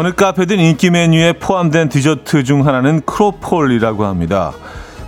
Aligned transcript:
어느 0.00 0.14
카페든 0.14 0.58
인기 0.58 0.88
메뉴에 0.88 1.34
포함된 1.34 1.90
디저트 1.90 2.42
중 2.44 2.66
하나는 2.66 3.02
크로폴이라고 3.02 4.06
합니다. 4.06 4.52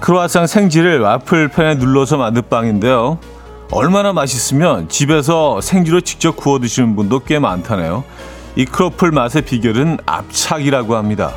크로아상 0.01 0.47
생지를 0.47 1.01
와플 1.01 1.49
팬에 1.49 1.77
눌러서 1.77 2.19
만든 2.19 2.43
빵인데요. 2.51 3.17
얼마나 3.71 4.13
맛있으면 4.13 4.91
집에서 4.91 5.63
생지로 5.63 6.03
직접 6.03 6.37
구워 6.37 6.59
드시는 6.59 6.95
분도 6.95 7.21
꽤 7.21 7.39
많다네요. 7.39 8.05
이 8.55 8.67
크로플 8.67 9.13
맛의 9.13 9.47
비결은 9.47 9.97
압착이라고 10.05 10.95
합니다. 10.95 11.33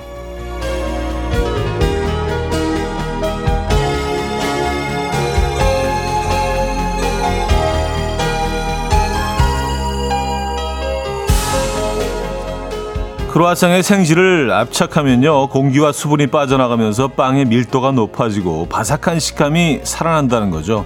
크로아상의 13.35 13.83
생지를 13.83 14.49
압착하면요 14.53 15.49
공기와 15.49 15.91
수분이 15.91 16.27
빠져나가면서 16.27 17.09
빵의 17.09 17.43
밀도가 17.43 17.91
높아지고 17.91 18.69
바삭한 18.69 19.19
식감이 19.19 19.81
살아난다는 19.83 20.51
거죠. 20.51 20.85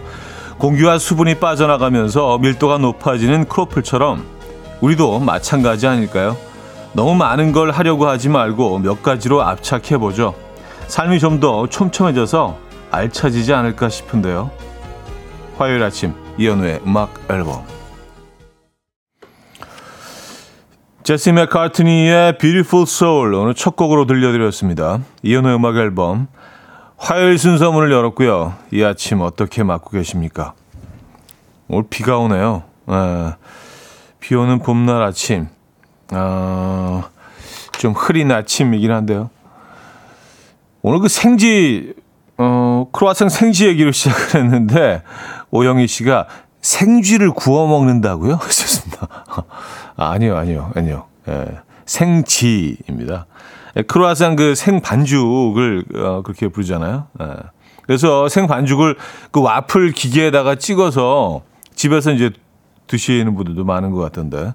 공기와 0.58 0.98
수분이 0.98 1.36
빠져나가면서 1.36 2.40
밀도가 2.40 2.80
높아지는 2.80 3.48
크로플처럼 3.48 4.26
우리도 4.82 5.20
마찬가지 5.20 5.86
아닐까요? 5.86 6.36
너무 6.94 7.14
많은 7.14 7.52
걸 7.52 7.70
하려고 7.70 8.08
하지 8.08 8.30
말고 8.30 8.80
몇 8.80 9.04
가지로 9.04 9.44
압착해 9.44 10.00
보죠. 10.00 10.34
삶이 10.88 11.20
좀 11.20 11.40
더 11.40 11.68
촘촘해져서 11.68 12.58
알차지지 12.90 13.54
않을까 13.54 13.90
싶은데요. 13.90 14.50
화요일 15.60 15.84
아침 15.84 16.16
이연우의 16.40 16.80
음악 16.84 17.14
앨범 17.30 17.62
제시 21.10 21.32
맥카트니의 21.32 22.38
Beautiful 22.38 22.84
Soul 22.84 23.34
오늘 23.34 23.56
첫 23.56 23.76
곡으로 23.76 24.06
들려드렸습니다. 24.06 25.00
이현우의 25.24 25.56
음악 25.56 25.76
앨범 25.78 26.28
화요일 26.98 27.40
순서 27.40 27.72
문을 27.72 27.92
열었고요. 27.92 28.54
이 28.72 28.84
아침 28.84 29.22
어떻게 29.22 29.64
맞고 29.64 29.90
계십니까? 29.90 30.54
오늘 31.68 31.86
비가 31.90 32.20
오네요. 32.20 32.62
에, 32.88 33.34
비 34.20 34.36
오는 34.36 34.60
봄날 34.60 35.02
아침 35.02 35.48
어, 36.12 37.02
좀 37.80 37.94
흐린 37.94 38.32
아침이긴 38.32 38.92
한데요. 38.92 39.32
오늘 40.84 41.00
그 41.00 41.08
생지 41.08 41.96
어, 42.38 42.86
크로아상 42.92 43.30
생지 43.30 43.66
얘기로 43.66 43.90
시작을 43.94 44.44
했는데 44.44 45.02
오영희 45.50 45.88
씨가 45.88 46.28
생쥐를 46.62 47.32
구워 47.32 47.68
먹는다고요? 47.68 48.36
하셨습니다. 48.40 49.08
아, 50.02 50.18
니요 50.18 50.38
아니요, 50.38 50.72
아니요. 50.76 51.08
예, 51.28 51.46
생지입니다. 51.86 53.26
예, 53.76 53.82
크로아상 53.82 54.38
그 54.38 54.56
생반죽을 54.56 55.84
어, 55.96 56.22
그렇게 56.24 56.48
부르잖아요. 56.48 57.08
예. 57.22 57.26
그래서 57.84 58.30
생반죽을 58.30 58.96
그 59.32 59.42
와플 59.42 59.92
기계에다가 59.92 60.56
찍어서 60.56 61.42
집에서 61.76 62.12
이제 62.12 62.32
드시는 62.88 63.36
분들도 63.36 63.66
많은 63.66 63.92
것 63.92 64.00
같던데 64.00 64.54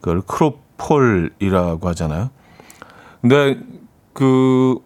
그걸 0.00 0.22
크로폴이라고 0.22 1.86
하잖아요. 1.90 2.30
근데 3.20 3.58
그 4.14 4.76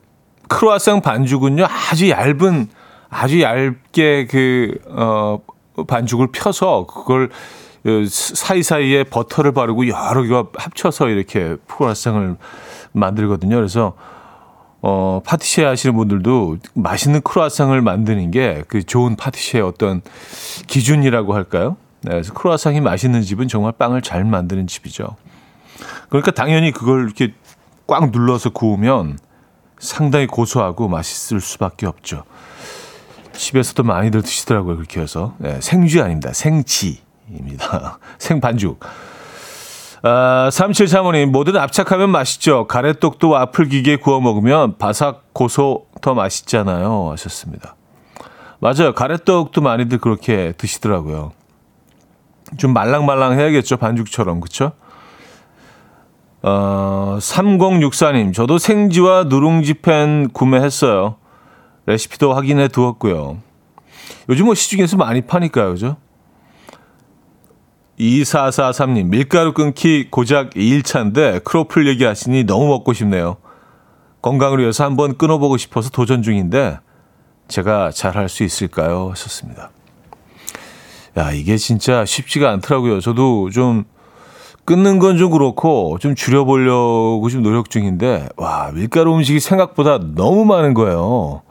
크로아상 0.48 1.02
반죽은요 1.02 1.66
아주 1.66 2.10
얇은 2.10 2.68
아주 3.10 3.40
얇게 3.40 4.26
그 4.26 4.78
어 4.88 5.40
반죽을 5.86 6.28
펴서 6.32 6.86
그걸 6.86 7.28
그 7.28 7.34
사이사이에 8.08 9.04
버터를 9.04 9.52
바르고 9.52 9.88
여러 9.88 10.22
개가 10.22 10.46
합쳐서 10.56 11.08
이렇게 11.08 11.56
크로아상을 11.68 12.36
만들거든요. 12.92 13.56
그래서 13.56 13.94
어, 14.80 15.20
파티시에 15.24 15.64
하시는 15.64 15.96
분들도 15.96 16.58
맛있는 16.74 17.20
크로아상을 17.22 17.80
만드는 17.82 18.30
게 18.30 18.62
그 18.68 18.82
좋은 18.84 19.16
파티시의 19.16 19.62
어떤 19.62 20.02
기준이라고 20.66 21.34
할까요? 21.34 21.76
네, 22.02 22.12
그래서 22.12 22.32
크로아상이 22.32 22.80
맛있는 22.80 23.22
집은 23.22 23.48
정말 23.48 23.72
빵을 23.72 24.02
잘 24.02 24.24
만드는 24.24 24.66
집이죠. 24.68 25.16
그러니까 26.08 26.30
당연히 26.30 26.70
그걸 26.70 27.04
이렇게 27.04 27.34
꽉 27.86 28.10
눌러서 28.10 28.50
구우면 28.50 29.18
상당히 29.78 30.26
고소하고 30.26 30.88
맛있을 30.88 31.40
수밖에 31.40 31.86
없죠. 31.86 32.24
집에서도 33.32 33.82
많이들 33.82 34.22
드시더라고요. 34.22 34.76
그렇게 34.76 35.00
해서. 35.00 35.34
네, 35.38 35.60
생쥐 35.60 36.00
아닙니다. 36.00 36.32
생지. 36.32 37.00
입니다. 37.36 37.98
생반죽. 38.18 38.80
아, 40.02 40.48
3735님, 40.50 41.30
뭐든 41.30 41.56
압착하면 41.56 42.10
맛있죠. 42.10 42.66
가래떡도 42.66 43.30
와플 43.30 43.68
기계에 43.68 43.96
구워 43.96 44.20
먹으면 44.20 44.78
바삭, 44.78 45.32
고소 45.32 45.86
더 46.00 46.14
맛있잖아요. 46.14 47.10
하셨습니다. 47.12 47.74
맞아요. 48.60 48.94
가래떡도 48.94 49.60
많이들 49.60 49.98
그렇게 49.98 50.52
드시더라고요. 50.56 51.32
좀 52.56 52.72
말랑말랑 52.72 53.38
해야겠죠. 53.38 53.76
반죽처럼. 53.76 54.40
그쵸? 54.40 54.72
어, 56.42 57.18
3064님, 57.20 58.32
저도 58.32 58.58
생지와 58.58 59.24
누룽지 59.24 59.74
팬 59.74 60.28
구매했어요. 60.30 61.16
레시피도 61.86 62.32
확인해 62.34 62.68
두었고요. 62.68 63.38
요즘 64.28 64.46
뭐 64.46 64.54
시중에서 64.54 64.96
많이 64.96 65.22
파니까요. 65.22 65.70
그죠? 65.70 65.96
2443님, 67.98 69.06
밀가루 69.08 69.52
끊기 69.52 70.08
고작 70.10 70.50
2일차인데 70.50 71.42
크로플 71.44 71.88
얘기하시니 71.88 72.44
너무 72.44 72.68
먹고 72.68 72.92
싶네요. 72.92 73.36
건강을 74.22 74.60
위해서 74.60 74.84
한번 74.84 75.16
끊어보고 75.16 75.56
싶어서 75.56 75.90
도전 75.90 76.22
중인데 76.22 76.78
제가 77.48 77.90
잘 77.90 78.16
할 78.16 78.28
수 78.28 78.44
있을까요? 78.44 79.10
하셨습니다. 79.10 79.70
야, 81.16 81.32
이게 81.32 81.56
진짜 81.56 82.04
쉽지가 82.04 82.50
않더라고요. 82.50 83.00
저도 83.00 83.50
좀 83.50 83.84
끊는 84.64 84.98
건 84.98 85.16
좀 85.16 85.30
그렇고 85.30 85.96
좀 85.98 86.14
줄여보려고 86.14 87.26
좀 87.30 87.42
노력 87.42 87.70
중인데 87.70 88.28
와, 88.36 88.70
밀가루 88.72 89.14
음식이 89.16 89.40
생각보다 89.40 89.98
너무 89.98 90.44
많은 90.44 90.74
거예요. 90.74 91.42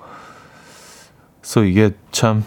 그래서 1.42 1.64
이게 1.64 1.92
참 2.12 2.46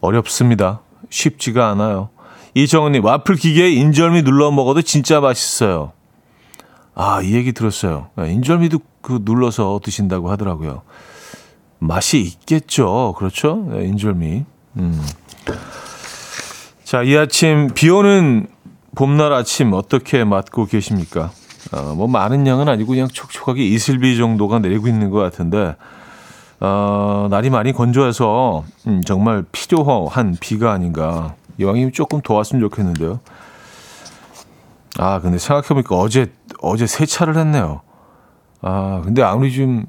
어렵습니다. 0.00 0.80
쉽지가 1.08 1.68
않아요. 1.70 2.10
이정은님, 2.56 3.04
와플 3.04 3.36
기계에 3.36 3.70
인절미 3.70 4.22
눌러 4.22 4.50
먹어도 4.50 4.80
진짜 4.80 5.20
맛있어요. 5.20 5.92
아, 6.94 7.20
이 7.20 7.34
얘기 7.34 7.52
들었어요. 7.52 8.06
네, 8.16 8.32
인절미도 8.32 8.78
그 9.02 9.20
눌러서 9.22 9.78
드신다고 9.84 10.30
하더라고요. 10.30 10.80
맛이 11.78 12.18
있겠죠. 12.18 13.14
그렇죠? 13.18 13.66
네, 13.68 13.84
인절미. 13.84 14.46
음. 14.78 15.06
자, 16.82 17.02
이 17.02 17.14
아침, 17.14 17.68
비 17.74 17.90
오는 17.90 18.46
봄날 18.94 19.34
아침 19.34 19.74
어떻게 19.74 20.24
맞고 20.24 20.64
계십니까? 20.64 21.32
어, 21.74 21.94
뭐 21.94 22.06
많은 22.06 22.46
양은 22.46 22.70
아니고 22.70 22.92
그냥 22.92 23.08
촉촉하게 23.08 23.66
이슬비 23.66 24.16
정도가 24.16 24.60
내리고 24.60 24.88
있는 24.88 25.10
것 25.10 25.18
같은데, 25.18 25.76
어, 26.60 27.26
날이 27.28 27.50
많이 27.50 27.74
건조해서 27.74 28.64
음, 28.86 29.02
정말 29.04 29.44
필요한 29.52 30.38
비가 30.40 30.72
아닌가 30.72 31.34
여왕님이 31.58 31.92
조금 31.92 32.20
도왔으면 32.20 32.60
좋겠는데요. 32.62 33.20
아, 34.98 35.20
근데 35.20 35.38
생각해보니까 35.38 35.96
어제, 35.96 36.32
어제 36.60 36.86
세차를 36.86 37.36
했네요. 37.36 37.82
아, 38.62 39.02
근데 39.04 39.22
아무리 39.22 39.52
좀 39.52 39.84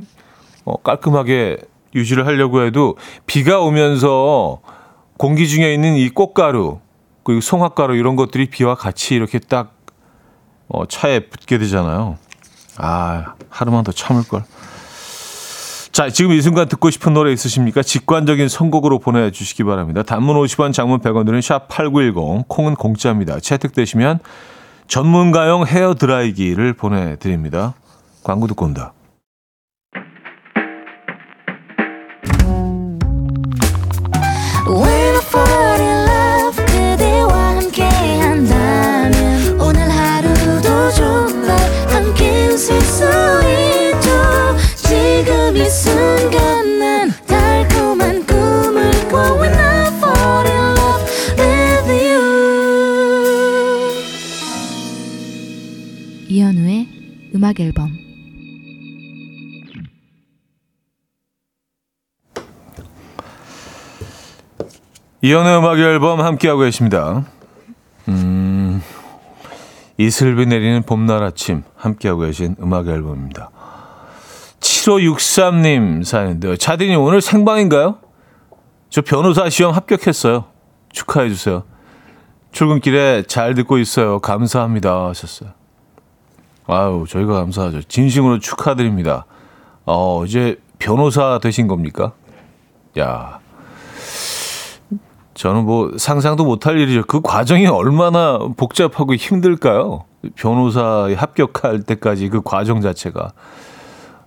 어, 0.65 0.75
깔끔하게 0.77 1.57
유지를 1.95 2.27
하려고 2.27 2.63
해도 2.63 2.97
비가 3.25 3.59
오면서 3.59 4.59
공기 5.17 5.47
중에 5.47 5.73
있는 5.73 5.95
이 5.95 6.09
꽃가루, 6.09 6.79
그리고 7.23 7.41
송화가루 7.41 7.95
이런 7.95 8.15
것들이 8.15 8.49
비와 8.49 8.75
같이 8.75 9.15
이렇게 9.15 9.39
딱 9.39 9.73
어, 10.67 10.85
차에 10.85 11.27
붙게 11.27 11.57
되잖아요. 11.57 12.17
아, 12.77 13.33
하루만 13.49 13.83
더 13.83 13.91
참을걸. 13.91 14.43
자, 15.97 16.11
지금 16.11 16.31
이 16.31 16.39
순간 16.43 16.67
듣고 16.67 16.91
싶은 16.91 17.15
노래 17.15 17.31
있으십니까? 17.31 17.81
직관적인 17.81 18.49
선곡으로 18.49 18.99
보내주시기 18.99 19.63
바랍니다. 19.63 20.03
단문 20.03 20.35
50원, 20.35 20.71
장문 20.71 20.99
100원 20.99 21.25
드는 21.25 21.39
샵8910, 21.39 22.47
콩은 22.47 22.75
공짜입니다. 22.75 23.39
채택되시면 23.39 24.19
전문가용 24.87 25.65
헤어 25.65 25.95
드라이기를 25.95 26.73
보내드립니다. 26.73 27.73
광고 28.23 28.45
듣고 28.45 28.65
온다. 28.65 28.93
이 45.57 45.69
순간 45.71 46.77
난 46.77 47.09
달콤한 47.25 48.23
꿈을 48.27 48.91
꿔 49.09 49.17
When 49.41 49.55
I 49.55 49.87
fall 49.87 50.45
in 50.45 50.77
love 50.77 51.03
with 51.35 51.91
you 51.91 52.21
이현우의 56.29 57.31
음악 57.33 57.59
앨범 57.59 57.89
이연의 65.23 65.57
음악 65.57 65.79
앨범 65.79 66.21
함께하고 66.21 66.61
계십니다. 66.61 67.25
음, 68.07 68.83
이슬비 69.97 70.45
내리는 70.45 70.83
봄날 70.83 71.23
아침 71.23 71.63
함께하고 71.75 72.21
계신 72.21 72.55
음악 72.61 72.87
앨범입니다. 72.87 73.56
7563님 74.87 76.03
사연인데요. 76.03 76.55
차디님 76.55 76.99
오늘 76.99 77.21
생방인가요? 77.21 77.97
저 78.89 79.01
변호사 79.01 79.49
시험 79.49 79.73
합격했어요. 79.73 80.45
축하해 80.93 81.29
주세요. 81.29 81.63
출근길에 82.53 83.23
잘 83.27 83.53
듣고 83.53 83.77
있어요. 83.79 84.19
감사합니다 84.19 85.07
하셨어요. 85.09 85.49
아유, 86.67 87.05
저희가 87.07 87.33
감사하죠. 87.33 87.83
진심으로 87.83 88.39
축하드립니다. 88.39 89.25
어, 89.85 90.23
이제 90.25 90.57
변호사 90.79 91.39
되신 91.41 91.67
겁니까? 91.67 92.13
야. 92.97 93.39
저는 95.33 95.65
뭐 95.65 95.91
상상도 95.97 96.45
못할 96.45 96.79
일이죠. 96.79 97.03
그 97.05 97.21
과정이 97.21 97.67
얼마나 97.67 98.39
복잡하고 98.55 99.15
힘들까요? 99.15 100.05
변호사에 100.35 101.13
합격할 101.13 101.83
때까지 101.83 102.29
그 102.29 102.41
과정 102.41 102.81
자체가. 102.81 103.33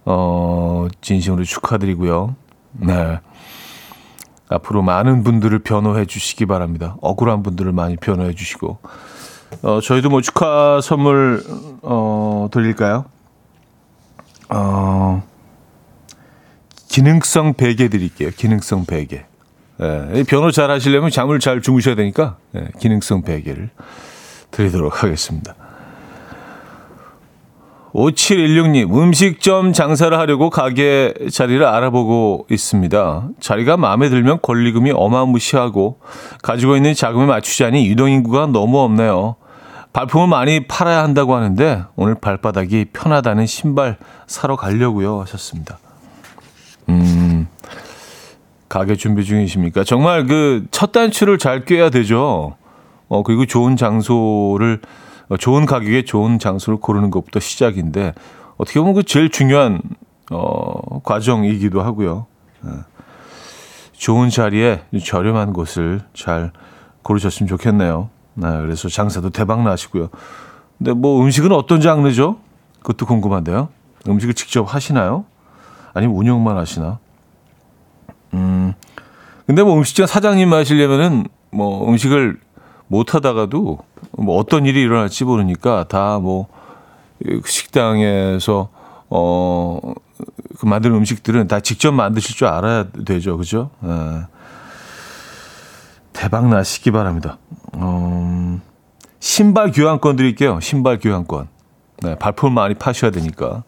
어, 0.04 0.88
진심으로 1.00 1.44
축하드리고요. 1.44 2.34
네. 2.72 3.20
앞으로 4.48 4.82
많은 4.82 5.22
분들을 5.22 5.60
변호해 5.60 6.06
주시기 6.06 6.46
바랍니다. 6.46 6.96
억울한 7.00 7.42
분들을 7.42 7.72
많이 7.72 7.96
변호해 7.96 8.34
주시고. 8.34 8.78
어, 9.62 9.80
저희도 9.80 10.10
뭐 10.10 10.20
축하 10.20 10.80
선물, 10.82 11.44
어, 11.82 12.48
드릴까요? 12.50 13.04
어, 14.48 15.22
기능성 16.88 17.54
베개 17.54 17.88
드릴게요. 17.88 18.30
기능성 18.36 18.84
베개. 18.86 19.24
예, 19.82 20.24
변호 20.24 20.50
잘 20.50 20.70
하시려면 20.70 21.10
잠을 21.10 21.40
잘 21.40 21.62
주무셔야 21.62 21.94
되니까, 21.94 22.36
예, 22.54 22.68
기능성 22.80 23.22
베개를 23.22 23.70
드리도록 24.50 25.02
하겠습니다. 25.02 25.54
5716님, 27.92 28.96
음식점 28.96 29.72
장사를 29.72 30.16
하려고 30.16 30.48
가게 30.48 31.12
자리를 31.32 31.64
알아보고 31.64 32.46
있습니다. 32.50 33.28
자리가 33.40 33.76
마음에 33.76 34.08
들면 34.08 34.38
권리금이 34.42 34.92
어마무시하고 34.94 35.98
가지고 36.42 36.76
있는 36.76 36.94
자금에 36.94 37.26
맞추자니 37.26 37.86
유동인구가 37.88 38.46
너무 38.46 38.78
없네요. 38.80 39.36
발품을 39.92 40.28
많이 40.28 40.66
팔아야 40.68 41.02
한다고 41.02 41.34
하는데 41.34 41.82
오늘 41.96 42.14
발바닥이 42.14 42.86
편하다는 42.92 43.46
신발 43.46 43.96
사러 44.28 44.54
가려고요 44.54 45.20
하셨습니다. 45.22 45.78
음, 46.88 47.48
가게 48.68 48.94
준비 48.94 49.24
중이십니까? 49.24 49.82
정말 49.82 50.26
그 50.26 50.64
첫 50.70 50.92
단추를 50.92 51.38
잘 51.38 51.64
꿰야 51.64 51.90
되죠. 51.90 52.54
어, 53.08 53.22
그리고 53.24 53.46
좋은 53.46 53.76
장소를 53.76 54.80
어, 54.82 55.09
좋은 55.38 55.66
가격에 55.66 56.04
좋은 56.04 56.38
장소를 56.38 56.80
고르는 56.80 57.10
것부터 57.10 57.40
시작인데 57.40 58.14
어떻게 58.56 58.80
보면 58.80 58.94
그 58.94 59.02
제일 59.02 59.30
중요한 59.30 59.80
어, 60.30 61.00
과정이기도 61.02 61.82
하고요. 61.82 62.26
네. 62.62 62.70
좋은 63.92 64.30
자리에 64.30 64.82
저렴한 65.04 65.52
곳을 65.52 66.00
잘 66.14 66.52
고르셨으면 67.02 67.48
좋겠네요. 67.48 68.08
네, 68.34 68.48
그래서 68.62 68.88
장사도 68.88 69.30
대박 69.30 69.62
나시고요. 69.62 70.08
근데 70.78 70.92
뭐 70.92 71.22
음식은 71.22 71.52
어떤 71.52 71.80
장르죠? 71.80 72.38
그것도 72.78 73.06
궁금한데요. 73.06 73.68
음식을 74.08 74.34
직접 74.34 74.62
하시나요? 74.62 75.26
아니면 75.92 76.16
운영만 76.16 76.56
하시나? 76.56 76.98
음, 78.32 78.72
근데 79.46 79.62
뭐 79.62 79.76
음식점 79.76 80.06
사장님 80.06 80.52
하시려면은 80.52 81.26
뭐 81.50 81.88
음식을 81.88 82.40
못 82.90 83.14
하다가도 83.14 83.78
뭐 84.18 84.36
어떤 84.36 84.66
일이 84.66 84.82
일어날지 84.82 85.24
모르니까 85.24 85.84
다 85.88 86.18
뭐 86.18 86.48
식당에서 87.46 88.68
어 89.08 89.94
그 90.58 90.66
만드는 90.66 90.94
음식들은 90.98 91.48
다 91.48 91.60
직접 91.60 91.92
만드실 91.92 92.36
줄 92.36 92.46
알아야 92.46 92.84
되죠, 93.06 93.38
그죠? 93.38 93.70
예. 93.82 94.26
대박 96.12 96.48
나시기 96.48 96.90
바랍니다. 96.90 97.38
음, 97.76 98.60
신발 99.20 99.72
교환권 99.72 100.16
드릴게요. 100.16 100.60
신발 100.60 100.98
교환권. 100.98 101.48
네, 102.02 102.18
발품 102.18 102.52
많이 102.52 102.74
파셔야 102.74 103.10
되니까. 103.10 103.62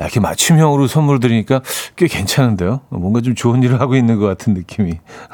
야, 0.00 0.04
이렇게 0.04 0.20
맞춤형으로 0.20 0.86
선물 0.86 1.18
드리니까 1.18 1.62
꽤 1.96 2.06
괜찮은데요? 2.06 2.82
뭔가 2.90 3.20
좀 3.20 3.34
좋은 3.34 3.60
일을 3.64 3.80
하고 3.80 3.96
있는 3.96 4.20
것 4.20 4.26
같은 4.26 4.54
느낌이. 4.54 4.92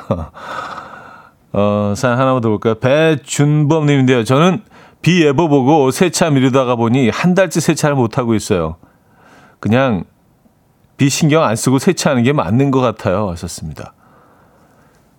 어, 1.56 1.94
사연 1.96 2.18
하나만 2.18 2.40
더 2.40 2.48
볼까요? 2.48 2.74
배준범 2.74 3.86
님인데요. 3.86 4.24
저는 4.24 4.62
비 5.02 5.24
예보 5.24 5.48
보고 5.48 5.92
세차 5.92 6.28
미루다가 6.30 6.74
보니 6.74 7.10
한 7.10 7.34
달째 7.34 7.60
세차를 7.60 7.94
못하고 7.94 8.34
있어요. 8.34 8.76
그냥 9.60 10.02
비 10.96 11.08
신경 11.08 11.44
안 11.44 11.54
쓰고 11.54 11.78
세차하는 11.78 12.24
게 12.24 12.32
맞는 12.32 12.72
것 12.72 12.80
같아요. 12.80 13.30
하셨습니다. 13.30 13.94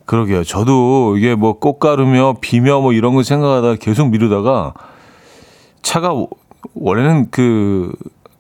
그러게요. 0.04 0.44
저도 0.44 1.16
이게 1.18 1.36
뭐 1.36 1.58
꽃가루며 1.58 2.36
비며 2.42 2.82
뭐 2.82 2.92
이런 2.92 3.16
거 3.16 3.24
생각하다가 3.24 3.76
계속 3.76 4.10
미루다가 4.10 4.74
차가 5.84 6.14
원래는 6.74 7.32
그 7.32 7.94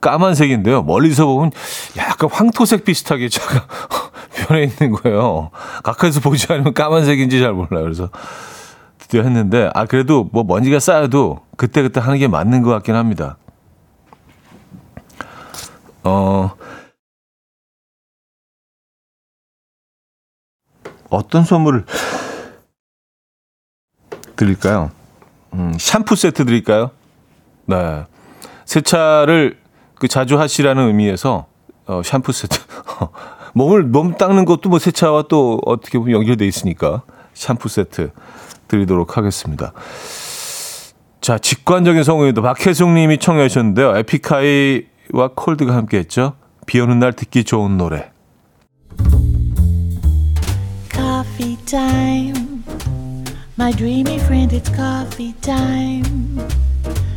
까만색인데요. 0.05 0.83
멀리서 0.83 1.25
보면 1.25 1.51
약간 1.97 2.29
황토색 2.31 2.85
비슷하게 2.85 3.27
차가 3.29 3.65
변해 4.35 4.65
있는 4.65 4.91
거예요. 4.91 5.49
가까이서 5.81 6.19
보지 6.19 6.45
않으면 6.53 6.75
까만색인지 6.75 7.39
잘 7.39 7.53
몰라요. 7.53 7.81
그래서 7.81 8.09
드디어 8.99 9.23
했는데, 9.23 9.71
아, 9.73 9.85
그래도 9.85 10.29
뭐 10.31 10.43
먼지가 10.43 10.79
쌓여도 10.79 11.39
그때그때 11.57 11.99
하는 11.99 12.19
게 12.19 12.27
맞는 12.27 12.61
것 12.61 12.69
같긴 12.69 12.93
합니다. 12.93 13.37
어, 16.03 16.51
어떤 21.09 21.43
선물을 21.43 21.85
드릴까요? 24.35 24.91
음, 25.53 25.73
샴푸 25.79 26.15
세트 26.15 26.45
드릴까요? 26.45 26.91
네. 27.65 28.05
세차를 28.65 29.64
그 29.95 30.07
자주 30.07 30.39
하시라는 30.39 30.87
의미에서 30.87 31.45
어, 31.87 32.01
샴푸 32.03 32.31
세트. 32.31 32.59
몸을 33.53 33.83
몸 33.83 34.17
닦는 34.17 34.45
것도 34.45 34.69
뭐 34.69 34.79
세차와 34.79 35.25
또 35.29 35.61
어떻게 35.65 35.97
보면 35.97 36.13
연결돼 36.13 36.45
있으니까 36.45 37.03
샴푸 37.33 37.69
세트 37.69 38.11
드리도록 38.67 39.17
하겠습니다. 39.17 39.71
자, 41.21 41.37
직관적인 41.37 42.03
성우에도 42.03 42.41
박혜숙 42.41 42.89
님이 42.89 43.17
청해 43.17 43.47
주셨는데요. 43.47 43.97
에픽하이와 43.97 45.29
콜드가 45.35 45.73
함께 45.73 45.97
했죠. 45.97 46.33
비 46.65 46.79
오는 46.79 46.99
날 46.99 47.13
듣기 47.13 47.43
좋은 47.43 47.77
노래. 47.77 48.11
Coffee. 50.91 51.55
My 53.57 53.71
dreamy 53.71 54.17
friend, 54.19 54.51
it's 54.51 54.69
coffee 54.69 55.33
time. 55.41 56.45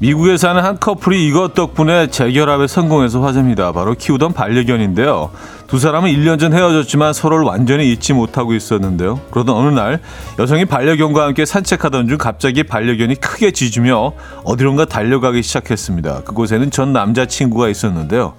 미국에 0.00 0.36
사는 0.36 0.62
한 0.62 0.78
커플이 0.78 1.26
이것 1.26 1.54
덕분에 1.54 2.06
재결합에 2.06 2.68
성공해서 2.68 3.20
화제입니다. 3.20 3.72
바로 3.72 3.94
키우던 3.94 4.32
반려견인데요. 4.32 5.30
두 5.66 5.80
사람은 5.80 6.08
1년 6.12 6.38
전 6.38 6.52
헤어졌지만 6.52 7.12
서로를 7.12 7.44
완전히 7.44 7.90
잊지 7.90 8.12
못하고 8.12 8.54
있었는데요. 8.54 9.20
그러던 9.32 9.56
어느 9.56 9.74
날 9.74 10.00
여성이 10.38 10.66
반려견과 10.66 11.24
함께 11.24 11.44
산책하던 11.44 12.06
중 12.06 12.16
갑자기 12.16 12.62
반려견이 12.62 13.16
크게 13.16 13.50
짖으며 13.50 14.12
어디론가 14.44 14.84
달려가기 14.84 15.42
시작했습니다. 15.42 16.22
그곳에는 16.22 16.70
전 16.70 16.92
남자친구가 16.92 17.68
있었는데요. 17.68 18.34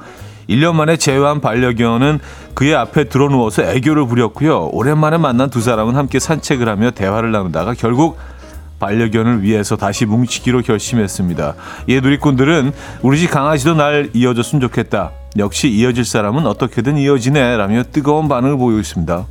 1년 0.48 0.76
만에 0.76 0.96
재회한 0.96 1.42
반려견은 1.42 2.20
그의 2.54 2.74
앞에 2.74 3.04
드러누워서 3.10 3.64
애교를 3.64 4.08
부렸고요. 4.08 4.70
오랜만에 4.72 5.18
만난 5.18 5.50
두 5.50 5.60
사람은 5.60 5.98
함께 5.98 6.20
산책을 6.20 6.70
하며 6.70 6.92
대화를 6.92 7.34
나누다가 7.34 7.74
결국 7.74 8.18
반려견을 8.80 9.44
위해서 9.44 9.76
다시 9.76 10.06
뭉치기로 10.06 10.62
결심했습니다. 10.62 11.56
예, 11.90 12.00
누리꾼들은 12.00 12.72
우리 13.02 13.20
집 13.20 13.30
강아지도 13.30 13.76
날 13.76 14.10
이어줬으면 14.14 14.62
좋겠다. 14.62 15.12
역시 15.38 15.70
이어질 15.70 16.06
사람은 16.06 16.48
어떻게든 16.48 16.98
이어지네 16.98 17.58
라며 17.58 17.84
뜨거운 17.84 18.28
반응을 18.28 18.58
보이고 18.58 18.80
있습니다. 18.80 19.26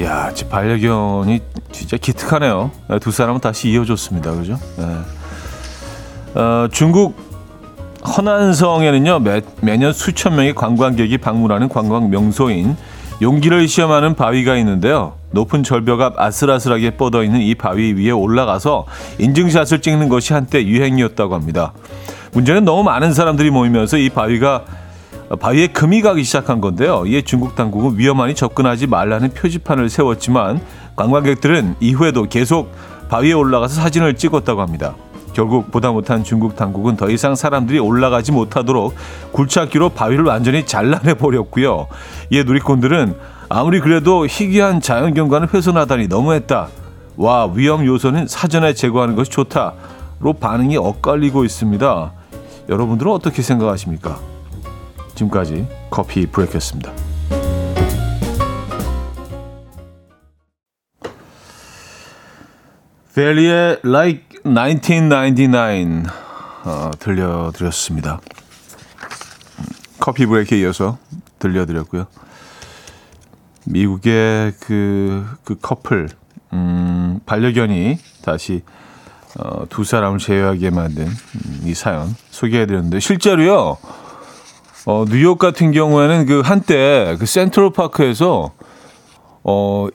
야, 0.00 0.32
지 0.32 0.48
반려견이 0.48 1.40
진짜 1.72 1.96
기특하네요. 1.96 2.70
네, 2.88 2.98
두 2.98 3.10
사람은 3.10 3.40
다시 3.40 3.68
이어졌습니다. 3.70 4.32
그죠? 4.32 4.58
네. 4.76 6.40
어, 6.40 6.68
중국 6.72 7.29
허난성에는요, 8.06 9.18
매, 9.20 9.42
매년 9.60 9.92
수천 9.92 10.36
명의 10.36 10.54
관광객이 10.54 11.18
방문하는 11.18 11.68
관광 11.68 12.10
명소인 12.10 12.76
용기를 13.22 13.68
시험하는 13.68 14.14
바위가 14.14 14.56
있는데요. 14.56 15.14
높은 15.32 15.62
절벽 15.62 16.00
앞 16.00 16.18
아슬아슬하게 16.18 16.92
뻗어 16.92 17.22
있는 17.22 17.40
이 17.40 17.54
바위 17.54 17.92
위에 17.92 18.10
올라가서 18.10 18.86
인증샷을 19.18 19.82
찍는 19.82 20.08
것이 20.08 20.32
한때 20.32 20.64
유행이었다고 20.64 21.34
합니다. 21.34 21.72
문제는 22.32 22.64
너무 22.64 22.82
많은 22.82 23.12
사람들이 23.12 23.50
모이면서 23.50 23.98
이 23.98 24.08
바위가 24.08 24.64
바위에 25.38 25.68
금이 25.68 26.00
가기 26.00 26.24
시작한 26.24 26.60
건데요. 26.60 27.04
이에 27.06 27.22
중국 27.22 27.54
당국은 27.54 27.98
위험하니 27.98 28.34
접근하지 28.34 28.86
말라는 28.86 29.30
표지판을 29.30 29.90
세웠지만 29.90 30.60
관광객들은 30.96 31.76
이후에도 31.80 32.24
계속 32.24 32.72
바위에 33.10 33.32
올라가서 33.32 33.74
사진을 33.74 34.16
찍었다고 34.16 34.62
합니다. 34.62 34.94
결국 35.32 35.70
보다 35.70 35.90
못한 35.90 36.24
중국 36.24 36.56
당국은 36.56 36.96
더 36.96 37.08
이상 37.10 37.34
사람들이 37.34 37.78
올라가지 37.78 38.32
못하도록 38.32 38.94
굴착기로 39.32 39.90
바위를 39.90 40.24
완전히 40.24 40.66
잘라내 40.66 41.14
버렸고요. 41.14 41.86
이에 42.30 42.42
누리꾼들은 42.42 43.14
아무리 43.48 43.80
그래도 43.80 44.26
희귀한 44.26 44.80
자연 44.80 45.14
경관을 45.14 45.52
훼손하다니 45.52 46.08
너무했다. 46.08 46.68
와 47.16 47.50
위험 47.52 47.84
요소는 47.84 48.26
사전에 48.28 48.74
제거하는 48.74 49.16
것이 49.16 49.30
좋다로 49.30 50.34
반응이 50.40 50.76
엇갈리고 50.76 51.44
있습니다. 51.44 52.12
여러분들은 52.68 53.12
어떻게 53.12 53.42
생각하십니까? 53.42 54.18
지금까지 55.14 55.66
커피 55.90 56.26
브레이크였습니다. 56.26 56.92
벨리의 63.14 63.80
Like 63.84 64.29
1999 64.44 66.04
어, 66.64 66.90
들려드렸습니다. 66.98 68.20
커피 69.98 70.26
브레이크에 70.26 70.60
이어서 70.60 70.98
들려드렸고요. 71.38 72.06
미국의 73.66 74.54
그, 74.60 75.26
그 75.44 75.56
커플, 75.60 76.08
음, 76.52 77.20
반려견이 77.26 77.98
다시 78.22 78.62
어, 79.38 79.66
두 79.68 79.84
사람을 79.84 80.18
제외하게 80.18 80.70
만든 80.70 81.06
음, 81.06 81.62
이 81.64 81.74
사연 81.74 82.14
소개해드렸는데 82.30 83.00
실제로요. 83.00 83.76
어, 84.86 85.04
뉴욕 85.08 85.38
같은 85.38 85.72
경우에는 85.72 86.26
그 86.26 86.40
한때 86.40 87.16
그 87.18 87.26
센트럴 87.26 87.72
파크에서 87.72 88.52
어, 89.44 89.88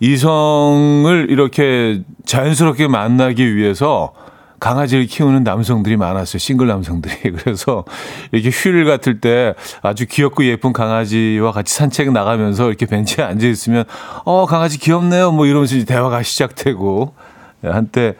이성을 0.00 1.26
이렇게 1.30 2.02
자연스럽게 2.24 2.88
만나기 2.88 3.56
위해서 3.56 4.12
강아지를 4.58 5.06
키우는 5.06 5.44
남성들이 5.44 5.96
많았어요. 5.96 6.38
싱글 6.38 6.66
남성들이. 6.68 7.32
그래서 7.36 7.84
이렇게 8.32 8.50
휴일 8.50 8.84
같을 8.84 9.20
때 9.20 9.54
아주 9.82 10.06
귀엽고 10.06 10.44
예쁜 10.46 10.72
강아지와 10.72 11.52
같이 11.52 11.74
산책 11.74 12.12
나가면서 12.12 12.68
이렇게 12.68 12.86
벤치에 12.86 13.22
앉아 13.24 13.46
있으면 13.46 13.84
어, 14.24 14.46
강아지 14.46 14.78
귀엽네요. 14.78 15.32
뭐 15.32 15.46
이러면서 15.46 15.84
대화가 15.84 16.22
시작되고 16.22 17.14
한때 17.62 18.14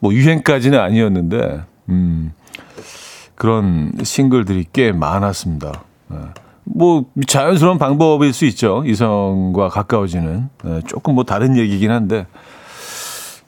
뭐 0.00 0.12
유행까지는 0.12 0.78
아니었는데 0.78 1.62
음. 1.88 2.32
그런 3.34 3.92
싱글들이 4.02 4.66
꽤 4.70 4.92
많았습니다. 4.92 5.82
네. 6.70 6.78
뭐 6.78 7.04
자연스러운 7.26 7.78
방법일 7.78 8.32
수 8.32 8.44
있죠. 8.46 8.82
이성과 8.86 9.68
가까워지는 9.68 10.48
네, 10.64 10.80
조금 10.86 11.14
뭐 11.14 11.24
다른 11.24 11.56
얘기긴 11.56 11.90
한데 11.90 12.26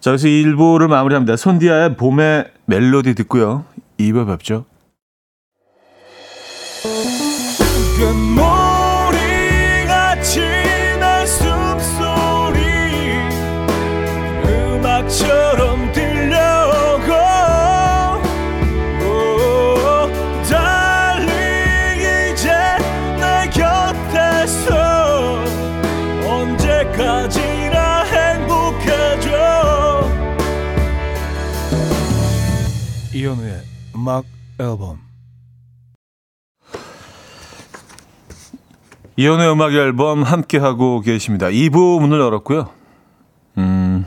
자 0.01 0.11
그래서 0.11 0.27
1부를 0.27 0.89
마무리합니다. 0.89 1.37
손디아의 1.37 1.97
봄의 1.97 2.47
멜로디 2.67 3.15
듣고요. 3.15 3.65
2부 3.99 4.27
뵙죠. 4.27 4.65
음악 34.03 34.25
앨범 34.59 34.99
이현우의 39.17 39.53
음악 39.53 39.73
앨범 39.75 40.25
함께하고 40.25 41.03
계십니다. 41.03 41.47
2부 41.47 42.01
문을 42.01 42.19
열었고요. 42.19 42.69
음, 43.59 44.05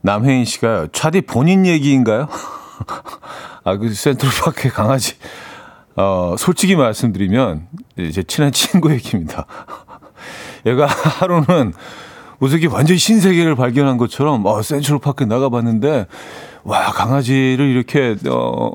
남혜인 0.00 0.44
씨가요. 0.44 0.88
차디 0.88 1.20
본인 1.20 1.66
얘기인가요? 1.66 2.26
아, 3.62 3.76
그 3.76 3.94
센트럴파크의 3.94 4.72
강아지. 4.72 5.14
어, 5.94 6.34
솔직히 6.36 6.74
말씀드리면 6.74 7.68
제 8.12 8.24
친한 8.24 8.50
친구 8.50 8.90
얘기입니다. 8.90 9.46
얘가 10.66 10.86
하루는 10.86 11.74
게 12.60 12.66
완전히 12.66 12.98
신세계를 12.98 13.54
발견한 13.54 13.98
것처럼 13.98 14.44
어, 14.46 14.60
센트럴파크에 14.62 15.28
나가봤는데 15.28 16.08
와 16.64 16.92
강아지를 16.92 17.66
이렇게 17.68 18.16
어 18.28 18.72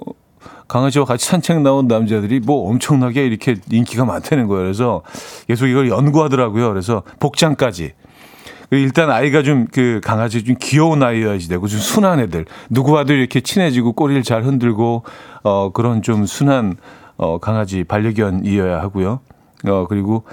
강아지와 0.67 1.05
같이 1.05 1.25
산책 1.25 1.61
나온 1.61 1.87
남자들이 1.87 2.39
뭐 2.39 2.69
엄청나게 2.69 3.25
이렇게 3.25 3.55
인기가 3.71 4.05
많다는 4.05 4.47
거예요. 4.47 4.63
그래서 4.63 5.01
계속 5.47 5.67
이걸 5.67 5.89
연구하더라고요. 5.89 6.69
그래서 6.69 7.03
복장까지. 7.19 7.93
일단 8.71 9.09
아이가 9.09 9.41
좀 9.41 9.65
그 9.71 9.99
강아지 10.03 10.43
좀 10.43 10.55
귀여운 10.59 11.01
아이여야지 11.01 11.49
되고 11.49 11.67
좀 11.67 11.79
순한 11.79 12.19
애들 12.19 12.45
누구와도 12.69 13.13
이렇게 13.13 13.41
친해지고 13.41 13.93
꼬리를 13.93 14.21
잘 14.21 14.43
흔들고 14.43 15.03
어 15.43 15.71
그런 15.71 16.03
좀 16.03 16.27
순한 16.27 16.77
어 17.17 17.39
강아지 17.39 17.83
반려견이어야 17.83 18.79
하고요. 18.79 19.21
어 19.65 19.87
그리고 19.89 20.23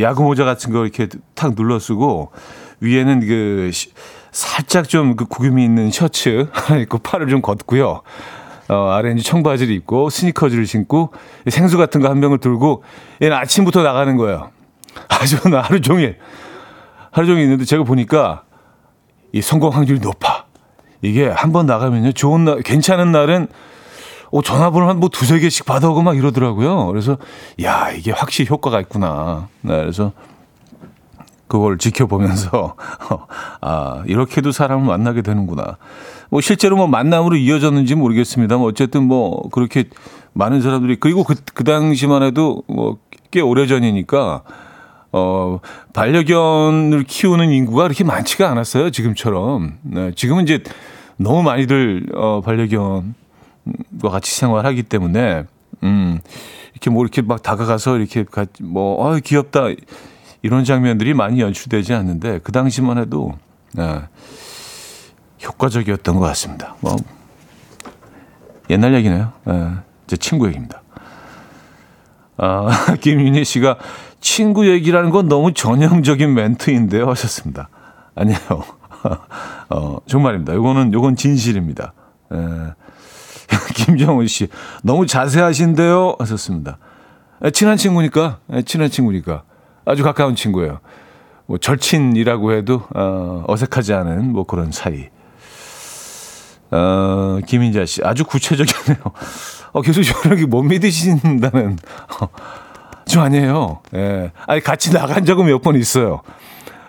야구 0.00 0.22
모자 0.22 0.44
같은 0.44 0.72
거 0.72 0.84
이렇게 0.84 1.08
탁 1.34 1.54
눌러 1.54 1.78
쓰고 1.78 2.32
위에는 2.80 3.20
그 3.20 3.70
살짝 4.34 4.88
좀 4.88 5.14
그 5.16 5.24
구김이 5.26 5.64
있는 5.64 5.90
셔츠 5.92 6.48
하나 6.52 6.80
입고 6.82 6.98
팔을 6.98 7.28
좀 7.28 7.40
걷고요. 7.40 8.02
어, 8.68 8.88
아래는 8.90 9.18
청바지를 9.18 9.72
입고 9.74 10.10
스니커즈를 10.10 10.66
신고 10.66 11.12
생수 11.48 11.78
같은 11.78 12.00
거 12.00 12.08
한 12.08 12.20
병을 12.20 12.38
들고 12.38 12.82
얘는 13.22 13.36
아침부터 13.36 13.82
나가는 13.82 14.16
거예요. 14.16 14.50
아주 15.08 15.36
하루 15.52 15.80
종일 15.80 16.18
하루 17.12 17.26
종일 17.26 17.44
있는데 17.44 17.64
제가 17.64 17.84
보니까 17.84 18.42
이 19.32 19.40
성공 19.40 19.70
확률이 19.70 20.00
높아. 20.00 20.44
이게 21.02 21.28
한 21.28 21.52
번 21.52 21.66
나가면요 21.66 22.12
좋은 22.12 22.44
날 22.44 22.62
괜찮은 22.62 23.12
날은 23.12 23.46
어, 24.32 24.42
전화번호 24.42 24.88
한 24.88 24.98
뭐 24.98 25.08
두세 25.10 25.38
개씩 25.38 25.64
받아오고 25.64 26.02
막 26.02 26.16
이러더라고요. 26.16 26.86
그래서 26.86 27.18
야 27.62 27.90
이게 27.92 28.10
확실히 28.10 28.48
효과가 28.50 28.80
있구나. 28.80 29.46
네, 29.60 29.76
그래서 29.76 30.10
그걸 31.58 31.78
지켜보면서 31.78 32.76
아 33.60 34.02
이렇게도 34.06 34.52
사람을 34.52 34.86
만나게 34.86 35.22
되는구나. 35.22 35.78
뭐 36.30 36.40
실제로 36.40 36.76
뭐 36.76 36.86
만남으로 36.86 37.36
이어졌는지 37.36 37.94
모르겠습니다만 37.94 38.66
어쨌든 38.66 39.04
뭐 39.04 39.48
그렇게 39.50 39.84
많은 40.32 40.60
사람들이 40.62 40.96
그리고 40.98 41.22
그, 41.24 41.34
그 41.54 41.64
당시만 41.64 42.22
해도 42.22 42.62
뭐 42.66 42.98
꽤 43.34 43.40
오래 43.40 43.66
전이니까 43.66 44.42
어 45.10 45.58
반려견을 45.92 47.02
키우는 47.02 47.50
인구가 47.50 47.82
그렇게 47.82 48.04
많지가 48.04 48.48
않았어요 48.48 48.90
지금처럼. 48.90 49.78
네, 49.82 50.12
지금은 50.14 50.44
이제 50.44 50.62
너무 51.16 51.42
많이들 51.42 52.06
어 52.14 52.40
반려견과 52.42 53.02
같이 54.08 54.32
생활하기 54.36 54.84
때문에 54.84 55.46
음 55.82 56.20
이렇게 56.74 56.90
뭐 56.90 57.02
이렇게 57.02 57.22
막 57.22 57.42
다가가서 57.42 57.98
이렇게 57.98 58.24
뭐어 58.60 59.18
귀엽다 59.18 59.66
이런 60.44 60.62
장면들이 60.64 61.14
많이 61.14 61.40
연출되지 61.40 61.94
않는데 61.94 62.38
그 62.44 62.52
당시만 62.52 62.98
해도 62.98 63.32
네, 63.72 64.02
효과적이었던 65.42 66.16
것 66.16 66.20
같습니다. 66.20 66.76
뭐 66.80 66.96
옛날 68.68 68.92
얘기네요. 68.92 69.32
네, 69.46 69.70
제 70.06 70.18
친구 70.18 70.46
얘기입니다. 70.48 70.82
아, 72.36 72.68
김윤희 73.00 73.42
씨가 73.42 73.78
친구 74.20 74.68
얘기라는 74.68 75.08
건 75.08 75.28
너무 75.28 75.54
전형적인 75.54 76.34
멘트인데요 76.34 77.08
하셨습니다. 77.08 77.70
아니에요. 78.14 78.38
어, 79.70 79.96
정말입니다. 80.06 80.52
요거는, 80.52 80.92
요건 80.92 81.16
진실입니다. 81.16 81.94
에, 82.32 82.36
김정훈 83.76 84.26
씨, 84.26 84.48
너무 84.82 85.06
자세하신데요? 85.06 86.16
하셨습니다. 86.18 86.76
에, 87.42 87.50
친한 87.50 87.78
친구니까, 87.78 88.40
에, 88.50 88.60
친한 88.60 88.90
친구니까. 88.90 89.44
아주 89.84 90.02
가까운 90.02 90.34
친구예요. 90.34 90.80
뭐 91.46 91.58
절친이라고 91.58 92.52
해도, 92.52 92.82
어, 92.94 93.44
어색하지 93.46 93.92
않은 93.94 94.32
뭐 94.32 94.44
그런 94.44 94.72
사이. 94.72 95.08
어, 96.70 97.38
김인자 97.46 97.84
씨, 97.86 98.00
아주 98.02 98.24
구체적이네요. 98.24 98.98
어, 99.72 99.82
계속 99.82 100.02
저렇게 100.02 100.46
못 100.46 100.62
믿으신다는. 100.62 101.78
어, 102.20 102.28
저 103.06 103.20
아니에요. 103.20 103.80
예. 103.94 104.32
아니, 104.46 104.60
같이 104.60 104.92
나간 104.92 105.24
적은 105.24 105.46
몇 105.46 105.60
번 105.62 105.76
있어요. 105.76 106.22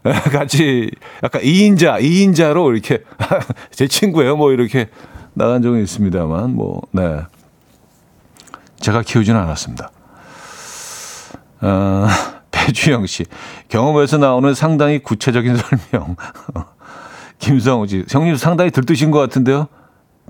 예, 0.06 0.12
같이 0.30 0.90
약간 1.24 1.42
2인자, 1.42 2.00
2인자로 2.02 2.72
이렇게, 2.72 3.04
제 3.72 3.88
친구예요. 3.88 4.38
뭐 4.38 4.52
이렇게 4.54 4.88
나간 5.34 5.62
적은 5.62 5.82
있습니다만, 5.84 6.56
뭐, 6.56 6.82
네. 6.92 7.20
제가 8.80 9.02
키우지는 9.02 9.40
않았습니다. 9.40 9.90
어, 11.62 12.08
배주영 12.65 13.05
씨, 13.05 13.25
경험에서 13.69 14.17
나오는 14.17 14.53
상당히 14.55 15.00
구체적인 15.00 15.55
설명. 15.91 16.15
김성우 17.38 17.88
씨, 17.88 18.05
형님 18.10 18.36
상당히 18.38 18.72
들뜨신 18.72 19.12
것 19.12 19.19
같은데요? 19.19 19.67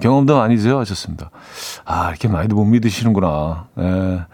경험도 0.01 0.41
아니세요? 0.41 0.77
하셨습니다. 0.79 1.31
아, 1.85 2.09
이렇게 2.09 2.27
많이도 2.27 2.55
못 2.55 2.65
믿으시는구나. 2.65 3.67
예. 3.79 4.25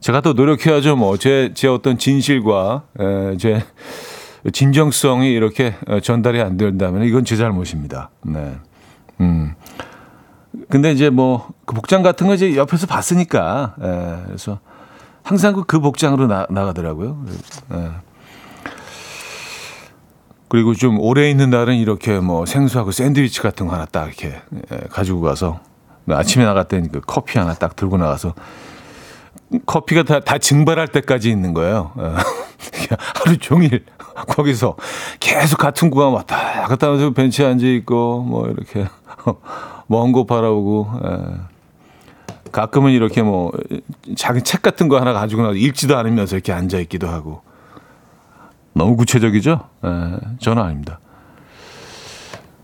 제가 0.00 0.22
또 0.22 0.32
노력해야죠. 0.32 0.96
뭐, 0.96 1.18
제, 1.18 1.52
제 1.54 1.68
어떤 1.68 1.98
진실과, 1.98 2.84
에, 2.98 3.36
제 3.36 3.62
진정성이 4.52 5.32
이렇게 5.32 5.74
전달이 6.02 6.40
안 6.40 6.56
된다면 6.56 7.04
이건 7.04 7.24
제 7.24 7.36
잘못입니다. 7.36 8.10
네. 8.22 8.56
음. 9.20 9.54
근데 10.70 10.90
이제 10.92 11.10
뭐, 11.10 11.48
그 11.66 11.74
복장 11.74 12.02
같은 12.02 12.26
거 12.26 12.34
이제 12.34 12.56
옆에서 12.56 12.86
봤으니까, 12.86 13.74
에, 13.80 14.22
그래서 14.26 14.58
항상 15.22 15.54
그, 15.54 15.64
그 15.64 15.80
복장으로 15.80 16.26
나, 16.26 16.46
나가더라고요. 16.50 17.24
에. 17.72 17.90
그리고 20.48 20.74
좀 20.74 20.98
오래 21.00 21.30
있는 21.30 21.48
날은 21.50 21.76
이렇게 21.76 22.18
뭐 22.20 22.44
생수하고 22.44 22.90
샌드위치 22.92 23.40
같은 23.40 23.66
거 23.66 23.74
하나 23.74 23.86
딱 23.86 24.08
이렇게 24.08 24.38
가지고 24.90 25.22
가서 25.22 25.60
아침에 26.10 26.44
나갈 26.44 26.68
때는 26.68 26.90
그 26.90 27.00
커피 27.00 27.38
하나 27.38 27.54
딱 27.54 27.74
들고 27.74 27.96
나가서 27.96 28.34
커피가 29.64 30.02
다, 30.02 30.20
다 30.20 30.36
증발할 30.38 30.88
때까지 30.88 31.30
있는 31.30 31.54
거예요. 31.54 31.92
어. 31.94 32.16
하루 33.24 33.38
종일 33.38 33.84
거기서 34.28 34.76
계속 35.20 35.56
같은 35.58 35.88
구간 35.90 36.12
왔다 36.12 36.66
갔다 36.66 36.88
하면서 36.88 37.10
벤치에 37.10 37.46
앉아 37.46 37.66
있고 37.66 38.22
뭐 38.22 38.48
이렇게 38.48 38.86
먼 39.86 40.12
곳 40.12 40.26
바라보고 40.26 40.90
예. 41.04 41.51
가끔은 42.52 42.92
이렇게 42.92 43.22
뭐 43.22 43.52
자기 44.16 44.42
책 44.42 44.62
같은 44.62 44.88
거 44.88 45.00
하나 45.00 45.12
가지고 45.12 45.42
나서 45.42 45.54
읽지도 45.54 45.96
않으면서 45.96 46.36
이렇게 46.36 46.52
앉아 46.52 46.78
있기도 46.80 47.08
하고 47.08 47.42
너무 48.74 48.96
구체적이죠? 48.96 49.60
예, 49.84 50.16
저는 50.38 50.62
아닙니다. 50.62 51.00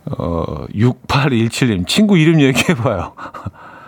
어, 0.06 0.66
6817님 0.74 1.86
친구 1.86 2.16
이름 2.16 2.40
얘기해봐요. 2.40 3.14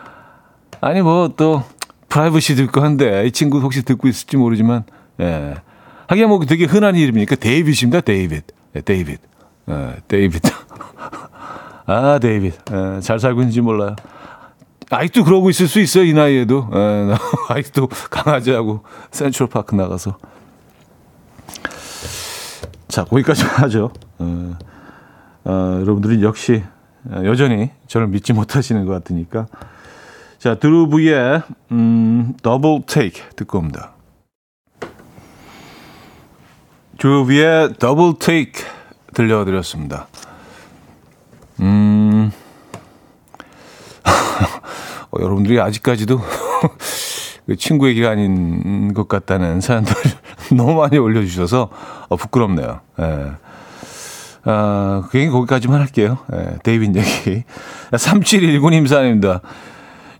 아니 0.80 1.02
뭐 1.02 1.28
또 1.36 1.62
프라이버시도 2.10 2.62
있고 2.64 2.82
한데 2.82 3.26
이 3.26 3.30
친구 3.30 3.60
혹시 3.60 3.82
듣고 3.82 4.08
있을지 4.08 4.36
모르지만 4.36 4.84
예. 5.20 5.54
하긴 6.08 6.28
뭐 6.28 6.44
되게 6.44 6.64
흔한 6.64 6.96
이름이니까 6.96 7.36
데이빗입니다. 7.36 8.00
데이빗. 8.00 8.44
예, 8.74 8.80
데이빗. 8.80 9.20
예, 9.70 9.96
데이빗. 10.08 10.42
아, 11.86 12.18
데이빗. 12.20 12.54
예, 12.72 13.00
잘 13.00 13.20
살고 13.20 13.40
있는지 13.40 13.60
몰라요. 13.60 13.94
아직도 14.90 15.24
그러고 15.24 15.50
있을 15.50 15.68
수 15.68 15.80
있어요. 15.80 16.04
이 16.04 16.12
나이에도. 16.12 16.68
예, 16.74 17.14
아직도 17.48 17.88
강아지하고 18.10 18.82
센트럴파크 19.12 19.74
나가서. 19.74 20.18
자, 22.88 23.04
거기까지 23.04 23.44
하죠. 23.62 23.92
어, 24.18 24.58
어, 25.44 25.78
여러분들은 25.80 26.22
역시 26.22 26.62
여전히 27.24 27.70
저를 27.86 28.08
믿지 28.08 28.32
못하시는 28.32 28.84
것 28.84 28.92
같으니까 28.92 29.46
자, 30.38 30.56
드루브의 30.56 31.42
음, 31.72 32.34
double 32.42 32.82
take 32.86 33.20
듣고 33.36 33.58
옵니다. 33.58 33.92
드루브의 36.98 37.74
double 37.78 38.14
take 38.18 38.64
들려드렸습니다. 39.14 40.08
음, 41.60 42.09
어, 45.10 45.20
여러분들이 45.20 45.60
아직까지도 45.60 46.20
그 47.46 47.56
친구 47.56 47.88
얘기가 47.88 48.10
아닌 48.10 48.94
것 48.94 49.08
같다는 49.08 49.60
사연들 49.60 49.94
너무 50.56 50.74
많이 50.74 50.98
올려주셔서 50.98 51.68
어, 52.08 52.16
부끄럽네요. 52.16 52.80
예. 53.00 53.32
아, 54.44 55.02
그 55.10 55.18
얘기 55.18 55.30
거기까지만 55.30 55.80
할게요. 55.80 56.18
예, 56.32 56.56
데이빗 56.62 56.96
얘기. 56.96 57.44
3719님 57.92 58.86
사연입니다. 58.86 59.40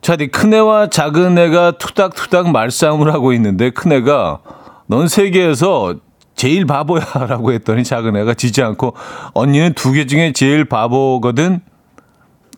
차디 0.03 0.29
큰애와 0.29 0.89
작은애가 0.89 1.73
투닥투닥 1.73 2.51
말싸움을 2.51 3.13
하고 3.13 3.33
있는데 3.35 3.71
큰애가 3.71 4.41
넌 4.87 5.09
세계에서 5.09 5.97
제일 6.37 6.67
바보야 6.67 7.03
라고 7.29 7.53
했더니 7.53 7.85
작은애가 7.85 8.33
지지 8.35 8.63
않고 8.63 8.95
언니는 9.35 9.75
두 9.75 9.93
개 9.93 10.07
중에 10.07 10.33
제일 10.33 10.65
바보거든 10.65 11.61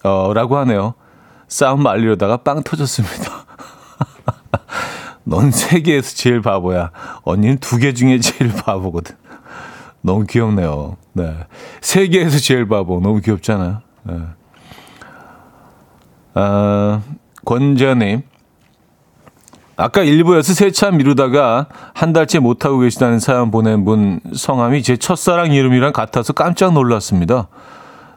어 0.05 0.33
라고 0.35 0.57
하네요. 0.59 0.95
싸움 1.53 1.83
말리려다가 1.83 2.39
빵 2.39 2.63
터졌습니다. 2.63 3.45
넌 5.25 5.51
세계에서 5.51 6.17
제일 6.17 6.41
바보야. 6.41 6.91
언니는 7.25 7.59
두 7.59 7.79
개 7.79 7.93
중에 7.93 8.21
제일 8.21 8.51
바보거든. 8.53 9.15
너무 10.01 10.25
귀엽네요. 10.25 10.97
네. 11.13 11.37
세계에서 11.83 12.39
제일 12.39 12.67
바보. 12.67 13.01
너무 13.01 13.21
귀엽잖아요. 13.21 13.83
네. 14.05 14.15
아, 16.35 17.03
권재님. 17.45 18.23
아까 19.77 20.03
일부에서 20.03 20.55
세차 20.55 20.91
미루다가 20.91 21.67
한 21.93 22.15
달째 22.15 22.39
못하고 22.39 22.79
계시다는 22.79 23.19
사연 23.19 23.51
보낸 23.51 23.85
분 23.85 24.21
성함이 24.35 24.83
제 24.83 24.97
첫사랑 24.97 25.53
이름이랑 25.53 25.93
같아서 25.93 26.33
깜짝 26.33 26.73
놀랐습니다. 26.73 27.49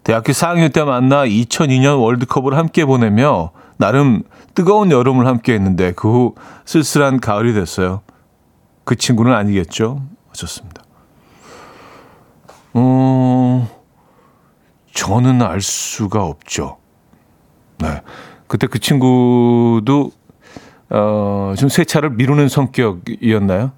대학교 0.06 0.34
4학년 0.34 0.72
때 0.72 0.84
만나 0.84 1.26
2002년 1.26 2.00
월드컵을 2.00 2.56
함께 2.56 2.86
보내며 2.86 3.50
나름 3.78 4.22
뜨거운 4.54 4.92
여름을 4.92 5.26
함께 5.26 5.54
했는데 5.56 5.92
그 5.94 6.08
후 6.08 6.36
쓸쓸한 6.64 7.20
가을이 7.20 7.54
됐어요. 7.54 8.02
그 8.84 8.96
친구는 8.96 9.34
아니겠죠? 9.34 10.04
좋습니다. 10.32 10.84
어, 12.76 13.68
저는 14.94 15.42
알 15.42 15.60
수가 15.60 16.24
없죠. 16.24 16.78
네. 17.80 18.02
그때 18.46 18.68
그 18.68 18.78
친구도 18.78 20.12
어, 20.92 21.56
좀 21.58 21.68
세차를 21.68 22.12
미루는 22.12 22.48
성격이었나요? 22.48 23.72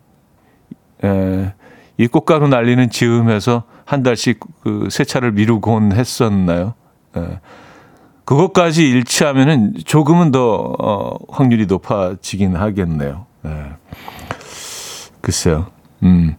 에, 1.05 1.53
이 1.97 2.07
꽃가루 2.07 2.47
날리는 2.47 2.89
즈음에서 2.89 3.63
한 3.85 4.03
달씩 4.03 4.39
그 4.61 4.87
세차를 4.91 5.31
미루곤 5.31 5.93
했었나요? 5.93 6.73
에, 7.15 7.39
그것까지 8.25 8.87
일치하면은 8.89 9.73
조금은 9.85 10.31
더 10.31 10.75
어, 10.79 11.17
확률이 11.29 11.65
높아지긴 11.65 12.55
하겠네요. 12.55 13.25
에, 13.45 13.49
글쎄요. 15.21 15.67
음, 16.03 16.35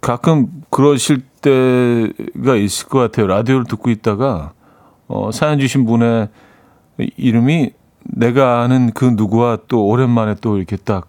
가끔 0.00 0.48
그러실 0.70 1.22
때가 1.40 2.56
있을 2.56 2.88
것 2.88 2.98
같아요. 2.98 3.26
라디오를 3.26 3.64
듣고 3.64 3.90
있다가 3.90 4.52
어, 5.08 5.30
사연 5.32 5.58
주신 5.58 5.86
분의 5.86 6.28
이름이 7.16 7.72
내가 8.12 8.60
아는 8.62 8.92
그 8.92 9.04
누구와 9.04 9.58
또 9.68 9.86
오랜만에 9.86 10.36
또 10.40 10.56
이렇게 10.56 10.76
딱 10.76 11.08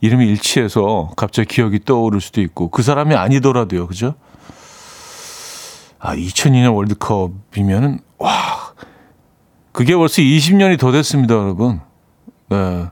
이름이 0.00 0.26
일치해서 0.26 1.10
갑자기 1.16 1.48
기억이 1.48 1.80
떠오를 1.84 2.20
수도 2.20 2.40
있고 2.40 2.68
그 2.68 2.82
사람이 2.82 3.14
아니더라도요. 3.14 3.86
그죠? 3.86 4.14
아, 5.98 6.14
2002년 6.14 6.74
월드컵이면은 6.74 7.98
와. 8.18 8.30
그게 9.72 9.94
벌써 9.94 10.22
20년이 10.22 10.78
더 10.78 10.90
됐습니다, 10.90 11.34
여러분. 11.34 11.80
네. 12.48 12.86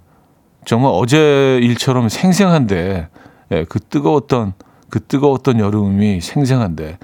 정말 0.65 0.91
어제 0.95 1.59
일처럼 1.63 2.09
생생한데 2.09 3.09
예, 3.53 3.65
그 3.69 3.79
뜨거웠던 3.79 4.55
그 4.91 5.05
뜨거웠던 5.05 5.61
여름이 5.61 6.21
생생한데 6.21 6.99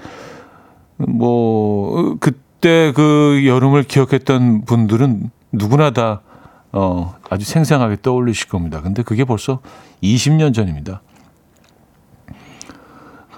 뭐 0.97 2.17
그때 2.19 2.91
그 2.93 3.43
여름을 3.45 3.83
기억했던 3.83 4.65
분들은 4.65 5.31
누구나 5.53 5.91
다 5.91 6.21
어, 6.73 7.15
아주 7.29 7.45
생생하게 7.45 7.97
떠올리실 8.01 8.49
겁니다. 8.49 8.81
근데 8.81 9.03
그게 9.03 9.23
벌써 9.23 9.59
20년 10.01 10.53
전입니다. 10.53 11.01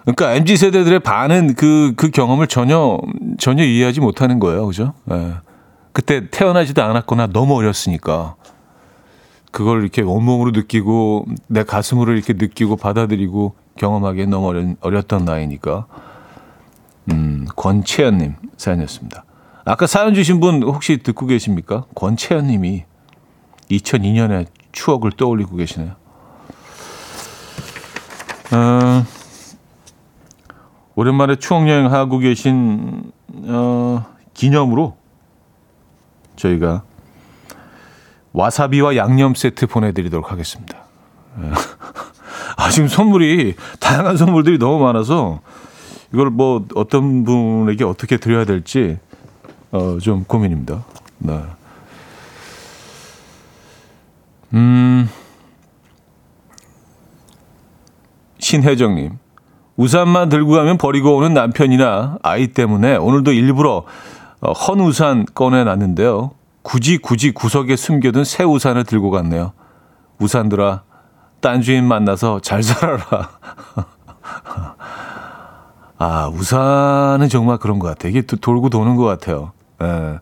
그러니까 0.04 0.36
MZ 0.36 0.56
세대들의 0.58 1.00
반은 1.00 1.56
그, 1.56 1.94
그 1.98 2.12
경험을 2.12 2.48
전혀 2.48 3.00
전혀 3.38 3.64
이해하지 3.64 4.00
못하는 4.00 4.40
거예요. 4.40 4.66
그죠? 4.66 4.94
예. 5.12 5.34
그때 5.92 6.30
태어나지도 6.30 6.82
않았거나 6.82 7.28
너무 7.28 7.56
어렸으니까. 7.56 8.36
그걸 9.52 9.82
이렇게 9.82 10.02
온몸으로 10.02 10.52
느끼고 10.52 11.26
내 11.48 11.64
가슴으로 11.64 12.14
이렇게 12.14 12.34
느끼고 12.34 12.76
받아들이고 12.76 13.56
경험하기에 13.78 14.26
너무 14.28 14.48
어려, 14.48 14.66
어렸던 14.82 15.26
나이니까. 15.26 15.88
음, 17.12 17.46
권채연님 17.56 18.36
사연이었습니다. 18.58 19.24
아까 19.66 19.88
사연 19.88 20.14
주신 20.14 20.40
분 20.40 20.62
혹시 20.64 20.98
듣고 20.98 21.26
계십니까? 21.26 21.86
권채연님이 21.96 22.86
2002년의 23.70 24.48
추억을 24.72 25.12
떠올리고 25.12 25.56
계시네요. 25.56 25.96
어, 28.52 29.06
오랜만에 30.96 31.36
추억 31.36 31.68
여행 31.68 31.92
하고 31.92 32.20
계신 32.20 33.12
어, 33.48 34.06
기념으로 34.34 34.96
저희가 36.36 36.84
와사비와 38.34 38.96
양념 38.98 39.34
세트 39.34 39.68
보내드리도록 39.68 40.32
하겠습니다. 40.32 40.78
예. 41.42 41.52
아, 42.58 42.70
지금 42.70 42.88
선물이 42.88 43.56
다양한 43.80 44.18
선물들이 44.18 44.58
너무 44.58 44.84
많아서 44.84 45.42
이걸 46.14 46.30
뭐 46.30 46.66
어떤 46.76 47.24
분에게 47.24 47.84
어떻게 47.84 48.18
드려야 48.18 48.46
될지 48.46 48.98
어, 49.72 49.98
좀 50.00 50.24
고민입니다. 50.24 50.86
네. 51.18 51.42
음, 54.54 55.10
신혜정님. 58.40 59.18
우산만 59.78 60.30
들고 60.30 60.54
가면 60.54 60.78
버리고 60.78 61.18
오는 61.18 61.34
남편이나 61.34 62.20
아이 62.24 62.48
때문에 62.48 62.96
오늘도 62.96 63.34
일부러 63.34 63.84
어, 64.40 64.52
헌 64.52 64.80
우산 64.80 65.26
꺼내놨는데요. 65.26 66.32
굳이 66.62 66.98
굳이 66.98 67.32
구석에 67.32 67.76
숨겨둔 67.76 68.24
새 68.24 68.44
우산을 68.44 68.86
들고 68.86 69.12
갔네요. 69.12 69.54
우산들아, 70.20 70.84
딴 71.42 71.62
주인 71.62 71.86
만나서 71.86 72.40
잘 72.40 72.64
살아라. 72.64 73.30
아, 75.98 76.28
우산은 76.34 77.30
정말 77.30 77.58
그런 77.58 77.80
것 77.80 77.88
같아요. 77.88 78.10
이게 78.10 78.22
또 78.22 78.36
돌고 78.38 78.70
도는 78.70 78.96
것 78.96 79.04
같아요. 79.06 79.52
예. 79.82 80.20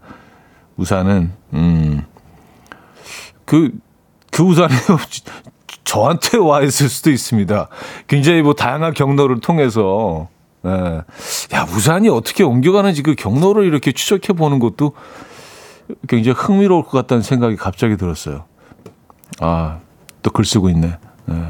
우산은, 0.78 1.32
음, 1.54 2.06
그, 3.46 3.72
그 4.34 4.44
우산이 4.44 4.74
저한테 5.84 6.38
와 6.38 6.62
있을 6.62 6.90
수도 6.90 7.12
있습니다. 7.12 7.68
굉장히 8.08 8.42
뭐 8.42 8.54
다양한 8.54 8.94
경로를 8.94 9.40
통해서, 9.42 10.28
예. 10.66 10.70
야, 11.54 11.64
우산이 11.76 12.10
어떻게 12.10 12.44
옮겨가는지 12.44 13.04
그 13.04 13.16
경로를 13.16 13.66
이렇게 13.66 13.92
추적해 13.92 14.34
보는 14.34 14.60
것도 14.60 14.94
굉장히 16.08 16.36
흥미로울 16.38 16.84
것 16.84 16.92
같다는 16.92 17.22
생각이 17.22 17.56
갑자기 17.58 17.96
들었어요. 17.98 18.46
아, 19.40 19.80
또 20.22 20.32
글 20.32 20.46
쓰고 20.46 20.70
있네. 20.70 20.98
예. 21.30 21.50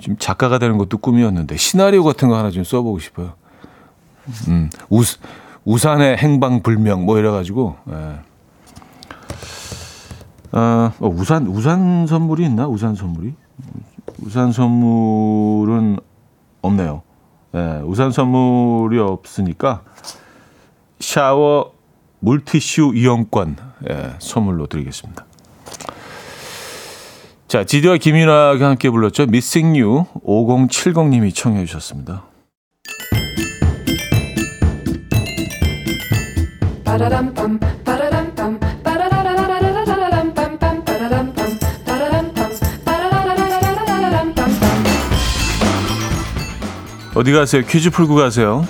지금 0.00 0.16
작가가 0.18 0.58
되는 0.58 0.78
것도 0.78 0.98
꿈이었는데 0.98 1.56
시나리오 1.56 2.02
같은 2.02 2.28
거 2.28 2.36
하나 2.36 2.50
좀 2.50 2.64
써보고 2.64 2.98
싶어요. 2.98 3.34
음, 4.48 4.70
우, 4.88 5.02
우산의 5.64 6.16
행방불명 6.16 7.04
뭐 7.04 7.18
이래가지고. 7.18 7.76
예. 7.92 8.31
아, 10.52 10.92
어, 11.00 11.08
우산 11.08 11.46
우산 11.46 12.06
선물이 12.06 12.44
있나? 12.44 12.68
우산 12.68 12.94
선물이? 12.94 13.34
우산 14.24 14.52
선물은 14.52 15.98
없네요. 16.60 17.02
예, 17.54 17.80
우산 17.84 18.12
선물이 18.12 18.98
없으니까 18.98 19.82
샤워 21.00 21.72
물티슈 22.20 22.92
이용권 22.94 23.56
예, 23.90 24.14
선물로 24.18 24.66
드리겠습니다. 24.66 25.26
자, 27.48 27.64
지디와 27.64 27.98
김윤아가 27.98 28.66
함께 28.66 28.88
불렀죠. 28.88 29.24
You 29.24 30.04
5070님이 30.24 31.34
청해 31.34 31.66
주셨습니다. 31.66 32.24
어디 47.14 47.32
가세요? 47.32 47.62
퀴즈 47.66 47.90
풀고 47.90 48.14
가세요. 48.14 48.66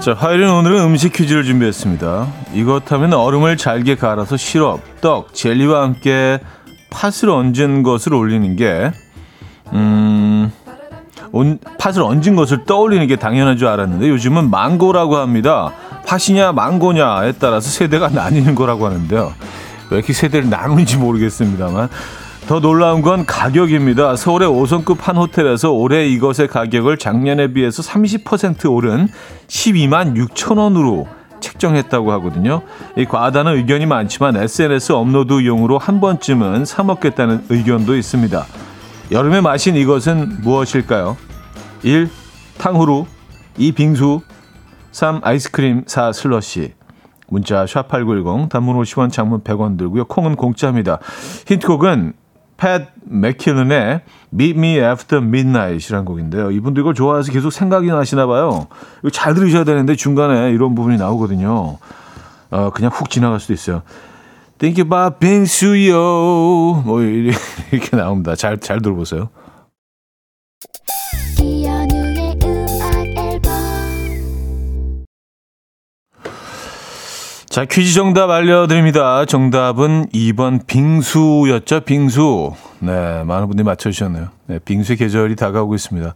자, 0.00 0.12
화요일은 0.12 0.52
오늘은 0.52 0.82
음식 0.82 1.14
퀴즈를 1.14 1.44
준비했습니다. 1.44 2.26
이것 2.52 2.92
하면 2.92 3.14
얼음을 3.14 3.56
잘게 3.56 3.96
갈아서 3.96 4.36
시럽, 4.36 4.80
떡, 5.00 5.32
젤리와 5.32 5.82
함께 5.82 6.40
팥을 6.90 7.30
얹은 7.30 7.82
것을 7.82 8.12
올리는 8.12 8.54
게, 8.54 8.92
음, 9.72 10.52
온, 11.32 11.58
팥을 11.78 12.02
얹은 12.02 12.36
것을 12.36 12.64
떠올리는 12.66 13.04
게 13.06 13.16
당연한 13.16 13.56
줄 13.56 13.66
알았는데 13.66 14.08
요즘은 14.10 14.50
망고라고 14.50 15.16
합니다. 15.16 15.72
팥이냐 16.06 16.52
망고냐에 16.52 17.32
따라서 17.40 17.70
세대가 17.70 18.08
나뉘는 18.14 18.54
거라고 18.54 18.86
하는데요. 18.86 19.32
왜 19.90 19.98
이렇게 19.98 20.12
세대를 20.12 20.50
나누는지 20.50 20.96
모르겠습니다만 20.96 21.88
더 22.46 22.60
놀라운 22.60 23.00
건 23.00 23.24
가격입니다. 23.24 24.16
서울의 24.16 24.48
5성급 24.48 25.00
한 25.00 25.16
호텔에서 25.16 25.72
올해 25.72 26.06
이것의 26.08 26.48
가격을 26.48 26.98
작년에 26.98 27.54
비해서 27.54 27.82
30% 27.82 28.70
오른 28.70 29.08
12만 29.46 30.14
6천 30.14 30.58
원으로 30.58 31.08
책정했다고 31.40 32.12
하거든요. 32.12 32.62
이 32.96 33.06
과다는 33.06 33.56
의견이 33.56 33.86
많지만 33.86 34.36
SNS 34.36 34.92
업로드용으로 34.92 35.78
한 35.78 36.00
번쯤은 36.00 36.64
사 36.64 36.82
먹겠다는 36.82 37.44
의견도 37.48 37.96
있습니다. 37.96 38.46
여름에 39.10 39.40
마신 39.40 39.76
이것은 39.76 40.40
무엇일까요? 40.42 41.16
1. 41.82 42.10
탕후루 42.58 43.06
2. 43.56 43.72
빙수 43.72 44.20
3. 44.92 45.20
아이스크림 45.22 45.84
4. 45.86 46.12
슬러시 46.12 46.72
문자 47.28 47.64
샵8910 47.64 48.48
단문 48.48 48.76
50원 48.80 49.10
장문 49.10 49.42
100원 49.42 49.78
들고요. 49.78 50.04
콩은 50.04 50.36
공짜입니다. 50.36 50.98
힌트곡은 51.46 52.14
팻 52.56 52.86
맥킬런의 53.04 54.00
Meet 54.32 54.58
Me 54.58 54.68
After 54.78 55.22
Midnight이라는 55.22 56.04
곡인데요. 56.04 56.50
이분도 56.50 56.80
이걸 56.80 56.94
좋아해서 56.94 57.32
계속 57.32 57.50
생각이 57.50 57.88
나시나 57.88 58.26
봐요. 58.26 58.68
이거 59.00 59.10
잘 59.10 59.34
들으셔야 59.34 59.64
되는데 59.64 59.96
중간에 59.96 60.50
이런 60.50 60.74
부분이 60.74 60.96
나오거든요. 60.96 61.78
어, 62.50 62.70
그냥 62.70 62.90
훅 62.92 63.10
지나갈 63.10 63.40
수도 63.40 63.52
있어요. 63.52 63.82
Think 64.58 64.84
about 64.84 65.18
빙수요. 65.18 65.96
뭐 66.84 67.02
이렇게 67.02 67.96
나옵니다. 67.96 68.36
잘 68.36 68.58
잘 68.58 68.80
들어보세요. 68.80 69.28
자, 77.54 77.64
퀴즈 77.64 77.94
정답 77.94 78.30
알려드립니다. 78.30 79.24
정답은 79.26 80.06
2번 80.12 80.66
빙수였죠, 80.66 81.82
빙수. 81.82 82.50
네, 82.80 83.22
많은 83.22 83.46
분들이 83.46 83.64
맞춰주셨네요. 83.64 84.26
네, 84.46 84.58
빙수의 84.58 84.96
계절이 84.98 85.36
다가오고 85.36 85.76
있습니다. 85.76 86.14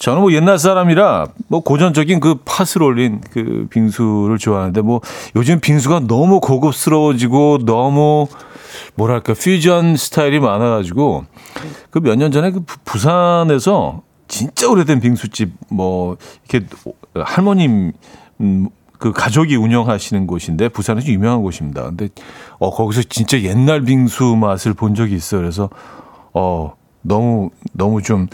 저는 0.00 0.20
뭐 0.20 0.32
옛날 0.32 0.58
사람이라 0.58 1.26
뭐 1.46 1.60
고전적인 1.60 2.18
그 2.18 2.40
팥을 2.44 2.82
올린 2.82 3.20
그 3.30 3.68
빙수를 3.70 4.38
좋아하는데 4.38 4.80
뭐 4.80 5.00
요즘 5.36 5.60
빙수가 5.60 6.00
너무 6.08 6.40
고급스러워지고 6.40 7.60
너무 7.64 8.26
뭐랄까 8.96 9.34
퓨전 9.34 9.96
스타일이 9.96 10.40
많아가지고 10.40 11.24
그 11.90 12.00
몇 12.00 12.16
년 12.16 12.32
전에 12.32 12.50
그 12.50 12.60
부- 12.64 12.78
부산에서 12.84 14.02
진짜 14.26 14.68
오래된 14.68 14.98
빙수집 15.00 15.52
뭐 15.70 16.16
이렇게 16.48 16.66
할머님 17.14 17.92
음, 18.40 18.68
그 18.98 19.12
가족이 19.12 19.56
운영하시는 19.56 20.26
곳인데 20.26 20.68
부산에서 20.68 21.08
유명한 21.08 21.42
곳입니다. 21.42 21.84
근데 21.84 22.08
어 22.58 22.70
거기서 22.70 23.02
진짜 23.04 23.40
옛날 23.42 23.82
빙수 23.82 24.36
맛을 24.36 24.74
본 24.74 24.94
적이 24.94 25.14
있어요. 25.14 25.40
그래서 25.40 25.70
어 26.34 26.72
너무 27.02 27.50
너무 27.72 28.02
좀 28.02 28.26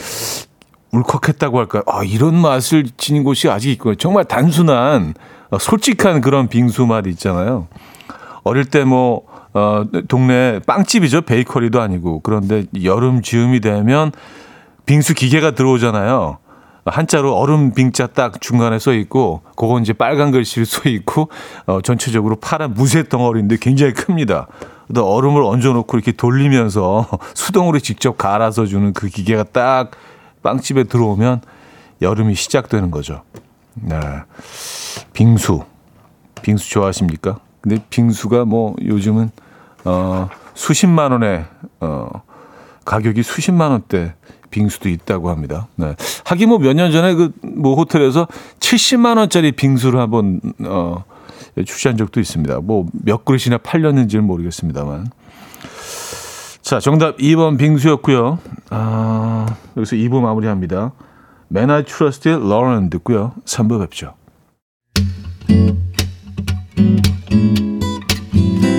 울컥했다고 0.93 1.59
할까요? 1.59 1.83
아, 1.87 2.05
이런 2.05 2.35
맛을 2.37 2.87
지닌 2.97 3.25
곳이 3.25 3.49
아직 3.49 3.71
있고 3.73 3.97
정말 3.97 4.25
단순한 4.25 5.15
어, 5.51 5.59
솔직한 5.59 6.21
그런 6.21 6.49
빙수 6.49 6.87
맛 6.87 7.07
있잖아요. 7.07 7.67
어릴 8.45 8.65
때뭐 8.65 9.23
어, 9.55 9.85
동네 10.09 10.61
빵집이죠. 10.67 11.23
베이커리도 11.23 11.81
아니고. 11.81 12.21
그런데 12.21 12.65
여름 12.83 13.23
즈음이 13.23 13.61
되면 13.61 14.13
빙수 14.87 15.15
기계가 15.15 15.53
들어오잖아요. 15.53 16.39
한자로 16.85 17.37
얼음 17.37 17.73
빙자 17.73 18.09
딱 18.09 18.41
중간에 18.41 18.79
써 18.79 18.93
있고, 18.93 19.43
그건 19.57 19.83
이제 19.83 19.93
빨간 19.93 20.31
글씨로 20.31 20.65
써 20.65 20.89
있고, 20.89 21.31
어, 21.67 21.81
전체적으로 21.81 22.37
파란 22.37 22.75
무쇠 22.75 23.09
덩어리인데 23.09 23.57
굉장히 23.61 23.93
큽니다. 23.93 24.49
또 24.95 25.07
얼음을 25.07 25.43
얹어놓고 25.43 25.97
이렇게 25.97 26.13
돌리면서 26.13 27.09
수동으로 27.35 27.79
직접 27.79 28.19
갈아서 28.19 28.67
주는 28.67 28.93
그 28.93 29.09
기계가 29.09 29.45
딱 29.45 29.93
빵집에 30.43 30.85
들어오면 30.85 31.41
여름이 32.03 32.35
시작되는 32.35 32.91
거죠. 32.91 33.23
네. 33.75 33.99
빙수. 35.13 35.65
빙수 36.43 36.71
좋아하십니까? 36.71 37.39
근데 37.61 37.79
빙수가 37.89 38.45
뭐 38.45 38.77
요즘은 38.85 39.31
어 39.87 40.29
수십만 40.53 41.13
원에 41.13 41.47
어 41.81 42.09
가격이 42.85 43.23
수십만 43.23 43.71
원대 43.71 44.15
빙수도 44.55 44.89
있다고 44.89 45.31
합니다. 45.31 45.67
네. 45.77 45.97
하긴 46.25 46.49
뭐 46.49 46.59
몇 46.59 46.75
년 46.77 46.93
전에 46.93 47.15
그 47.15 47.33
뭐 47.43 47.75
호텔에서 47.75 48.27
70만 48.61 49.19
원짜리 49.19 49.51
빙수를 49.53 49.99
한번 50.01 50.41
어 50.61 51.05
출시한 51.67 51.97
적도 51.97 52.21
있습니다. 52.21 52.61
뭐 52.61 52.87
몇 52.93 53.25
그릇이나 53.25 53.59
팔렸는지는 53.59 54.25
모르겠습니다만. 54.25 55.09
자, 56.63 56.81
정답 56.81 57.19
2번 57.19 57.59
빙수였고요. 57.59 58.39
아, 58.71 59.47
여기서 59.77 59.97
2부 59.97 60.21
마무리합니다. 60.21 60.93
Man 61.55 61.71
I 61.71 61.85
Trust의 61.85 62.37
Lauren 62.37 62.89
듣고요. 62.91 63.33
3부 63.45 63.79
뵙죠. 63.81 64.15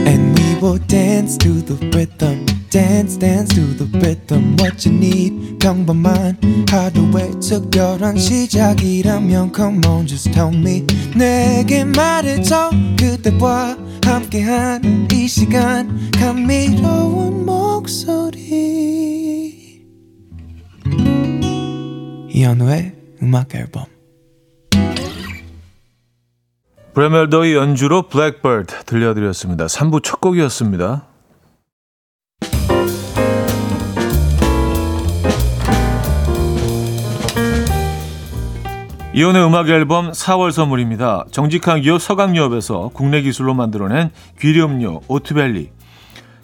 And 0.08 0.40
we 0.40 0.56
will 0.62 0.80
dance 0.88 1.38
to 1.38 1.62
the 1.62 1.78
rhythm. 1.94 2.46
Dance, 2.76 3.18
dance 3.18 3.56
to 3.56 3.62
the 3.78 3.88
rhythm. 4.00 4.58
What 4.60 4.86
you 4.86 4.98
need, 4.98 5.60
평범한 5.60 6.38
하루의 6.70 7.40
특별한 7.40 8.18
시작이라면 8.18 9.54
Come 9.56 9.80
on, 9.88 10.06
just 10.06 10.30
tell 10.34 10.54
me. 10.54 10.86
내게 11.16 11.86
말해줘. 11.86 12.72
그대와 13.00 13.78
함께한 14.04 15.08
이 15.10 15.26
시간. 15.26 16.12
감미로운 16.20 17.46
목소리. 17.46 18.44
이현우의 22.30 22.94
음악 23.24 23.56
앨범. 23.56 23.86
브레멜더의 26.94 27.56
연주로 27.56 28.10
블랙버드 28.10 28.84
들려드렸습니다. 28.84 29.68
3부 29.68 30.04
첫 30.04 30.20
곡이었습니다. 30.20 31.15
이혼의 39.18 39.46
음악 39.46 39.70
앨범 39.70 40.12
4월 40.12 40.52
선물입니다. 40.52 41.24
정직한 41.32 41.80
기업 41.80 42.02
서강유업에서 42.02 42.90
국내 42.94 43.22
기술로 43.22 43.54
만들어낸 43.54 44.10
귀리음료 44.42 45.04
오트벨리. 45.08 45.72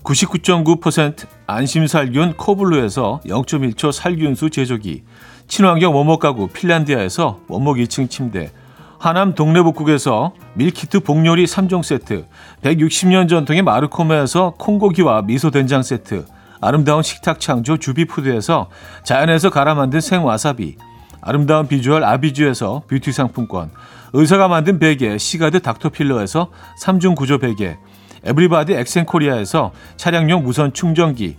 99.9% 0.05 1.27
안심살균 1.47 2.35
코블루에서 2.37 3.19
0.1초 3.25 3.91
살균수 3.91 4.51
제조기. 4.51 5.03
친환경 5.49 5.93
원목 5.93 6.21
가구 6.21 6.47
핀란디아에서 6.47 7.41
원목 7.49 7.75
2층 7.75 8.09
침대. 8.09 8.53
하남 8.99 9.35
동래복국에서 9.35 10.31
밀키트 10.53 11.01
복요리 11.01 11.43
3종 11.43 11.83
세트. 11.83 12.25
160년 12.61 13.27
전통의 13.27 13.63
마르코메에서 13.63 14.53
콩고기와 14.57 15.23
미소된장 15.23 15.83
세트. 15.83 16.23
아름다운 16.61 17.03
식탁 17.03 17.41
창조 17.41 17.75
주비푸드에서 17.75 18.69
자연에서 19.03 19.49
갈아 19.49 19.75
만든 19.75 19.99
생와사비 19.99 20.77
아름다운 21.21 21.67
비주얼 21.67 22.03
아비주에서 22.03 22.83
뷰티 22.87 23.11
상품권 23.11 23.71
의사가 24.13 24.47
만든 24.47 24.79
베개 24.79 25.17
시가드 25.17 25.61
닥터필러에서 25.61 26.49
3중 26.81 27.15
구조 27.15 27.37
베개 27.37 27.77
에브리바디 28.23 28.73
엑센코리아에서 28.73 29.71
차량용 29.97 30.43
무선 30.43 30.73
충전기 30.73 31.37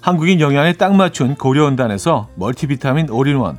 한국인 0.00 0.40
영양에 0.40 0.74
딱 0.74 0.94
맞춘 0.94 1.34
고려은단에서 1.34 2.28
멀티비타민 2.36 3.10
올인원 3.10 3.58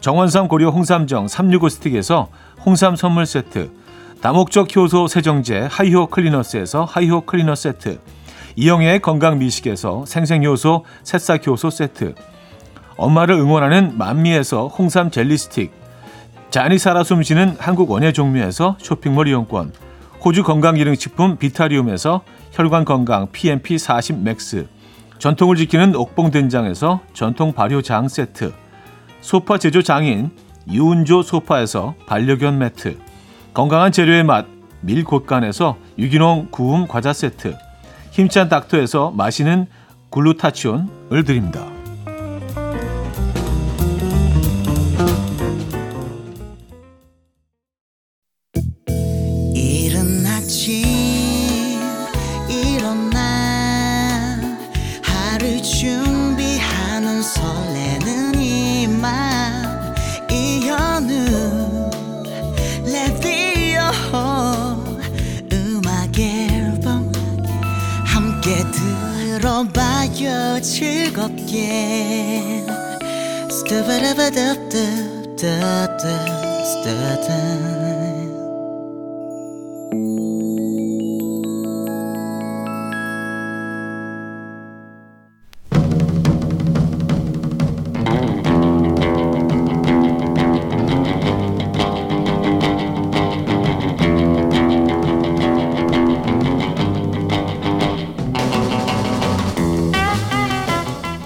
정원삼 0.00 0.48
고려 0.48 0.70
홍삼정 0.70 1.26
365스틱에서 1.26 2.28
홍삼 2.64 2.96
선물 2.96 3.26
세트 3.26 3.70
다목적 4.20 4.74
효소 4.76 5.08
세정제 5.08 5.68
하이호 5.70 6.06
클리너스에서 6.06 6.84
하이호 6.84 7.22
클리너 7.22 7.54
세트 7.54 7.98
이영애의 8.56 9.00
건강 9.00 9.38
미식에서 9.38 10.04
생생효소 10.06 10.84
새싹효소 11.02 11.70
세트 11.70 12.14
엄마를 13.02 13.34
응원하는 13.34 13.98
만미에서 13.98 14.68
홍삼 14.68 15.10
젤리 15.10 15.36
스틱 15.36 15.72
자연이 16.50 16.78
살아 16.78 17.02
숨쉬는 17.02 17.56
한국 17.58 17.90
원예 17.90 18.12
종묘에서 18.12 18.76
쇼핑몰 18.80 19.26
이용권 19.26 19.72
호주 20.24 20.44
건강기능식품 20.44 21.36
비타리움에서 21.36 22.22
혈관 22.52 22.84
건강 22.84 23.32
PMP 23.32 23.76
40 23.76 24.20
맥스 24.20 24.68
전통을 25.18 25.56
지키는 25.56 25.96
옥봉 25.96 26.30
된장에서 26.30 27.00
전통 27.12 27.52
발효 27.52 27.82
장 27.82 28.06
세트 28.06 28.52
소파 29.20 29.58
제조 29.58 29.82
장인 29.82 30.30
유운조 30.70 31.22
소파에서 31.22 31.94
반려견 32.06 32.58
매트 32.58 32.98
건강한 33.52 33.90
재료의 33.90 34.22
맛 34.22 34.46
밀곳간에서 34.80 35.76
유기농 35.98 36.48
구움 36.52 36.86
과자 36.86 37.12
세트 37.12 37.56
힘찬 38.12 38.48
닥터에서 38.48 39.10
마시는 39.10 39.66
글루타치온을 40.10 41.24
드립니다. 41.24 41.81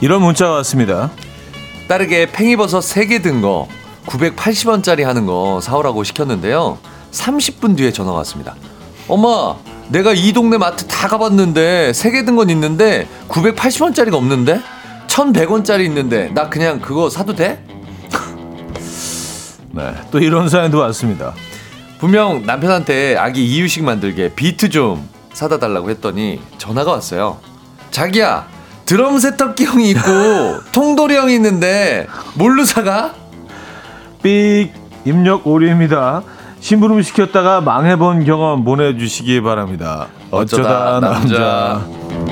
이런 0.07 0.23
문자가 0.23 0.53
왔습니다. 0.53 1.11
딸에게 1.89 2.33
팽이버섯 2.33 2.83
3개 2.83 3.23
든 3.23 3.41
거 3.41 3.69
980원짜리 4.07 5.03
하는 5.03 5.27
거 5.27 5.61
사오라고 5.61 6.05
시켰는데요. 6.05 6.79
30분 7.13 7.77
뒤에 7.77 7.93
전화가 7.93 8.19
왔습니다. 8.19 8.55
엄마, 9.09 9.57
내가 9.89 10.13
이 10.13 10.33
동네 10.33 10.59
마트 10.59 10.87
다 10.87 11.09
가봤는데 11.09 11.93
3개 11.93 12.25
든 12.25 12.37
건 12.37 12.51
있는데 12.51 13.09
980원짜리가 13.29 14.15
없는데? 14.15 14.61
1100원짜리 15.09 15.85
있는데 15.87 16.31
나 16.35 16.49
그냥 16.49 16.81
그거 16.81 17.09
사도 17.11 17.35
돼? 17.35 17.65
네, 19.73 19.95
또 20.11 20.19
이런 20.19 20.49
사연도 20.49 20.79
왔습니다. 20.79 21.35
분명 21.99 22.45
남편한테 22.45 23.17
아기 23.17 23.45
이유식 23.47 23.83
만들게 23.85 24.35
비트 24.35 24.69
좀 24.69 25.09
사다 25.33 25.59
달라고 25.59 25.91
했더니 25.91 26.41
전화가 26.59 26.93
왔어요. 26.93 27.39
자기야, 27.91 28.47
드럼 28.87 29.19
세탁기 29.19 29.65
형이 29.65 29.91
있고 29.91 30.61
통돌이 30.73 31.15
형이 31.17 31.35
있는데 31.35 32.07
뭘로 32.35 32.65
사가? 32.65 33.15
삑 34.23 34.73
입력 35.05 35.47
오류입니다. 35.47 36.23
심부름 36.61 37.03
시켰다가 37.03 37.61
망해본 37.61 38.25
경험 38.25 38.65
보내주시기 38.65 39.41
바랍니다. 39.43 40.09
어쩌다, 40.31 40.97
어쩌다 40.97 41.01
남자. 41.01 41.39
남자. 41.39 42.26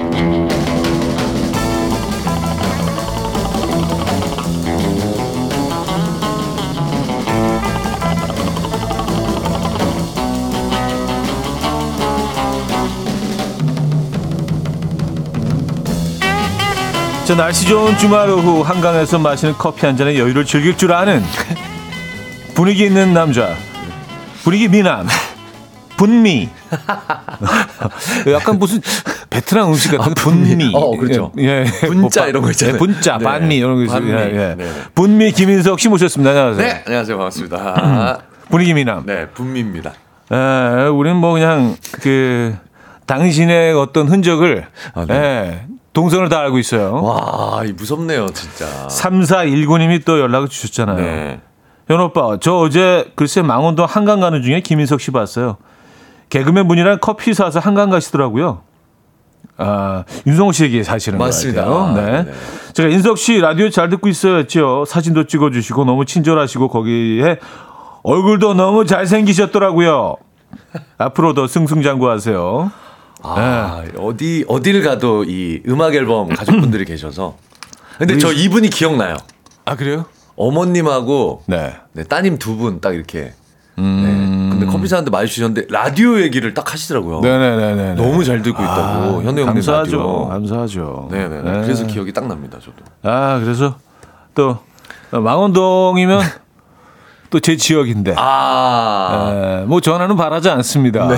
자 17.24 17.34
날씨 17.34 17.66
좋은 17.66 17.96
주말 17.96 18.28
오후 18.28 18.60
한강에서 18.60 19.18
마시는 19.18 19.54
커피 19.54 19.86
한 19.86 19.96
잔에 19.96 20.18
여유를 20.18 20.44
즐길 20.44 20.76
줄 20.76 20.92
아는 20.92 21.22
분위기 22.54 22.84
있는 22.84 23.14
남자 23.14 23.54
분위기 24.42 24.68
미남 24.68 25.06
분미. 25.96 26.48
약간 28.32 28.58
무슨 28.58 28.80
베트남 29.30 29.68
음식 29.68 29.96
같은 29.96 30.12
분미. 30.14 30.72
어, 30.74 30.96
그렇죠. 30.96 31.32
예. 31.38 31.64
예. 31.64 31.86
분짜 31.86 32.22
뭐, 32.22 32.28
이런 32.28 32.42
거 32.42 32.50
있잖아요. 32.50 32.74
예, 32.74 32.78
분짜, 32.78 33.18
네. 33.18 33.24
반미 33.24 33.56
이런 33.56 33.76
거 33.76 33.82
있어요. 33.84 34.08
예, 34.08 34.24
예. 34.24 34.54
네. 34.56 34.70
분미 34.94 35.32
김인석 35.32 35.78
씨 35.80 35.88
모셨습니다. 35.88 36.30
안녕하세요. 36.30 36.66
네, 36.66 36.82
안녕하세요. 36.86 37.16
반갑습니다. 37.16 38.22
분위기 38.50 38.74
미남. 38.74 39.04
네, 39.06 39.28
분미입니다. 39.28 39.92
예, 40.32 40.88
우리는 40.88 41.16
뭐 41.16 41.34
그냥 41.34 41.76
그 42.00 42.56
당신의 43.06 43.74
어떤 43.74 44.08
흔적을 44.08 44.66
아, 44.94 45.04
네. 45.06 45.14
예, 45.14 45.66
동선을 45.94 46.28
다 46.28 46.40
알고 46.40 46.58
있어요. 46.58 47.02
와, 47.02 47.64
이 47.64 47.72
무섭네요, 47.72 48.26
진짜. 48.34 48.66
3419님이 48.88 50.04
또 50.04 50.20
연락을 50.20 50.48
주셨잖아요. 50.48 50.96
네. 50.96 51.40
현 51.86 52.00
오빠, 52.00 52.36
저 52.40 52.56
어제 52.56 53.10
글쎄 53.14 53.42
망원동 53.42 53.86
한강 53.88 54.20
가는 54.20 54.42
중에 54.42 54.60
김인석 54.60 55.00
씨 55.00 55.10
봤어요. 55.12 55.56
개그맨 56.30 56.66
분이랑 56.66 56.98
커피 57.00 57.32
사서 57.32 57.60
한강 57.60 57.90
가시더라고요. 57.90 58.62
아, 59.56 60.04
윤성호 60.26 60.52
씨에게 60.52 60.82
사실은 60.82 61.18
맞습니다. 61.18 61.64
것 61.64 61.74
같아요. 61.74 61.94
네. 61.94 62.22
네. 62.24 62.32
제가 62.72 62.88
인석 62.88 63.18
씨 63.18 63.38
라디오 63.38 63.70
잘 63.70 63.88
듣고 63.88 64.08
있어였죠. 64.08 64.84
사진도 64.86 65.26
찍어 65.26 65.50
주시고 65.50 65.84
너무 65.84 66.04
친절하시고 66.06 66.68
거기에 66.68 67.38
얼굴도 68.02 68.54
너무 68.54 68.84
잘 68.84 69.06
생기셨더라고요. 69.06 70.16
앞으로 70.98 71.34
더 71.34 71.46
승승장구하세요. 71.46 72.72
아, 73.24 73.82
어디 73.98 74.44
어딜 74.48 74.82
가도 74.82 75.24
이 75.24 75.62
음악 75.68 75.94
앨범 75.94 76.28
가족분들이 76.28 76.84
계셔서. 76.84 77.36
근데 77.98 78.18
저 78.18 78.32
이분이 78.32 78.70
기억나요. 78.70 79.16
아 79.64 79.76
그래요? 79.76 80.04
어머님하고 80.36 81.42
네. 81.46 81.74
네, 81.92 82.04
따님 82.04 82.38
두 82.38 82.56
분 82.56 82.80
딱 82.80 82.94
이렇게. 82.94 83.32
음. 83.78 84.02
네. 84.04 84.50
근데 84.58 84.66
커피 84.66 84.86
사는데 84.88 85.10
마주치셨는데 85.10 85.66
라디오 85.70 86.20
얘기를 86.20 86.54
딱 86.54 86.72
하시더라고요. 86.72 87.20
네네네네. 87.20 87.94
너무 87.94 88.24
잘 88.24 88.42
듣고 88.42 88.62
있다고. 88.62 89.22
현우 89.22 89.26
형님 89.28 89.46
감사하죠. 89.46 89.96
라디오. 89.96 90.28
감사하죠. 90.28 91.08
네네. 91.10 91.42
네. 91.42 91.62
그래서 91.62 91.86
기억이 91.86 92.12
딱 92.12 92.26
납니다, 92.28 92.58
저도. 92.60 92.76
아 93.02 93.40
그래서 93.42 93.76
또 94.34 94.58
망원동이면 95.10 96.20
또 97.34 97.40
제 97.40 97.56
지역인데. 97.56 98.14
아. 98.16 99.62
에, 99.62 99.66
뭐 99.66 99.80
전화는 99.80 100.14
바라지 100.14 100.48
않습니다. 100.50 101.08
네. 101.08 101.16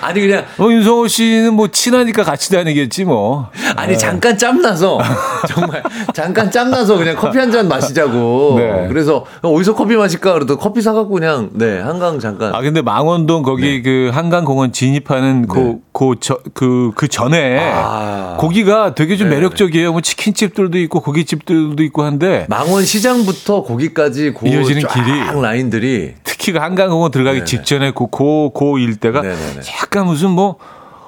아니 0.00 0.20
그냥 0.22 0.44
뭐 0.56 0.72
윤성호 0.72 1.08
씨는 1.08 1.52
뭐 1.52 1.68
친하니까 1.68 2.22
같이 2.24 2.50
다니겠지 2.50 3.04
뭐. 3.04 3.50
아니 3.76 3.98
잠깐 3.98 4.38
짬나서 4.38 4.98
정말 5.46 5.82
잠깐 6.14 6.50
짬나서 6.50 6.96
그냥 6.96 7.16
커피 7.16 7.38
한 7.38 7.52
잔 7.52 7.68
마시자고. 7.68 8.54
네. 8.56 8.86
그래서 8.88 9.26
어디서 9.42 9.74
커피 9.74 9.94
마실까 9.94 10.32
그래도 10.32 10.56
커피 10.56 10.80
사 10.80 10.94
갖고 10.94 11.10
그냥 11.10 11.50
네 11.52 11.78
한강 11.80 12.18
잠깐. 12.18 12.54
아 12.54 12.62
근데 12.62 12.80
망원동 12.80 13.42
거기 13.42 13.82
그 13.82 14.10
한강 14.12 14.46
공원 14.46 14.72
진입하는 14.72 15.42
네. 15.42 15.76
그그그 15.92 16.92
그 16.96 17.08
전에 17.08 17.60
아. 17.72 18.36
고기가 18.40 18.94
되게 18.94 19.16
좀 19.18 19.28
네. 19.28 19.36
매력적이에요. 19.36 19.92
뭐 19.92 20.00
치킨집들도 20.00 20.78
있고 20.78 21.00
고깃집들도 21.00 21.80
있고 21.84 22.02
한데 22.02 22.46
망원 22.48 22.84
시장부터 22.84 23.62
거기까지 23.64 24.32
고 24.32 24.46
이어지는 24.48 24.82
쫙 24.82 24.88
길이. 24.94 25.40
라인들이 25.42 26.14
특히 26.24 26.52
그 26.52 26.58
한강공원 26.58 27.10
들어가기 27.10 27.38
네네. 27.40 27.44
직전에 27.44 27.90
그고 27.92 28.50
고 28.50 28.78
일대가 28.78 29.20
네네네. 29.22 29.60
약간 29.82 30.06
무슨 30.06 30.30
뭐 30.30 30.56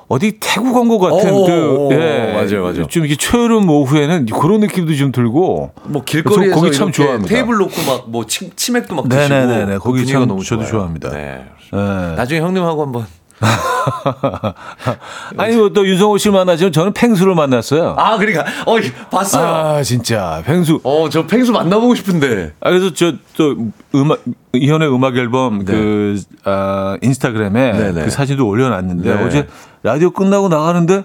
어디 0.09 0.39
태국 0.39 0.77
온 0.77 0.89
것 0.89 0.99
같은 1.01 1.33
오, 1.35 1.47
그 1.47 1.77
오, 1.77 1.93
예, 1.93 2.33
맞아요, 2.33 2.63
맞아요. 2.63 2.87
좀 2.87 3.05
이렇게 3.05 3.17
초여름 3.17 3.69
오후에는 3.69 4.27
그런 4.27 4.61
느낌도 4.61 4.95
좀 4.95 5.11
들고 5.11 5.73
뭐 5.85 6.05
길거리에서 6.05 6.55
저 6.55 6.61
거기 6.61 6.73
참 6.77 6.93
좋아합니다. 6.93 7.35
테이블 7.35 7.57
놓고 7.57 7.73
막 7.87 8.05
뭐 8.07 8.25
치맥도 8.27 8.95
막 8.95 9.09
드시고 9.09 9.35
네네네네. 9.35 9.73
그 9.75 9.79
거기 9.81 9.93
분위기가 9.99 10.21
참 10.21 10.29
너무 10.29 10.45
저도 10.45 10.61
좋아요. 10.63 10.71
좋아합니다. 10.71 11.11
네. 11.11 11.45
예. 11.73 11.77
나중에 12.17 12.41
형님하고 12.41 12.83
한번 12.83 13.07
아니 15.37 15.57
뭐또 15.57 15.87
윤성호 15.87 16.19
씨를 16.19 16.33
만나지만 16.33 16.73
저는 16.73 16.93
팽수를 16.93 17.35
만났어요. 17.35 17.95
아 17.99 18.17
그러니까 18.17 18.45
어 18.67 18.77
봤어요. 19.11 19.47
아 19.47 19.83
진짜 19.83 20.43
팽수. 20.45 20.81
어저 20.83 21.27
펭수 21.27 21.53
만나보고 21.53 21.95
싶은데. 21.95 22.55
아 22.61 22.71
그래서 22.71 22.93
저 22.95 23.13
또 23.37 23.55
음악 23.95 24.21
이현의 24.53 24.93
음악 24.93 25.17
앨범 25.17 25.65
네. 25.65 25.73
그 25.73 26.21
아, 26.45 26.97
인스타그램에 27.03 27.73
네네. 27.73 28.05
그 28.05 28.11
사진도 28.11 28.49
올려놨는데 28.49 29.15
네. 29.15 29.25
어제 29.25 29.47
라디오 29.83 30.11
끝나고 30.11 30.49
나가는데 30.49 31.05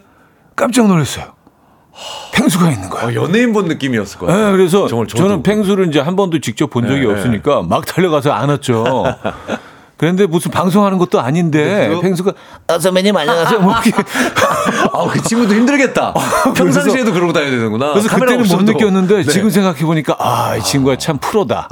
깜짝 0.56 0.88
놀랐어요. 0.88 1.26
팽수가 2.34 2.72
있는 2.72 2.89
거야. 2.89 3.04
어, 3.08 3.13
연예인 3.13 3.52
본 3.52 3.65
느낌이었을 3.65 4.20
거예요. 4.20 4.46
네, 4.46 4.52
그래서. 4.54 4.88
저는 4.88 5.44
팽수를 5.44 5.89
이제 5.89 6.00
한 6.00 6.15
번도 6.15 6.39
직접 6.39 6.70
본 6.70 6.88
적이 6.88 7.02
네, 7.02 7.06
없으니까 7.08 7.63
막 7.63 7.86
달려가서 7.86 8.32
안았죠. 8.32 9.04
그런데 10.02 10.26
무슨 10.26 10.50
방송하는 10.50 10.98
것도 10.98 11.22
아닌데 11.22 11.88
그거- 11.90 12.02
팽수가 12.02 12.34
아, 12.66 12.80
선배님 12.80 13.16
안녕하세요. 13.16 13.60
뭐 13.62 13.72
이렇게 13.74 13.92
아, 14.94 15.08
그 15.08 15.22
친구도 15.22 15.54
힘들겠다. 15.54 16.12
평상시에도 16.56 17.14
그러고 17.14 17.32
다녀야 17.32 17.52
되는구나. 17.52 17.92
그래서 17.94 18.10
그때는 18.10 18.48
못. 18.48 18.64
느꼈는데 18.64 19.18
네. 19.18 19.24
지금 19.24 19.52
생각해 19.52 19.82
보니까 19.86 20.16
아, 20.18 20.56
이 20.58 20.64
친구가 20.64 20.96
참 20.98 21.20
프로다. 21.20 21.68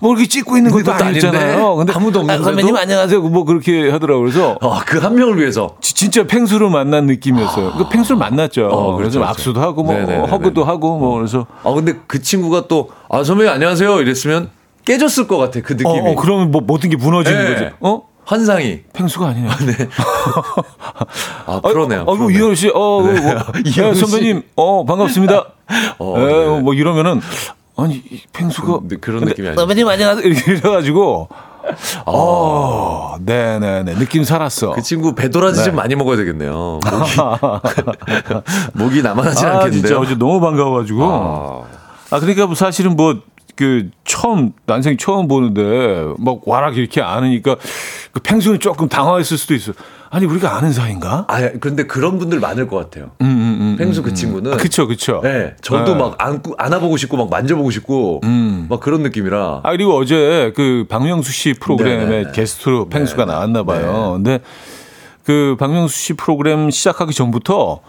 뭐 0.00 0.12
이렇게 0.12 0.26
찍고 0.26 0.56
있는 0.56 0.70
것도 0.72 0.92
아니잖아요. 0.94 1.76
근데 1.76 1.92
아무도 1.92 2.20
아, 2.20 2.22
없는데도? 2.22 2.44
선배님 2.44 2.74
안녕하세요. 2.74 3.20
뭐 3.20 3.44
그렇게 3.44 3.90
하더라고요. 3.90 4.22
그래서 4.24 4.56
아, 4.62 4.80
그 4.86 4.98
한 4.98 5.14
명을 5.14 5.38
위해서. 5.38 5.76
지- 5.82 5.94
진짜 5.94 6.26
팽수를 6.26 6.70
만난 6.70 7.04
느낌이었어요. 7.04 7.72
그 7.76 7.88
팽수를 7.90 8.16
만났죠. 8.16 8.66
어, 8.72 8.96
그래서 8.96 9.18
그렇죠, 9.18 9.30
악수도 9.30 9.60
하고 9.60 9.82
뭐 9.82 9.92
네네네네. 9.94 10.26
허그도 10.28 10.64
하고 10.64 10.96
뭐 10.98 11.16
그래서 11.18 11.46
아, 11.64 11.70
근데 11.72 11.96
그 12.06 12.22
친구가 12.22 12.64
또, 12.66 12.88
아, 13.10 13.22
선배님 13.22 13.52
안녕하세요. 13.52 14.00
이랬으면 14.00 14.48
깨졌을 14.84 15.26
것 15.26 15.36
같아. 15.38 15.60
그 15.60 15.74
어, 15.74 15.76
느낌이. 15.76 16.10
어, 16.10 16.14
그러면 16.16 16.50
뭐 16.50 16.60
모든 16.60 16.90
게 16.90 16.96
무너지는 16.96 17.44
네. 17.44 17.54
거지. 17.54 17.70
어? 17.80 18.02
환상이. 18.24 18.80
팽수가 18.92 19.26
아니네. 19.26 19.48
아, 21.46 21.60
프로네요. 21.60 22.00
아이고 22.00 22.16
프로네. 22.16 22.34
이현우 22.34 22.54
씨, 22.54 22.68
어, 22.68 22.72
뭐, 23.00 23.02
뭐, 23.02 23.12
이현우. 23.64 23.94
선배님, 23.94 24.42
어 24.56 24.84
반갑습니다. 24.84 25.44
어, 25.98 26.14
예, 26.18 26.24
네. 26.24 26.60
뭐 26.60 26.74
이러면은 26.74 27.20
아니 27.76 27.94
이 27.96 28.20
팽수가 28.32 28.80
그- 28.88 28.98
그런 29.00 29.24
느낌이 29.24 29.48
아니죠. 29.48 29.60
선배님 29.60 29.88
안녕하세요 29.88 30.24
이렇게 30.26 30.54
해가지고, 30.56 31.28
어, 32.06 33.16
네네네 33.20 33.94
느낌 33.94 34.24
살았어. 34.24 34.72
그 34.72 34.82
친구 34.82 35.14
배도라지 35.14 35.58
네. 35.58 35.64
좀 35.64 35.76
많이 35.76 35.94
먹어야 35.96 36.16
되겠네요. 36.16 36.78
목이, 36.84 37.16
목이 38.74 39.02
남아나진 39.02 39.46
아, 39.48 39.50
않겠는데요. 39.58 39.82
진짜 39.82 39.98
어제 39.98 40.14
너무 40.14 40.40
반가워가지고. 40.40 41.04
아, 41.04 41.62
아, 42.10 42.20
그러니까 42.20 42.46
뭐 42.46 42.54
사실은 42.54 42.94
뭐, 42.94 43.16
그, 43.54 43.90
처음, 44.04 44.52
난생 44.66 44.96
처음 44.96 45.28
보는데, 45.28 46.06
막 46.18 46.40
와락 46.46 46.76
이렇게 46.76 47.00
아느니까, 47.00 47.56
그 48.12 48.20
팽수는 48.20 48.60
조금 48.60 48.88
당황했을 48.88 49.38
수도 49.38 49.54
있어. 49.54 49.72
아니, 50.10 50.26
우리가 50.26 50.56
아는 50.56 50.72
사이인가? 50.72 51.24
아, 51.28 51.50
근데 51.60 51.84
그런 51.84 52.18
분들 52.18 52.38
많을 52.38 52.68
것 52.68 52.76
같아요. 52.76 53.12
음, 53.22 53.26
음, 53.26 53.58
음. 53.60 53.76
펭수 53.78 54.02
그 54.02 54.12
친구는. 54.12 54.52
아, 54.52 54.56
그쵸, 54.56 54.86
그쵸. 54.86 55.20
네, 55.22 55.54
저도 55.62 55.94
네. 55.94 55.98
막 55.98 56.16
안고, 56.18 56.54
안아보고 56.58 56.96
싶고, 56.98 57.16
막 57.16 57.30
만져보고 57.30 57.70
싶고, 57.70 58.20
음. 58.24 58.66
막 58.68 58.80
그런 58.80 59.02
느낌이라. 59.02 59.60
아, 59.62 59.70
그리고 59.70 59.96
어제 59.96 60.52
그 60.54 60.84
박명수 60.88 61.32
씨 61.32 61.54
프로그램에 61.54 62.04
네네네. 62.04 62.32
게스트로 62.32 62.88
팽수가 62.90 63.24
네네. 63.24 63.32
나왔나 63.32 63.62
봐요. 63.62 64.12
근데 64.14 64.40
그 65.24 65.56
박명수 65.58 65.96
씨 65.96 66.12
프로그램 66.14 66.70
시작하기 66.70 67.14
전부터 67.14 67.80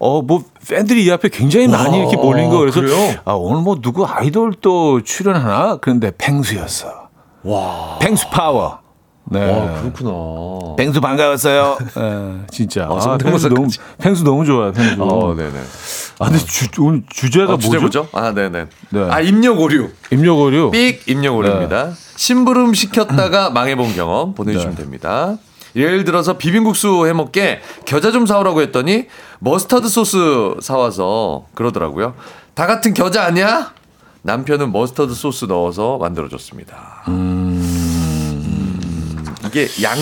어, 0.00 0.22
뭐, 0.22 0.42
팬들이 0.66 1.04
이 1.04 1.10
앞에 1.10 1.28
굉장히 1.28 1.68
많이 1.68 1.98
이렇게 1.98 2.16
몰린 2.16 2.48
거 2.48 2.58
그래서, 2.58 2.80
그래요? 2.80 2.96
아, 3.26 3.34
오늘 3.34 3.60
뭐 3.60 3.80
누구 3.82 4.06
아이돌 4.06 4.54
또 4.62 5.02
출연하나? 5.02 5.76
그런데 5.76 6.10
팽수였어. 6.16 7.10
와, 7.42 7.98
펭수 8.00 8.28
파워. 8.30 8.78
네. 9.24 9.44
와, 9.44 9.80
그렇구나. 9.82 10.74
펭수 10.76 11.02
반가웠어요. 11.02 11.76
예, 11.98 12.46
진짜. 12.50 12.84
아, 12.90 12.98
아. 12.98 13.18
펭수 13.18 13.50
너무, 13.50 13.68
펭수 13.98 14.24
너무 14.24 14.46
좋아요, 14.46 14.72
펭수. 14.72 15.02
어, 15.02 15.34
네네. 15.34 15.60
아, 16.18 16.24
근데 16.24 16.38
주, 16.38 16.66
오늘 16.80 17.02
주제가 17.10 17.44
어, 17.44 17.48
뭐죠? 17.48 17.66
주제 17.66 17.78
뭐죠? 17.78 18.08
아, 18.12 18.32
네네. 18.32 18.66
네. 18.88 19.08
아, 19.10 19.20
입력 19.20 19.60
오류. 19.60 19.90
입력 20.10 20.45
오류. 20.45 20.70
삑 20.70 21.06
입력 21.08 21.36
오류입니다. 21.36 21.92
심부름 22.16 22.72
시켰다가 22.72 23.50
망해본 23.50 23.94
경험 23.94 24.34
보내주시면 24.34 24.76
네. 24.76 24.82
됩니다. 24.82 25.36
예를 25.76 26.04
들어서 26.04 26.38
비빔국수 26.38 27.06
해 27.06 27.12
먹게 27.12 27.60
겨자 27.84 28.10
좀 28.12 28.26
사오라고 28.26 28.62
했더니 28.62 29.06
머스타드 29.38 29.88
소스 29.88 30.18
사와서 30.60 31.46
그러더라고요. 31.54 32.14
다 32.54 32.66
같은 32.66 32.94
겨자 32.94 33.24
아니야? 33.24 33.72
남편은 34.22 34.72
머스타드 34.72 35.14
소스 35.14 35.46
넣어서 35.46 35.98
만들어줬습니다. 35.98 37.04
음, 37.08 39.24
이게 39.46 39.66
양 39.82 39.96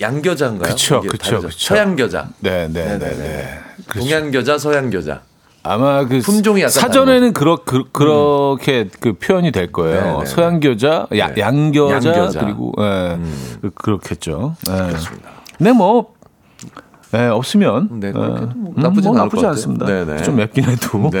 양겨자인가요? 0.00 0.70
그쵸, 0.70 1.00
이게 1.04 1.08
그쵸. 1.08 1.42
서양 1.50 1.96
겨자, 1.96 2.28
네, 2.40 2.66
네, 2.68 2.84
네, 2.84 2.98
네네네. 2.98 3.16
네. 3.16 3.58
그렇죠. 3.86 4.00
동양 4.08 4.30
겨자, 4.30 4.58
서양 4.58 4.90
겨자. 4.90 5.22
아마 5.64 6.04
그 6.06 6.20
품종이 6.20 6.68
사전에는 6.68 7.32
그렇 7.32 7.58
그, 7.64 7.84
그렇게 7.92 8.88
그 9.00 9.12
표현이 9.14 9.52
될 9.52 9.70
거예요. 9.70 10.02
네, 10.18 10.18
네, 10.18 10.26
서양 10.26 10.58
겨자, 10.60 11.06
야, 11.16 11.32
네. 11.32 11.40
양겨자, 11.40 11.94
양겨자. 12.10 12.40
그리고 12.40 12.72
예, 12.80 13.18
그- 13.62 13.70
그렇겠죠. 13.70 14.56
예. 14.68 14.72
그렇습니다. 14.88 15.30
네, 15.58 15.72
뭐 15.72 16.14
예, 17.14 17.26
없으면 17.26 18.00
네, 18.00 18.08
예. 18.08 18.12
뭐 18.12 18.26
음, 18.26 18.52
뭐 18.56 18.72
나쁘지 18.76 19.06
것 19.08 19.14
같아요. 19.14 19.48
않습니다. 19.50 19.86
네, 19.86 20.04
네. 20.04 20.22
좀 20.22 20.36
맵긴 20.36 20.64
해도. 20.64 21.10
네. 21.12 21.20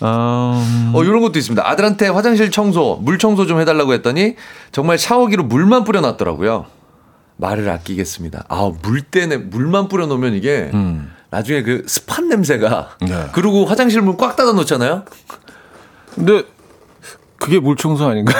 음, 0.00 0.92
어, 0.94 1.02
이런 1.04 1.20
것도 1.20 1.38
있습니다. 1.38 1.68
아들한테 1.68 2.08
화장실 2.08 2.50
청소, 2.50 2.98
물 3.02 3.18
청소 3.18 3.46
좀 3.46 3.60
해달라고 3.60 3.92
했더니 3.94 4.36
정말 4.72 4.98
샤워기로 4.98 5.44
물만 5.44 5.84
뿌려놨더라고요. 5.84 6.66
말을 7.36 7.68
아끼겠습니다. 7.68 8.44
아, 8.48 8.72
물 8.82 9.02
때문에 9.02 9.36
물만 9.36 9.88
뿌려 9.88 10.06
놓으면 10.06 10.34
이게 10.34 10.70
나중에 11.30 11.62
그 11.62 11.84
습한 11.86 12.28
냄새가 12.28 12.96
음. 13.02 13.06
네. 13.06 13.26
그리고 13.32 13.64
화장실 13.66 14.00
문 14.02 14.16
꽉 14.16 14.34
닫아 14.36 14.52
놓잖아요. 14.52 15.04
근데 16.14 16.42
그게 17.38 17.58
물 17.60 17.76
청소 17.76 18.06
아닌가요? 18.08 18.36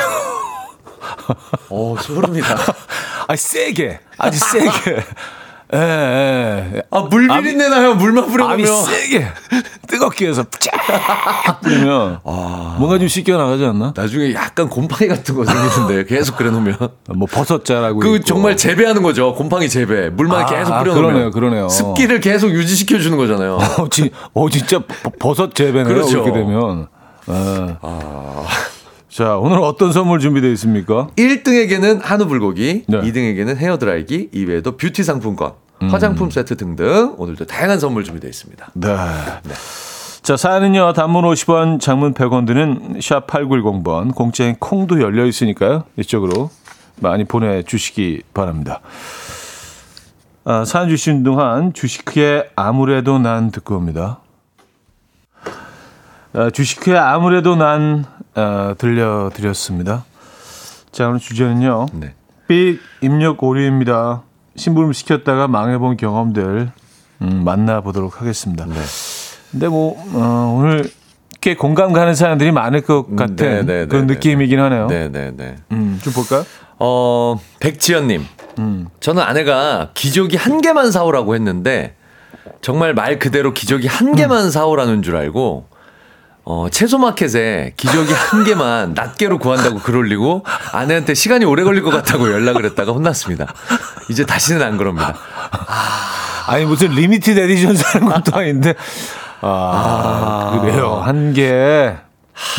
어, 1.68 1.96
소름이다. 2.00 2.56
아 3.28 3.36
세게 3.36 4.00
아주 4.16 4.38
세게. 4.38 5.04
예, 5.74 5.78
예. 6.76 6.82
아, 6.90 7.00
물 7.00 7.28
비린내 7.28 7.68
나요. 7.68 7.94
물만 7.94 8.26
뿌려 8.30 8.48
암이. 8.48 8.64
세게 8.66 9.26
뜨겁게 9.86 10.28
해서 10.28 10.44
쫙 10.60 11.60
뿌리면 11.60 12.20
뭔가 12.24 12.98
좀 12.98 13.06
씻겨 13.08 13.36
나가지 13.36 13.64
않나? 13.66 13.92
나중에 13.94 14.32
약간 14.32 14.68
곰팡이 14.68 15.08
같은 15.08 15.34
거 15.34 15.44
생기는데 15.44 16.04
계속 16.04 16.36
그래 16.36 16.50
놓으면 16.50 16.76
뭐 17.14 17.28
버섯 17.30 17.64
자라고 17.66 18.00
그 18.00 18.16
있고. 18.16 18.24
정말 18.24 18.56
재배하는 18.56 19.02
거죠. 19.02 19.34
곰팡이 19.34 19.68
재배. 19.68 20.08
물만 20.08 20.42
아, 20.42 20.46
계속 20.46 20.72
아, 20.72 20.78
뿌려 20.80 20.94
그러네요, 20.94 21.12
놓으면 21.18 21.30
그러네요. 21.32 21.68
습기를 21.68 22.20
계속 22.20 22.50
유지시켜 22.50 22.98
주는 22.98 23.18
거잖아요. 23.18 23.56
어, 23.56 23.88
진, 23.90 24.08
어 24.34 24.48
진짜 24.48 24.78
버- 24.78 25.10
버섯 25.18 25.54
재배네요. 25.54 25.84
그렇죠. 25.84 26.22
그렇게 26.22 26.32
되면. 26.32 26.86
예. 27.28 27.76
자 29.18 29.36
오늘 29.36 29.58
어떤 29.58 29.90
선물 29.90 30.20
준비되어 30.20 30.48
있습니까? 30.52 31.08
1등에게는 31.16 32.02
한우 32.02 32.28
불고기, 32.28 32.84
네. 32.86 33.00
2등에게는 33.00 33.56
헤어 33.56 33.76
드라이기, 33.76 34.28
이외에도 34.30 34.76
뷰티 34.76 35.02
상품권, 35.02 35.54
화장품 35.90 36.30
세트 36.30 36.56
등등 36.56 37.16
오늘도 37.18 37.46
다양한 37.46 37.80
선물 37.80 38.04
준비되어 38.04 38.30
있습니다. 38.30 38.70
네. 38.74 38.96
자, 40.22 40.36
사연은요, 40.36 40.92
단문 40.92 41.24
50원, 41.24 41.80
장문 41.80 42.14
100원 42.14 42.46
드는 42.46 43.00
샵 43.02 43.26
8910번, 43.26 44.14
공짜인 44.14 44.54
콩도 44.54 45.00
열려 45.00 45.26
있으니까요. 45.26 45.82
이쪽으로 45.96 46.50
많이 47.00 47.24
보내주시기 47.24 48.22
바랍니다. 48.32 48.82
아, 50.44 50.64
사연 50.64 50.88
주신 50.88 51.24
동안 51.24 51.72
주식회의 51.72 52.50
아무래도 52.54 53.18
난 53.18 53.50
듣고 53.50 53.74
옵니다. 53.74 54.20
아, 56.34 56.50
주식회 56.50 56.96
아무래도 56.96 57.56
난 57.56 58.04
아, 58.38 58.74
들려드렸습니다. 58.78 60.04
자, 60.92 61.08
오늘 61.08 61.18
주제는요. 61.18 61.86
네. 61.92 62.14
삑 62.46 62.78
입력 63.00 63.42
오류입니다. 63.42 64.22
심부름 64.54 64.92
시켰다가 64.92 65.48
망해본 65.48 65.96
경험들 65.96 66.70
음, 67.22 67.44
만나보도록 67.44 68.20
하겠습니다. 68.20 68.64
네. 68.64 68.74
근데 69.50 69.66
뭐 69.66 69.96
어, 70.14 70.56
오늘 70.56 70.88
꽤 71.40 71.56
공감 71.56 71.92
가는 71.92 72.14
사람들이 72.14 72.52
많을 72.52 72.82
것 72.82 73.14
같은 73.16 73.36
네, 73.36 73.62
네, 73.62 73.86
그런 73.86 74.06
네, 74.06 74.14
느낌이긴 74.14 74.60
하네요. 74.60 74.86
네, 74.86 75.08
네, 75.08 75.32
네. 75.36 75.56
음, 75.72 75.98
좀 76.02 76.12
볼까요? 76.12 76.44
어, 76.78 77.40
백지연님. 77.58 78.24
음. 78.60 78.86
저는 79.00 79.20
아내가 79.22 79.90
기저귀 79.94 80.36
한 80.36 80.60
개만 80.60 80.92
사오라고 80.92 81.34
했는데 81.34 81.96
정말 82.60 82.94
말 82.94 83.18
그대로 83.18 83.52
기저귀 83.52 83.88
한 83.88 84.08
음. 84.08 84.14
개만 84.14 84.50
사오라는 84.52 85.02
줄 85.02 85.16
알고 85.16 85.66
어, 86.50 86.66
채소마켓에 86.70 87.74
기저귀 87.76 88.10
한 88.10 88.42
개만 88.42 88.94
낱개로 88.94 89.36
구한다고 89.36 89.80
글 89.80 89.96
올리고 89.96 90.46
아내한테 90.72 91.12
시간이 91.12 91.44
오래 91.44 91.62
걸릴 91.62 91.82
것 91.82 91.90
같다고 91.90 92.32
연락을 92.32 92.64
했다가 92.64 92.92
혼났습니다. 92.92 93.52
이제 94.08 94.24
다시는 94.24 94.62
안 94.62 94.78
그럽니다. 94.78 95.14
아니 96.46 96.64
무슨 96.64 96.88
limited 96.92 97.38
edition 97.38 97.76
사는 97.76 98.08
것도 98.08 98.34
아닌데 98.34 98.74
아, 99.42 100.58
그래요 100.62 101.02
한 101.04 101.34
개. 101.34 101.92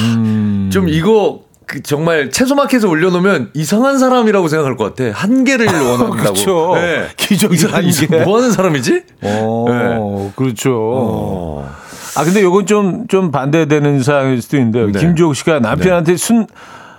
음. 0.01 0.69
좀 0.71 0.87
이거 0.87 1.39
그 1.65 1.81
정말 1.81 2.29
채소마켓에 2.29 2.85
올려놓으면 2.85 3.49
이상한 3.55 3.97
사람이라고 3.97 4.49
생각할 4.49 4.77
것 4.77 4.93
같아. 4.95 5.17
한 5.19 5.43
개를 5.43 5.65
원한다고. 5.73 6.11
그렇죠. 6.11 6.75
네. 6.75 7.07
기저귀 7.17 7.55
이한 7.55 7.89
개. 7.89 8.23
뭐 8.23 8.37
하는 8.37 8.51
사람이지? 8.51 9.01
어, 9.23 10.31
그렇죠. 10.35 10.75
어. 10.75 11.78
아 12.17 12.23
근데 12.23 12.41
요건 12.41 12.65
좀 12.65 13.05
좀 13.07 13.31
반대되는 13.31 14.01
사항일 14.03 14.41
수도 14.41 14.57
있는데 14.57 14.91
네. 14.91 14.99
김주옥 14.99 15.35
씨가 15.35 15.59
남편한테 15.59 16.17
순 16.17 16.47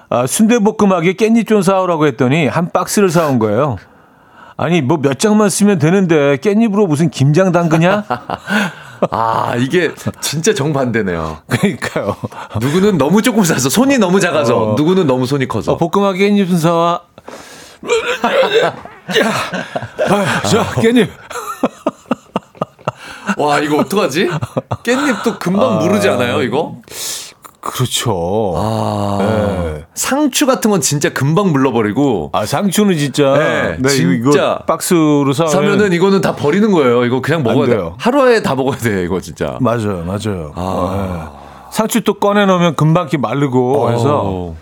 아, 0.08 0.26
순대볶음하게 0.26 1.12
깻잎 1.14 1.46
좀 1.46 1.62
사오라고 1.62 2.06
했더니 2.06 2.46
한 2.48 2.70
박스를 2.72 3.10
사온 3.10 3.38
거예요. 3.38 3.76
아니 4.56 4.82
뭐 4.82 4.98
몇 4.98 5.18
장만 5.18 5.48
쓰면 5.48 5.78
되는데 5.78 6.36
깻잎으로 6.36 6.86
무슨 6.86 7.10
김장 7.10 7.52
담그냐? 7.52 8.04
아, 9.10 9.54
이게 9.56 9.92
진짜 10.20 10.52
정반대네요. 10.52 11.38
그러니까요. 11.48 12.16
누구는 12.60 12.98
너무 12.98 13.22
조금 13.22 13.44
사서 13.44 13.70
손이 13.70 13.96
너무 13.98 14.20
작아서 14.20 14.72
어. 14.72 14.74
누구는 14.74 15.06
너무 15.06 15.24
손이 15.26 15.48
커서. 15.48 15.72
어, 15.72 15.76
볶음하게 15.78 16.28
깻잎 16.30 16.48
좀 16.48 16.58
사와. 16.58 17.00
아, 20.10 20.42
자 20.42 20.64
깻잎. 20.74 21.08
와, 23.38 23.58
이거 23.60 23.78
어떡하지? 23.78 24.28
깻잎도 24.84 25.38
금방 25.38 25.78
무르지 25.78 26.08
않아요, 26.08 26.42
이거? 26.42 26.76
그렇죠. 27.60 28.54
아. 28.56 29.18
네. 29.20 29.84
상추 29.94 30.46
같은 30.46 30.70
건 30.70 30.80
진짜 30.80 31.12
금방 31.12 31.52
물러버리고 31.52 32.30
아 32.32 32.46
상추는 32.46 32.96
진짜 32.96 33.34
네, 33.36 33.76
네, 33.78 33.96
이거 33.96 34.30
진짜. 34.30 34.60
박스로 34.66 35.30
사면 35.34 35.52
사면은 35.52 35.92
이거는 35.92 36.22
다 36.22 36.34
버리는 36.34 36.70
거예요. 36.72 37.04
이거 37.04 37.20
그냥 37.20 37.42
먹어야 37.42 37.66
돼. 37.66 37.72
돼요. 37.72 37.96
하루에 37.98 38.42
다 38.42 38.54
먹어야 38.54 38.78
돼, 38.78 39.04
이거 39.04 39.20
진짜. 39.20 39.58
맞아요, 39.60 40.02
맞아요. 40.06 40.52
아. 40.54 41.30
네. 41.34 41.38
상추 41.70 42.00
또 42.02 42.14
꺼내 42.14 42.46
놓으면 42.46 42.76
금방 42.76 43.02
이렇게 43.04 43.18
마르고 43.18 43.90
해서 43.92 44.22
어. 44.24 44.56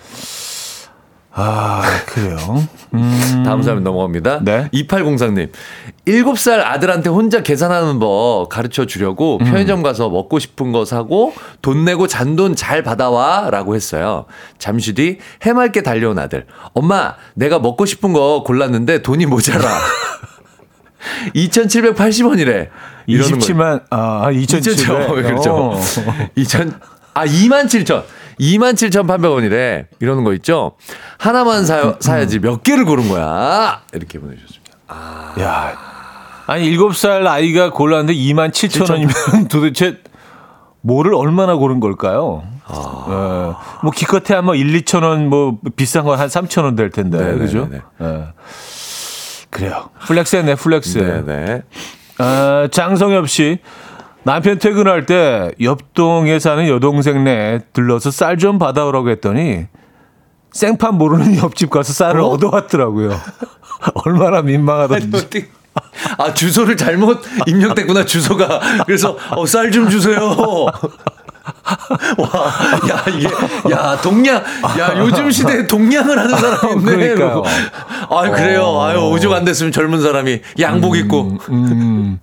아 1.41 1.82
그래요. 2.07 2.36
다음 3.45 3.62
사람 3.62 3.84
넘어갑니다. 3.84 4.41
네. 4.43 4.68
2803님. 4.74 5.51
7살 6.05 6.59
아들한테 6.64 7.11
혼자 7.11 7.45
계산하는 7.45 8.01
법 8.01 8.49
가르쳐 8.49 8.86
주려고 8.86 9.39
음. 9.41 9.45
편의점 9.45 9.84
가서 9.84 10.09
먹고 10.09 10.41
싶은 10.41 10.72
거 10.72 10.84
사고 10.84 11.32
돈 11.62 11.84
내고 11.84 12.09
잔돈 12.09 12.57
잘 12.57 12.82
받아와 12.82 13.51
라고 13.51 13.76
했어요. 13.76 14.24
잠시 14.59 14.95
뒤 14.95 15.18
해맑게 15.43 15.82
달려온 15.84 16.18
아들. 16.18 16.47
엄마, 16.74 17.14
내가 17.34 17.61
먹고 17.61 17.86
싶은 17.86 18.12
거 18.12 18.43
골랐는데 18.45 19.03
돈이 19.03 19.26
모자라. 19.26 19.68
2,780원이래. 21.36 22.68
이러는 23.07 23.39
거예요. 23.39 23.55
27만 23.55 23.89
아2,700 23.91 25.22
그렇죠. 25.22 25.55
어. 25.55 25.80
2천 26.36 26.74
아27,000 27.14 28.03
27,800원이래. 28.41 29.86
이러는 30.01 30.24
거 30.24 30.32
있죠. 30.34 30.72
하나만 31.18 31.64
사, 31.66 31.97
사야지 32.01 32.39
몇 32.39 32.62
개를 32.62 32.84
고른 32.84 33.09
거야. 33.09 33.82
이렇게 33.93 34.18
보내주셨습니다. 34.18 34.78
야, 35.41 35.76
아니 36.47 36.70
7살 36.76 37.26
아이가 37.26 37.70
골랐는데 37.70 38.14
2만 38.14 38.51
7천 38.51 38.91
원이면 38.91 39.49
도대체 39.49 39.99
뭐를 40.80 41.14
얼마나 41.14 41.57
고른 41.57 41.80
걸까요? 41.80 42.43
아. 42.66 43.05
예. 43.09 43.78
뭐 43.82 43.91
기껏해야 43.93 44.43
뭐 44.43 44.55
1, 44.55 44.82
2천 44.82 45.03
원 45.03 45.28
뭐 45.28 45.59
비싼 45.76 46.05
건 46.05 46.18
한 46.18 46.28
3천 46.28 46.64
원 46.64 46.76
될 46.76 46.91
텐데 46.91 47.18
네네네네. 47.18 47.39
그죠? 47.45 47.68
예. 47.72 48.24
그래요. 49.51 49.91
flex네 50.07 50.55
flex. 50.57 50.99
네네. 50.99 51.62
아, 52.18 52.68
장성엽 52.70 53.28
씨. 53.28 53.59
남편 54.24 54.58
퇴근할 54.58 55.06
때 55.06 55.52
옆동에 55.60 56.38
사는 56.38 56.68
여동생네 56.68 57.60
들러서 57.72 58.10
쌀 58.10 58.36
좀 58.38 58.58
받아오라고 58.58 59.10
했더니 59.10 59.66
생판 60.52 60.96
모르는 60.96 61.36
옆집 61.42 61.70
가서 61.70 61.92
쌀을 61.92 62.20
어? 62.20 62.26
얻어왔더라고요. 62.26 63.18
얼마나 64.04 64.42
민망하던지. 64.42 65.48
아 66.18 66.34
주소를 66.34 66.76
잘못 66.76 67.22
입력됐구나 67.46 68.04
주소가 68.04 68.60
그래서 68.84 69.16
어, 69.30 69.46
쌀 69.46 69.70
좀 69.70 69.88
주세요. 69.88 70.34
와, 72.18 72.32
야 72.90 73.04
이게 73.08 73.28
야 73.70 73.96
동양, 74.00 74.36
야 74.78 74.98
요즘 74.98 75.30
시대에 75.30 75.66
동양을 75.66 76.18
하는. 76.18 76.34
그러니까요. 76.84 77.14
이러고. 77.14 77.44
아 78.10 78.30
그래요. 78.30 78.80
아유 78.82 78.98
오죽 78.98 79.32
안 79.32 79.44
됐으면 79.44 79.72
젊은 79.72 80.02
사람이 80.02 80.40
양복 80.60 80.96
입고. 80.96 81.38
음. 81.50 82.18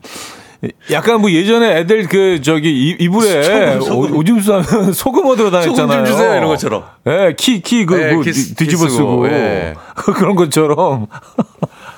약간 0.92 1.22
뭐 1.22 1.32
예전에 1.32 1.78
애들 1.80 2.08
그 2.08 2.42
저기 2.42 2.70
이- 2.72 2.96
이불에 3.00 3.80
소금. 3.80 4.14
오- 4.14 4.18
오줌 4.20 4.42
싸면 4.42 4.94
소금 4.94 5.26
얻으러 5.26 5.50
다녔잖아요. 5.52 5.76
소금 5.76 5.96
좀 5.98 6.06
주세요, 6.06 6.36
이런 6.36 6.48
것처럼. 6.48 6.84
예, 7.08 7.34
키, 7.38 7.62
키, 7.62 7.86
그, 7.86 8.02
예, 8.02 8.14
뭐키 8.14 8.32
뒤- 8.32 8.40
쓰- 8.40 8.56
뒤집어 8.56 8.88
쓰고. 8.90 9.28
예. 9.30 9.74
그런 9.96 10.36
것처럼. 10.36 11.08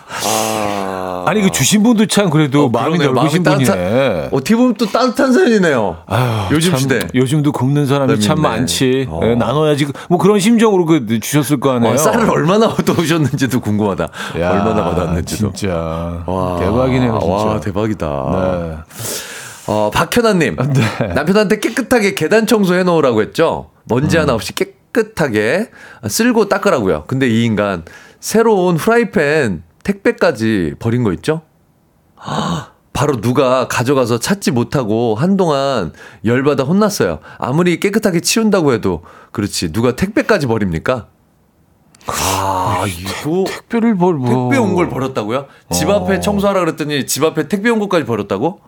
아, 0.10 1.26
아니, 1.28 1.42
그 1.42 1.52
주신 1.52 1.84
분도 1.84 2.06
참 2.06 2.30
그래도 2.30 2.66
어, 2.66 2.70
마음이. 2.70 2.98
넓으신 2.98 3.44
분이네. 3.44 4.30
어떻게 4.32 4.56
보면 4.56 4.76
또 4.76 4.86
따뜻한 4.86 5.34
사연이네요. 5.34 5.98
아유, 6.06 6.48
요즘 6.52 6.72
참, 6.72 6.80
시대. 6.80 7.00
요즘도 7.14 7.52
굶는 7.52 7.86
사람이 7.86 8.20
참 8.20 8.38
재밌네. 8.38 8.48
많지. 8.50 9.08
어. 9.10 9.20
예, 9.24 9.36
나눠야지. 9.36 9.88
뭐 10.10 10.18
그런 10.18 10.40
심정으로 10.40 10.86
그 10.86 11.20
주셨을 11.20 11.60
거 11.60 11.72
아니에요. 11.74 11.94
어, 11.94 11.98
쌀을 11.98 12.30
얼마나 12.30 12.68
얻어오셨는지도 12.68 13.60
궁금하다. 13.60 14.08
야, 14.40 14.52
얼마나 14.52 14.86
받았는지도. 14.86 15.52
진짜. 15.54 16.24
와, 16.26 16.58
대박이네요, 16.60 17.20
진짜. 17.20 17.34
와, 17.34 17.60
대박이다. 17.60 18.08
네. 18.32 18.78
어, 19.68 19.92
박현아님. 19.94 20.56
남편한테 21.16 21.60
깨끗하게 21.60 22.16
계단 22.16 22.48
청소해 22.48 22.84
놓으라고 22.84 23.22
했죠? 23.22 23.70
먼지 23.90 24.16
음. 24.18 24.22
하나 24.22 24.34
없이 24.34 24.54
깨끗하게 24.56 25.70
쓸고 26.08 26.48
닦으라고요. 26.48 27.04
근데 27.08 27.28
이 27.28 27.44
인간 27.44 27.84
새로운 28.22 28.78
후라이팬 28.78 29.64
택배까지 29.92 30.76
버린 30.80 31.04
거 31.04 31.14
있죠? 31.14 31.42
바로 32.92 33.22
누가 33.22 33.68
가져가서 33.68 34.20
찾지 34.20 34.52
못하고 34.52 35.16
한동안 35.16 35.94
열받아 36.26 36.64
혼났어요. 36.64 37.20
아무리 37.38 37.80
깨끗하게 37.80 38.20
치운다고 38.20 38.74
해도 38.74 39.04
그렇지 39.32 39.72
누가 39.72 39.96
택배까지 39.96 40.48
버립니까? 40.48 41.08
아 42.08 42.84
이거 42.88 43.46
택배를 43.48 43.94
뭘 43.96 44.16
뭐. 44.16 44.50
택배 44.50 44.58
온 44.58 44.76
걸 44.76 44.90
버렸다고요? 44.90 45.46
집 45.72 45.90
앞에 45.90 46.20
청소하라 46.20 46.60
그랬더니 46.62 47.06
집 47.06 47.24
앞에 47.24 47.48
택배 47.48 47.70
온 47.70 47.80
것까지 47.80 48.06
버렸다고? 48.06 48.60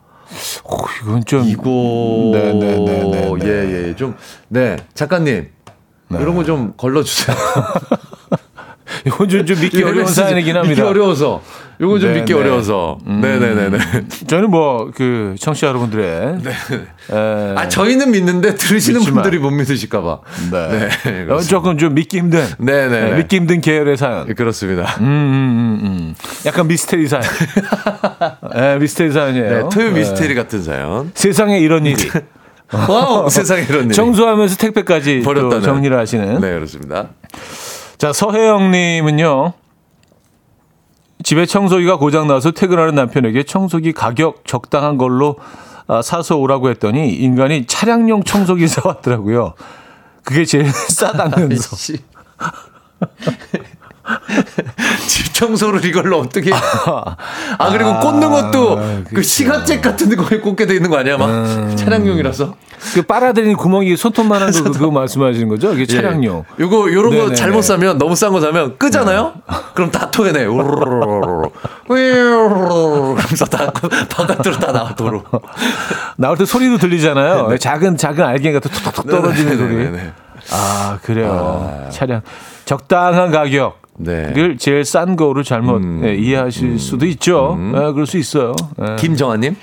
어, 0.64 0.78
이건 1.04 1.26
좀. 1.26 1.44
이거 1.46 2.32
네네네네. 2.34 3.32
예예 3.44 3.96
좀 3.96 4.16
네 4.50 4.78
작가님 4.94 5.50
이런 6.12 6.36
거 6.36 6.44
좀 6.44 6.74
걸러 6.78 7.02
주세요. 7.04 7.36
이건 9.06 9.30
좀, 9.30 9.46
좀 9.46 9.60
믿기 9.60 9.84
어려운 9.84 10.06
사연이긴 10.08 10.56
합니다. 10.56 10.70
믿기 10.70 10.82
어려워서 10.82 11.42
요거 11.82 12.00
좀 12.00 12.12
네, 12.12 12.20
믿기 12.20 12.34
네. 12.34 12.40
어려워서 12.40 12.98
네네네네. 13.06 13.78
저는 14.28 14.50
뭐, 14.52 14.92
그, 14.94 15.36
청취자 15.40 15.68
여러분들의. 15.68 16.38
에, 17.12 17.54
아 17.56 17.70
저희는 17.70 18.12
믿는데 18.12 18.56
들으시는 18.56 19.00
믿지만. 19.00 19.24
분들이 19.24 19.42
못 19.42 19.52
믿으실까봐. 19.52 20.20
네. 20.52 20.90
네, 21.06 21.32
어. 21.34 21.40
조금 21.40 21.78
좀 21.78 21.94
믿기 21.94 22.18
힘든. 22.18 22.46
네네. 22.58 23.10
네, 23.12 23.16
믿기 23.18 23.38
힘든 23.38 23.62
계열의 23.62 23.96
사연. 23.96 24.34
그렇습니다. 24.36 24.96
음, 25.00 25.06
음, 25.06 25.80
음, 25.82 25.86
음. 25.88 26.16
약간 26.46 26.68
미스테리 26.68 27.08
사연. 27.08 27.24
네, 28.54 28.78
미스테리 28.78 29.12
사연이에요. 29.14 29.50
네, 29.50 29.60
토요 29.72 29.92
네. 29.94 30.00
미스테리 30.00 30.36
같은 30.36 30.62
사연. 30.62 31.12
세상에 31.14 31.60
이런 31.60 31.86
일이. 31.86 32.10
wow 32.90 33.30
세상에 33.30 33.66
이런 33.68 33.86
일. 33.88 33.92
청소하면서 33.94 34.58
택배까지 34.58 35.22
또 35.24 35.26
버렸다는. 35.26 35.62
정리를 35.64 35.98
하시는. 35.98 36.40
네 36.42 36.54
그렇습니다. 36.54 37.08
자, 38.00 38.14
서혜영님은요. 38.14 39.52
집에 41.22 41.46
청소기가 41.46 41.98
고장나서 41.98 42.52
퇴근하는 42.52 42.96
남편에게 42.96 43.44
청소기 43.44 43.92
가격 43.92 44.46
적당한 44.48 44.98
걸로 44.98 45.36
아, 45.86 46.02
사서 46.02 46.38
오라고 46.38 46.70
했더니 46.70 47.14
인간이 47.14 47.66
차량용 47.68 48.24
청소기 48.24 48.70
사왔더라고요. 48.72 49.54
그게 50.24 50.46
제일 50.46 50.70
싸다면서. 50.72 51.76
씨. 55.08 55.24
집 55.24 55.34
청소를 55.34 55.84
이걸로 55.86 56.20
어떻게? 56.20 56.52
아 56.54 57.72
그리고 57.72 58.00
꽂는 58.00 58.30
것도 58.30 58.76
그 58.76 59.04
그렇죠. 59.10 59.28
시가잭 59.28 59.82
같은 59.82 60.16
거에 60.16 60.40
꽂게 60.40 60.66
돼 60.66 60.76
있는 60.76 60.90
거 60.90 60.98
아니야? 60.98 61.18
막 61.18 61.30
음. 61.30 61.76
차량용이라서. 61.76 62.56
그 62.94 63.02
빨아들이는 63.02 63.56
구멍이 63.58 63.98
손톱만한 63.98 64.52
거 64.52 64.64
그거 64.72 64.90
말씀하시는 64.92 65.48
거죠? 65.50 65.74
이게 65.74 65.86
차량용. 65.86 66.46
예. 66.60 66.64
요거 66.64 66.92
요런 66.94 67.10
거 67.12 67.16
네네네. 67.16 67.30
네. 67.30 67.36
잘못 67.36 67.62
사면 67.62 67.98
너무 67.98 68.16
싼 68.16 68.32
거 68.32 68.40
사면 68.40 68.78
끄잖아요. 68.78 69.34
그럼 69.74 69.92
다 69.92 70.10
토해내. 70.10 70.46
우르르르르르. 70.46 71.50
그러면서 71.88 73.46
다 73.46 73.72
바깥으로 74.10 74.58
다 74.60 74.72
나오도록. 74.72 75.26
나올 76.16 76.38
때 76.38 76.46
소리도 76.46 76.78
들리잖아요. 76.78 77.58
작은 77.58 77.98
작은 77.98 78.24
알갱이가 78.24 78.60
또 78.62 78.70
톡톡톡 78.70 79.10
떨어지는 79.10 79.58
소리. 79.58 79.76
네네네네. 79.76 80.14
아 80.54 80.98
그래요. 81.04 81.88
차량 81.92 82.22
적당한 82.66 83.32
가격. 83.32 83.78
네. 84.02 84.34
을 84.38 84.58
제일 84.58 84.86
싼 84.86 85.16
거로 85.16 85.44
잘못 85.44 85.84
음. 85.84 86.02
예, 86.06 86.16
이해하실 86.16 86.80
수도 86.80 87.06
있죠. 87.06 87.58
예, 87.76 87.92
그럴 87.92 88.08
수 88.08 88.18
있어요. 88.18 88.56
예. 88.82 88.96
김정아님. 88.96 89.56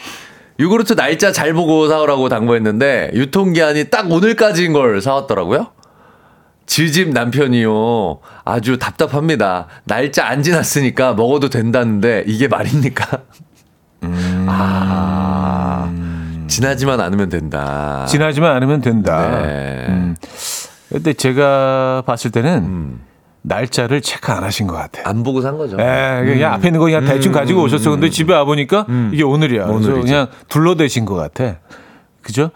요구르트 0.60 0.94
날짜 0.94 1.32
잘 1.32 1.52
보고 1.52 1.88
사오라고 1.88 2.28
당부했는데 2.28 3.12
유통기한이 3.14 3.84
딱 3.90 4.10
오늘까지인 4.10 4.72
걸 4.72 5.00
사왔더라고요. 5.00 5.68
지집 6.66 7.10
남편이요. 7.10 8.18
아주 8.44 8.78
답답합니다. 8.78 9.68
날짜 9.84 10.26
안 10.26 10.42
지났으니까 10.42 11.14
먹어도 11.14 11.48
된다는데 11.48 12.24
이게 12.26 12.48
말입니까? 12.48 13.22
아, 14.48 15.90
지나지만 16.48 17.00
않으면 17.00 17.28
된다. 17.28 18.04
지나지만 18.06 18.56
않으면 18.56 18.80
된다. 18.80 19.42
네. 19.42 19.86
음. 19.88 20.16
근데 20.88 21.12
제가 21.12 22.02
봤을 22.06 22.30
때는 22.30 22.64
음. 22.64 23.00
날짜를 23.48 24.00
체크 24.02 24.32
안 24.32 24.42
하신 24.42 24.66
것 24.66 24.74
같아요. 24.74 25.04
안 25.06 25.22
보고 25.22 25.40
산 25.40 25.56
거죠. 25.56 25.76
예, 25.78 26.22
그냥 26.24 26.54
앞에 26.54 26.68
있는 26.68 26.80
거 26.80 26.86
그냥 26.86 27.04
대충 27.04 27.30
가지고 27.30 27.62
오셨어. 27.62 27.90
근데 27.90 28.10
집에 28.10 28.34
와 28.34 28.44
보니까 28.44 28.86
이게 29.12 29.22
오늘이야. 29.22 29.66
그래서 29.66 29.88
오늘이죠. 29.90 30.00
그냥 30.02 30.26
둘러대신 30.48 31.04
것 31.04 31.14
같아. 31.14 31.58
그죠? 32.22 32.50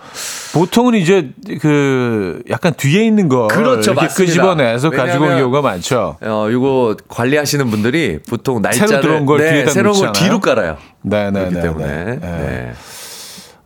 보통은 0.52 0.94
이제 0.94 1.30
그 1.60 2.42
약간 2.50 2.74
뒤에 2.76 3.04
있는 3.06 3.28
거 3.28 3.46
그렇죠, 3.46 3.92
이렇게 3.92 4.06
맞습니다. 4.06 4.14
끄집어내서 4.16 4.90
가지고 4.90 5.26
온 5.26 5.38
경우가 5.38 5.62
많죠. 5.62 6.16
어, 6.20 6.48
요거 6.50 6.96
관리하시는 7.06 7.70
분들이 7.70 8.18
보통 8.28 8.60
날짜를 8.60 8.88
새로 8.88 9.00
들어온 9.00 9.26
걸 9.26 9.38
네, 9.38 9.52
뒤에다 9.52 9.70
새로운 9.70 9.96
걸 9.96 10.08
놓잖아요. 10.08 10.24
뒤로 10.24 10.40
깔아요. 10.40 10.76
네 11.02 11.30
네네. 11.30 11.50
그렇기 11.50 11.62
때문에. 11.68 12.18
네. 12.18 12.72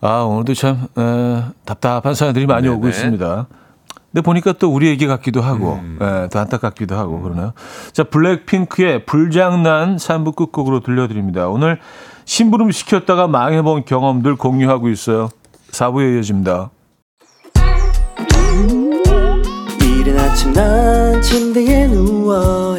아 0.02 0.18
오늘도 0.24 0.52
참 0.52 0.86
어, 0.94 1.50
답답한 1.64 2.14
사연들이 2.14 2.44
많이 2.44 2.68
오고 2.68 2.82
네네. 2.82 2.90
있습니다. 2.90 3.46
근데 4.14 4.22
보니까 4.22 4.52
또 4.52 4.72
우리 4.72 4.86
얘기 4.86 5.08
같기도 5.08 5.42
하고, 5.42 5.72
음. 5.82 5.98
예, 6.00 6.28
또 6.32 6.38
안타깝기도 6.38 6.94
하고 6.94 7.20
그러나요? 7.20 7.52
자, 7.92 8.04
블랙핑크의 8.04 9.06
불장난 9.06 9.96
3부 9.96 10.36
끝곡으로 10.36 10.80
들려드립니다. 10.80 11.48
오늘 11.48 11.80
심부름 12.24 12.70
시켰다가 12.70 13.26
망해본 13.26 13.86
경험들 13.86 14.36
공유하고 14.36 14.88
있어요. 14.88 15.30
4부에 15.72 16.14
이어집니다. 16.14 16.70
이른 19.82 20.16
아침 20.20 20.52
난 20.52 21.20
침대에 21.20 21.88
누워 21.88 22.78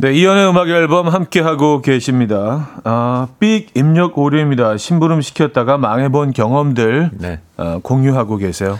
네, 0.00 0.12
이연의 0.12 0.48
음악 0.48 0.68
앨범 0.68 1.08
함께하고 1.08 1.82
계십니다. 1.82 2.70
아, 2.84 3.26
삑 3.40 3.76
입력 3.76 4.16
오류입니다. 4.16 4.76
심부름 4.76 5.20
시켰다가 5.20 5.76
망해본 5.76 6.34
경험들 6.34 7.10
네. 7.14 7.40
어, 7.56 7.80
공유하고 7.82 8.36
계세요. 8.36 8.78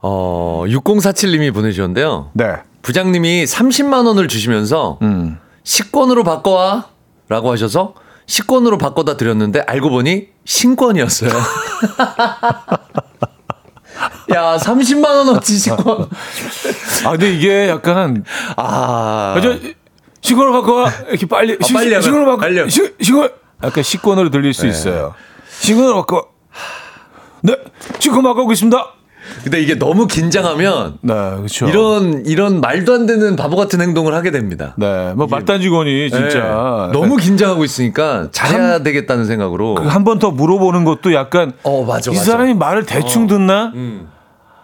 어, 0.00 0.62
6047님이 0.68 1.52
보내주셨는데요. 1.52 2.30
네. 2.34 2.58
부장님이 2.82 3.42
30만 3.44 4.06
원을 4.06 4.28
주시면서 4.28 4.98
음. 5.02 5.38
식권으로 5.64 6.22
바꿔와 6.22 6.86
라고 7.28 7.50
하셔서 7.50 7.94
식권으로 8.26 8.78
바꿔다 8.78 9.16
드렸는데 9.16 9.62
알고 9.66 9.90
보니 9.90 10.28
신권이었어요. 10.44 11.30
야, 14.32 14.56
30만 14.58 15.04
원어치 15.04 15.58
식권. 15.58 16.08
아, 17.04 17.10
근데 17.10 17.34
이게 17.34 17.68
약간 17.68 18.22
아. 18.56 19.34
아, 19.36 19.40
저 19.42 19.58
시골로 20.20 20.52
바꿔 20.52 20.88
이렇게 21.08 21.26
빨리 21.26 21.56
시, 21.62 21.72
빨리 21.72 21.88
하면 21.88 22.02
시골로 22.02 22.24
바꿔 22.26 22.36
빨리. 22.38 22.70
시, 22.70 22.94
시골 23.00 23.32
약간 23.62 23.82
식권으로 23.82 24.30
들릴 24.30 24.54
수 24.54 24.66
있어요. 24.66 25.14
시골로 25.60 25.94
바꿔. 25.96 26.28
네, 27.42 27.56
시골 27.98 28.22
바꿔고 28.22 28.52
있습니다. 28.52 28.92
근데 29.42 29.60
이게 29.60 29.74
너무 29.76 30.06
긴장하면 30.06 30.98
네, 31.02 31.12
그렇죠. 31.14 31.66
이런 31.68 32.24
이런 32.26 32.60
말도 32.60 32.94
안 32.94 33.06
되는 33.06 33.34
바보 33.34 33.56
같은 33.56 33.80
행동을 33.80 34.14
하게 34.14 34.30
됩니다. 34.30 34.74
네, 34.76 35.14
뭐 35.14 35.26
말단 35.26 35.60
직원이 35.60 36.10
진짜 36.10 36.38
네. 36.92 36.92
너무 36.92 37.16
긴장하고 37.16 37.64
있으니까 37.64 38.28
잘해야 38.30 38.82
되겠다는 38.84 39.24
생각으로. 39.26 39.76
한번 39.78 40.18
더 40.20 40.30
물어보는 40.30 40.84
것도 40.84 41.12
약간 41.12 41.52
어, 41.64 41.84
맞아, 41.84 42.12
이 42.12 42.14
맞아. 42.14 42.32
사람이 42.32 42.54
말을 42.54 42.86
대충 42.86 43.24
어. 43.24 43.26
듣나? 43.26 43.72
음. 43.74 44.08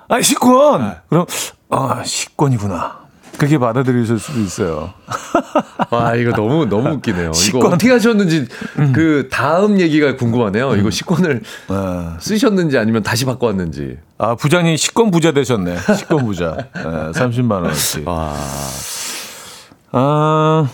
아, 0.09 0.21
식권. 0.21 0.97
그럼 1.09 1.27
아, 1.71 2.03
식권이구나. 2.05 3.02
그렇게 3.39 3.59
받아들이실 3.59 4.19
수도 4.19 4.41
있어요. 4.41 4.93
와 5.91 6.15
이거 6.15 6.33
너무 6.33 6.67
너무 6.67 6.91
웃기네요. 6.97 7.33
식권. 7.33 7.61
이거 7.61 7.69
어떻게 7.69 7.91
하셨는지 7.91 8.47
그 8.95 9.29
다음 9.31 9.81
얘기가 9.81 10.17
궁금하네요. 10.17 10.77
이거 10.77 10.91
식권을 10.91 11.41
네. 11.69 11.75
쓰셨는지 12.21 12.79
아니면 12.79 13.03
다시 13.03 13.25
바꿔왔는지. 13.25 13.99
아, 14.19 14.35
부장님 14.35 14.77
식권 14.77 15.11
부자 15.11 15.33
되셨네. 15.33 15.77
식권 15.97 16.25
부자. 16.25 16.57
네, 16.75 16.83
30만 16.83 17.53
원어치. 17.53 18.03
와. 18.07 18.35
아, 19.93 20.69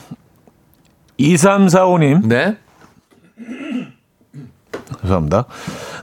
2345님. 1.19 2.27
네? 2.27 2.57
죄송합니다. 5.03 5.45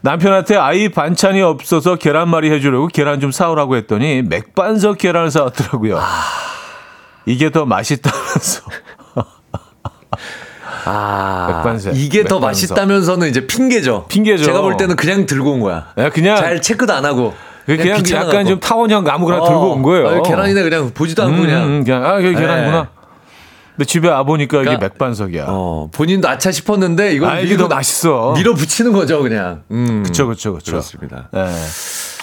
남편한테 0.01 0.55
아이 0.55 0.89
반찬이 0.89 1.41
없어서 1.41 1.95
계란말이 1.95 2.51
해주려고 2.51 2.87
계란 2.87 3.19
좀 3.19 3.31
사오라고 3.31 3.75
했더니 3.75 4.21
맥반석 4.21 4.97
계란을 4.97 5.31
사왔더라고요. 5.31 5.99
이게 7.25 7.49
더 7.51 7.65
맛있다면서. 7.65 8.61
아, 10.85 11.47
맥반석. 11.55 11.97
이게 11.97 12.23
더 12.23 12.35
맥반석. 12.35 12.41
맛있다면서는 12.41 13.29
이제 13.29 13.47
핑계죠. 13.47 14.05
핑계죠. 14.07 14.43
제가 14.43 14.61
볼 14.61 14.77
때는 14.77 14.95
그냥 14.95 15.25
들고 15.25 15.53
온 15.53 15.59
거야. 15.61 15.87
야, 15.97 16.09
그냥 16.09 16.37
잘 16.37 16.61
체크도 16.61 16.93
안 16.93 17.05
하고. 17.05 17.33
그냥, 17.65 17.97
귀찮아갖고. 17.97 18.35
약간 18.35 18.45
좀 18.45 18.59
타원형 18.59 19.07
아무거나 19.07 19.39
어, 19.39 19.47
들고 19.47 19.71
온 19.71 19.81
거예요. 19.81 20.07
아, 20.07 20.21
계란이네 20.21 20.61
그냥 20.61 20.91
보지도 20.93 21.23
않고 21.23 21.35
음, 21.35 21.41
그냥. 21.41 21.63
음, 21.63 21.83
그냥 21.83 22.05
아 22.05 22.15
여기 22.17 22.35
계란이구나. 22.35 22.81
네. 22.83 22.87
근데 23.75 23.85
집에 23.85 24.07
와 24.09 24.23
보니까 24.23 24.57
이게 24.57 24.63
그러니까- 24.65 24.87
맥반석이야. 24.87 25.45
어, 25.49 25.89
본인도 25.91 26.27
아차 26.29 26.51
싶었는데 26.51 27.13
이걸 27.13 27.29
아, 27.29 27.39
이게 27.39 27.57
더 27.57 27.67
맛있어. 27.67 28.33
밀어붙이는 28.37 28.93
거죠, 28.93 29.21
그냥. 29.21 29.63
음. 29.71 30.03
그쵸 30.05 30.27
그쵸 30.27 30.53
그쵸. 30.53 30.71
그렇습니다. 30.71 31.29
예. 31.35 31.45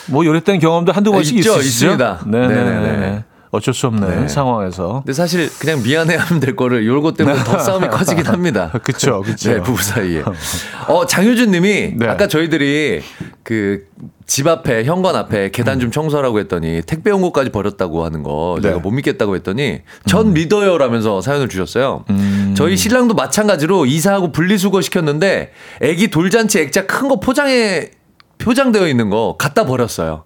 뭐 0.07 0.25
요랬던 0.25 0.59
경험도 0.59 0.93
한두 0.93 1.13
번씩 1.13 1.37
있죠, 1.39 1.53
있으시죠? 1.59 1.87
있습니다. 1.93 2.21
네네네. 2.27 2.65
네네네. 2.65 3.25
어쩔 3.53 3.73
수 3.73 3.87
없는 3.87 4.23
네. 4.23 4.29
상황에서. 4.29 5.03
근데 5.05 5.13
사실 5.13 5.49
그냥 5.61 5.83
미안해하면 5.83 6.41
될 6.41 6.57
거를 6.57 6.85
요것 6.87 7.17
때문에 7.17 7.45
더 7.45 7.59
싸움이 7.61 7.87
커지긴 7.89 8.27
합니다. 8.27 8.71
그쵸, 8.83 9.23
그쵸. 9.23 9.53
네, 9.53 9.61
부부 9.63 9.81
사이에. 9.81 10.23
어, 10.89 11.07
장효준 11.07 11.51
님이 11.53 11.93
네. 11.97 12.09
아까 12.09 12.27
저희들이 12.27 13.03
그 13.45 13.85
집 14.25 14.47
앞에 14.47 14.85
현관 14.85 15.15
앞에 15.15 15.51
계단 15.51 15.79
좀 15.79 15.91
청소하라고 15.91 16.39
했더니 16.39 16.81
택배 16.87 17.11
온 17.11 17.21
것까지 17.21 17.51
버렸다고 17.51 18.03
하는 18.03 18.23
거 18.23 18.57
네. 18.63 18.69
제가 18.69 18.79
못 18.79 18.91
믿겠다고 18.91 19.35
했더니 19.37 19.81
전 20.07 20.33
믿어요라면서 20.33 21.21
사연을 21.21 21.51
주셨어요. 21.51 22.07
음. 22.09 22.55
저희 22.57 22.79
신랑도 22.79 23.13
마찬가지로 23.15 23.85
이사하고 23.85 24.33
분리수거 24.33 24.81
시켰는데 24.81 25.53
애기 25.83 26.09
돌잔치 26.09 26.61
액자 26.61 26.87
큰 26.87 27.09
거 27.09 27.21
포장해 27.21 27.91
포장되어 28.39 28.89
있는 28.89 29.11
거 29.11 29.37
갖다 29.39 29.67
버렸어요. 29.67 30.25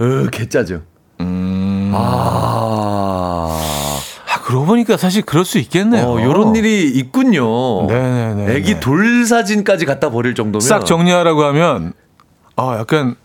으, 0.00 0.28
개짜증. 0.30 0.82
음. 1.20 1.51
아. 1.94 3.58
아 4.28 4.40
그러고 4.42 4.66
보니까 4.66 4.96
사실 4.96 5.22
그럴 5.22 5.44
수 5.44 5.58
있겠네요. 5.58 6.06
어, 6.06 6.22
요런 6.22 6.56
일이 6.56 6.88
있군요. 6.88 7.86
네네네. 7.86 8.54
애기 8.54 8.80
돌 8.80 9.24
사진까지 9.26 9.84
갖다 9.86 10.10
버릴 10.10 10.34
정도면 10.34 10.60
싹 10.60 10.86
정리하라고 10.86 11.44
하면 11.44 11.92
아 12.56 12.76
약간 12.78 13.16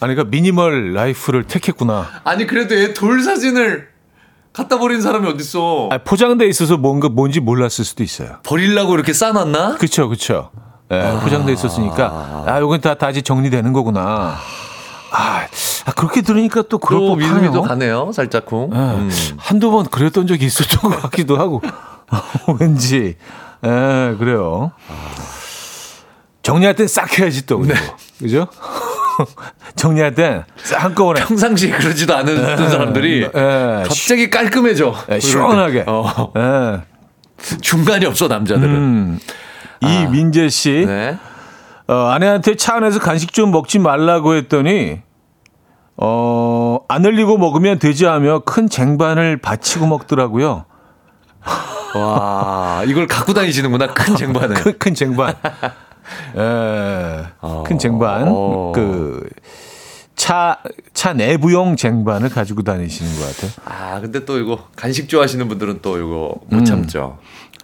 아니 0.00 0.14
그러니까 0.14 0.24
minimal 0.24 0.92
life를 0.94 1.44
택했구나. 1.44 2.06
아니 2.24 2.46
그래도 2.46 2.74
애돌 2.74 3.22
사진을 3.22 3.88
갖다 4.52 4.78
버린 4.78 5.00
사람이 5.00 5.28
어딨어? 5.28 5.90
아, 5.92 5.98
포장돼 5.98 6.46
있어서 6.48 6.76
뭔가 6.76 7.08
뭔지 7.08 7.40
몰랐을 7.40 7.84
수도 7.84 8.02
있어요. 8.02 8.38
버리려고 8.42 8.94
이렇게 8.94 9.12
싸놨나? 9.12 9.76
그쵸 9.76 10.08
그쵸. 10.08 10.50
예, 10.92 11.18
포장돼 11.22 11.52
있었으니까 11.52 12.44
아 12.46 12.58
요건 12.58 12.80
다 12.80 12.94
다시 12.94 13.22
정리되는 13.22 13.72
거구나. 13.72 14.36
아, 15.12 15.46
아, 15.90 15.92
그렇게 15.94 16.22
들으니까 16.22 16.62
또 16.68 16.78
그럴 16.78 17.00
또 17.00 17.16
법하네요. 17.16 17.62
가네요, 17.62 18.12
살짝쿵. 18.12 18.70
예, 18.72 18.76
음. 18.78 19.10
한두 19.38 19.70
번 19.72 19.86
그랬던 19.86 20.26
적이 20.28 20.46
있었던 20.46 20.90
것 20.90 21.02
같기도 21.02 21.36
하고 21.36 21.60
왠지 22.60 23.16
예, 23.64 24.14
그래요. 24.18 24.70
정리할 26.42 26.74
땐 26.76 26.86
싹 26.86 27.18
해야지 27.18 27.44
또 27.46 27.58
그리고. 27.58 27.74
그죠? 28.18 28.46
정리할 29.76 30.14
땐싹 30.14 30.44
한꺼번에 30.84 31.20
평상시에 31.24 31.70
그러지도 31.72 32.16
않은 32.16 32.68
사람들이 32.70 33.22
예, 33.24 33.82
갑자기 33.84 34.30
깔끔해져. 34.30 34.94
예, 35.10 35.18
시원하게. 35.18 35.84
어, 35.88 36.32
예. 36.36 36.80
중간이 37.60 38.06
없어 38.06 38.28
남자들은. 38.28 38.68
음. 38.74 39.18
이민재 39.82 40.50
씨 40.50 40.84
네. 40.86 41.18
어, 41.88 41.94
아내한테 42.10 42.54
차 42.54 42.76
안에서 42.76 43.00
간식 43.00 43.32
좀 43.32 43.50
먹지 43.50 43.78
말라고 43.78 44.34
했더니 44.34 45.00
어, 46.00 46.78
안 46.88 47.04
흘리고 47.04 47.38
먹으면 47.38 47.78
되지 47.78 48.06
하며 48.06 48.40
큰 48.40 48.68
쟁반을 48.68 49.36
받치고 49.36 49.86
먹더라고요. 49.86 50.64
와 51.94 52.82
이걸 52.86 53.06
갖고 53.06 53.34
다니시는구나 53.34 53.88
큰 53.88 54.16
쟁반을. 54.16 54.54
큰, 54.56 54.78
큰 54.78 54.94
쟁반. 54.94 55.34
예, 56.36 57.24
큰 57.64 57.78
쟁반. 57.78 58.28
어. 58.28 58.72
그, 58.74 59.28
차, 60.16 60.58
차 60.94 61.12
내부용 61.12 61.76
쟁반을 61.76 62.28
가지고 62.28 62.62
다니시는 62.62 63.12
것 63.18 63.36
같아요. 63.36 63.50
아 63.64 64.00
근데 64.00 64.24
또 64.24 64.38
이거 64.38 64.58
간식 64.76 65.08
좋아하시는 65.08 65.48
분들은 65.48 65.80
또 65.82 65.98
이거 65.98 66.34
못 66.48 66.58
음. 66.58 66.64
참죠. 66.64 67.18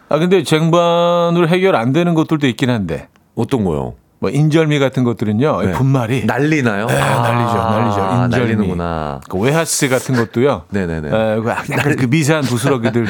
아, 0.08 0.18
근데 0.18 0.44
쟁반으로 0.44 1.48
해결 1.48 1.74
안 1.74 1.92
되는 1.92 2.14
것들도 2.14 2.46
있긴 2.46 2.70
한데, 2.70 3.08
어떤 3.34 3.64
거요? 3.64 3.94
뭐, 4.18 4.30
인절미 4.30 4.78
같은 4.78 5.04
것들은요, 5.04 5.62
네. 5.62 5.72
분말이. 5.72 6.24
난리나요? 6.24 6.86
네, 6.86 6.98
난리죠, 6.98 7.54
난리죠. 7.56 8.02
아, 8.02 8.24
인절미. 8.24 8.46
날리는구나. 8.46 9.20
그 9.28 9.38
웨하스 9.38 9.88
같은 9.88 10.16
것도요. 10.16 10.64
네네네. 10.70 11.08
에, 11.08 11.40
그 11.40 11.48
약간 11.48 11.96
그 11.96 12.06
미세한 12.06 12.44
부스러기들 12.44 13.06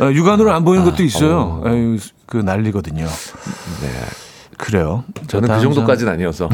어, 0.00 0.12
육안으로 0.12 0.52
안 0.52 0.64
보이는 0.64 0.84
것도 0.84 1.02
있어요. 1.02 1.62
에이, 1.66 1.98
그 2.26 2.36
난리거든요. 2.36 3.04
네. 3.04 3.88
그래요. 4.58 5.02
저는 5.26 5.48
그 5.48 5.60
정도까지는 5.60 6.12
아니어서. 6.12 6.48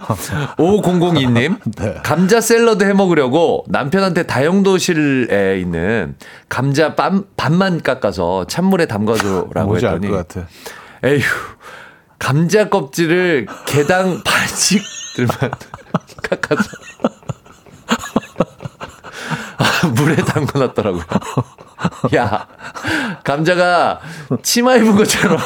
5002님. 0.56 1.58
네. 1.76 1.94
감자 2.02 2.40
샐러드 2.40 2.82
해 2.84 2.94
먹으려고 2.94 3.64
남편한테 3.68 4.22
다용도실에 4.22 5.58
있는 5.60 6.14
감자 6.48 6.94
반, 6.94 7.24
반만 7.36 7.82
깎아서 7.82 8.46
찬물에 8.46 8.86
담가줘라고 8.86 9.76
했더니 9.76 10.08
것 10.08 10.26
같아. 10.28 10.46
에휴 11.04 11.20
감자 12.22 12.68
껍질을 12.68 13.46
개당 13.66 14.22
반씩 14.22 14.80
들만 15.16 15.36
깎아서 16.22 16.62
아, 19.58 19.86
물에 19.88 20.14
담궈놨더라고요. 20.14 21.02
야 22.14 22.46
감자가 23.24 24.00
치마 24.40 24.76
입은 24.76 24.94
것처럼 24.94 25.36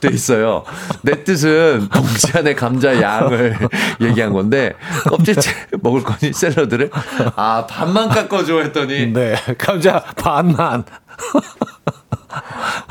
돼 0.00 0.08
있어요. 0.12 0.64
내 1.02 1.22
뜻은 1.22 1.88
봉지 1.90 2.36
안에 2.36 2.56
감자 2.56 3.00
양을 3.00 3.56
얘기한 4.00 4.32
건데 4.32 4.74
껍질째 5.08 5.52
먹을 5.80 6.02
거니 6.02 6.32
샐러드를 6.32 6.90
아 7.36 7.64
반만 7.70 8.08
깎아줘 8.08 8.62
했더니 8.62 9.12
네, 9.12 9.36
감자 9.58 10.02
반만. 10.16 10.84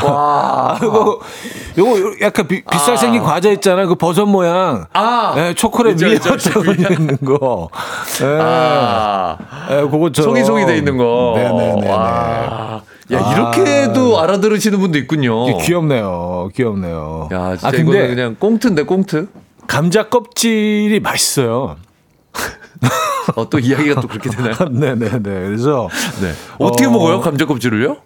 와 0.04 0.78
아, 0.78 0.80
이거, 0.82 1.20
요거 1.78 2.16
약간 2.22 2.48
비, 2.48 2.64
비쌀 2.64 2.96
아. 2.96 2.98
생긴 2.98 3.24
과자 3.24 3.50
있잖아요. 3.52 3.88
그 3.88 3.96
버섯 3.96 4.26
모양. 4.26 4.86
아. 4.94 5.34
네, 5.36 5.54
초콜릿 5.54 6.02
위에 6.02 6.10
위에. 6.12 6.18
있는 6.92 7.18
거. 7.18 7.70
네. 8.20 8.38
아. 8.42 9.38
네, 9.70 9.82
그거처럼. 9.82 10.32
송이송이 10.32 10.66
돼 10.66 10.78
있는 10.78 10.98
거. 10.98 11.34
네네네. 11.36 11.90
와. 11.92 12.82
야, 13.14 13.20
아. 13.24 13.34
이렇게도 13.34 14.20
알아들으시는 14.20 14.80
분도 14.80 14.98
있군요. 14.98 15.58
귀엽네요. 15.60 16.50
귀엽네요. 16.56 17.30
야, 17.32 17.52
진짜 17.56 17.68
아, 17.68 17.72
근데 17.72 18.08
그냥 18.08 18.36
꽁트인데, 18.40 18.84
꽁트? 18.84 19.28
감자 19.68 20.10
껍질이 20.10 21.00
맛있어요. 21.02 21.76
어, 23.36 23.50
또 23.50 23.60
이야기가 23.60 24.02
또 24.02 24.08
그렇게 24.08 24.30
되나요? 24.30 24.54
네네네. 24.70 25.20
그래서 25.20 25.90
네. 26.22 26.32
어떻게 26.60 26.86
어. 26.86 26.92
먹어요? 26.92 27.20
감자 27.22 27.46
껍질을요? 27.46 27.98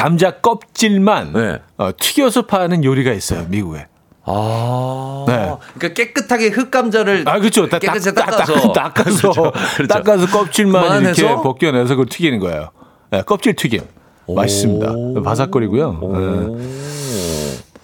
감자 0.00 0.30
껍질만 0.40 1.32
네. 1.34 1.58
어, 1.78 1.90
튀겨서 1.98 2.46
파는 2.46 2.84
요리가 2.84 3.12
있어요 3.12 3.46
미국에. 3.48 3.86
아. 4.24 5.24
네. 5.26 5.34
그러니까 5.78 5.88
깨끗하게 5.94 6.48
흙감자를 6.48 7.24
아 7.26 7.38
그렇죠. 7.40 7.68
딱, 7.68 7.78
깨끗이 7.80 8.12
딱, 8.14 8.26
딱, 8.26 8.30
닦아서. 8.38 8.72
딱, 8.72 8.94
닦아서 8.94 9.30
그렇죠. 9.32 9.52
그렇죠. 9.76 9.86
닦아서 9.88 10.26
껍질만 10.26 10.82
이렇게 11.02 11.22
그만해서? 11.22 11.42
벗겨내서 11.42 11.88
그걸 11.90 12.06
튀기는 12.06 12.38
거예요. 12.38 12.70
네, 13.10 13.22
껍질 13.22 13.54
튀김 13.54 13.80
맛있습니다. 14.28 15.22
바삭거리고요. 15.24 15.98
오. 16.00 16.16
네. 16.16 16.70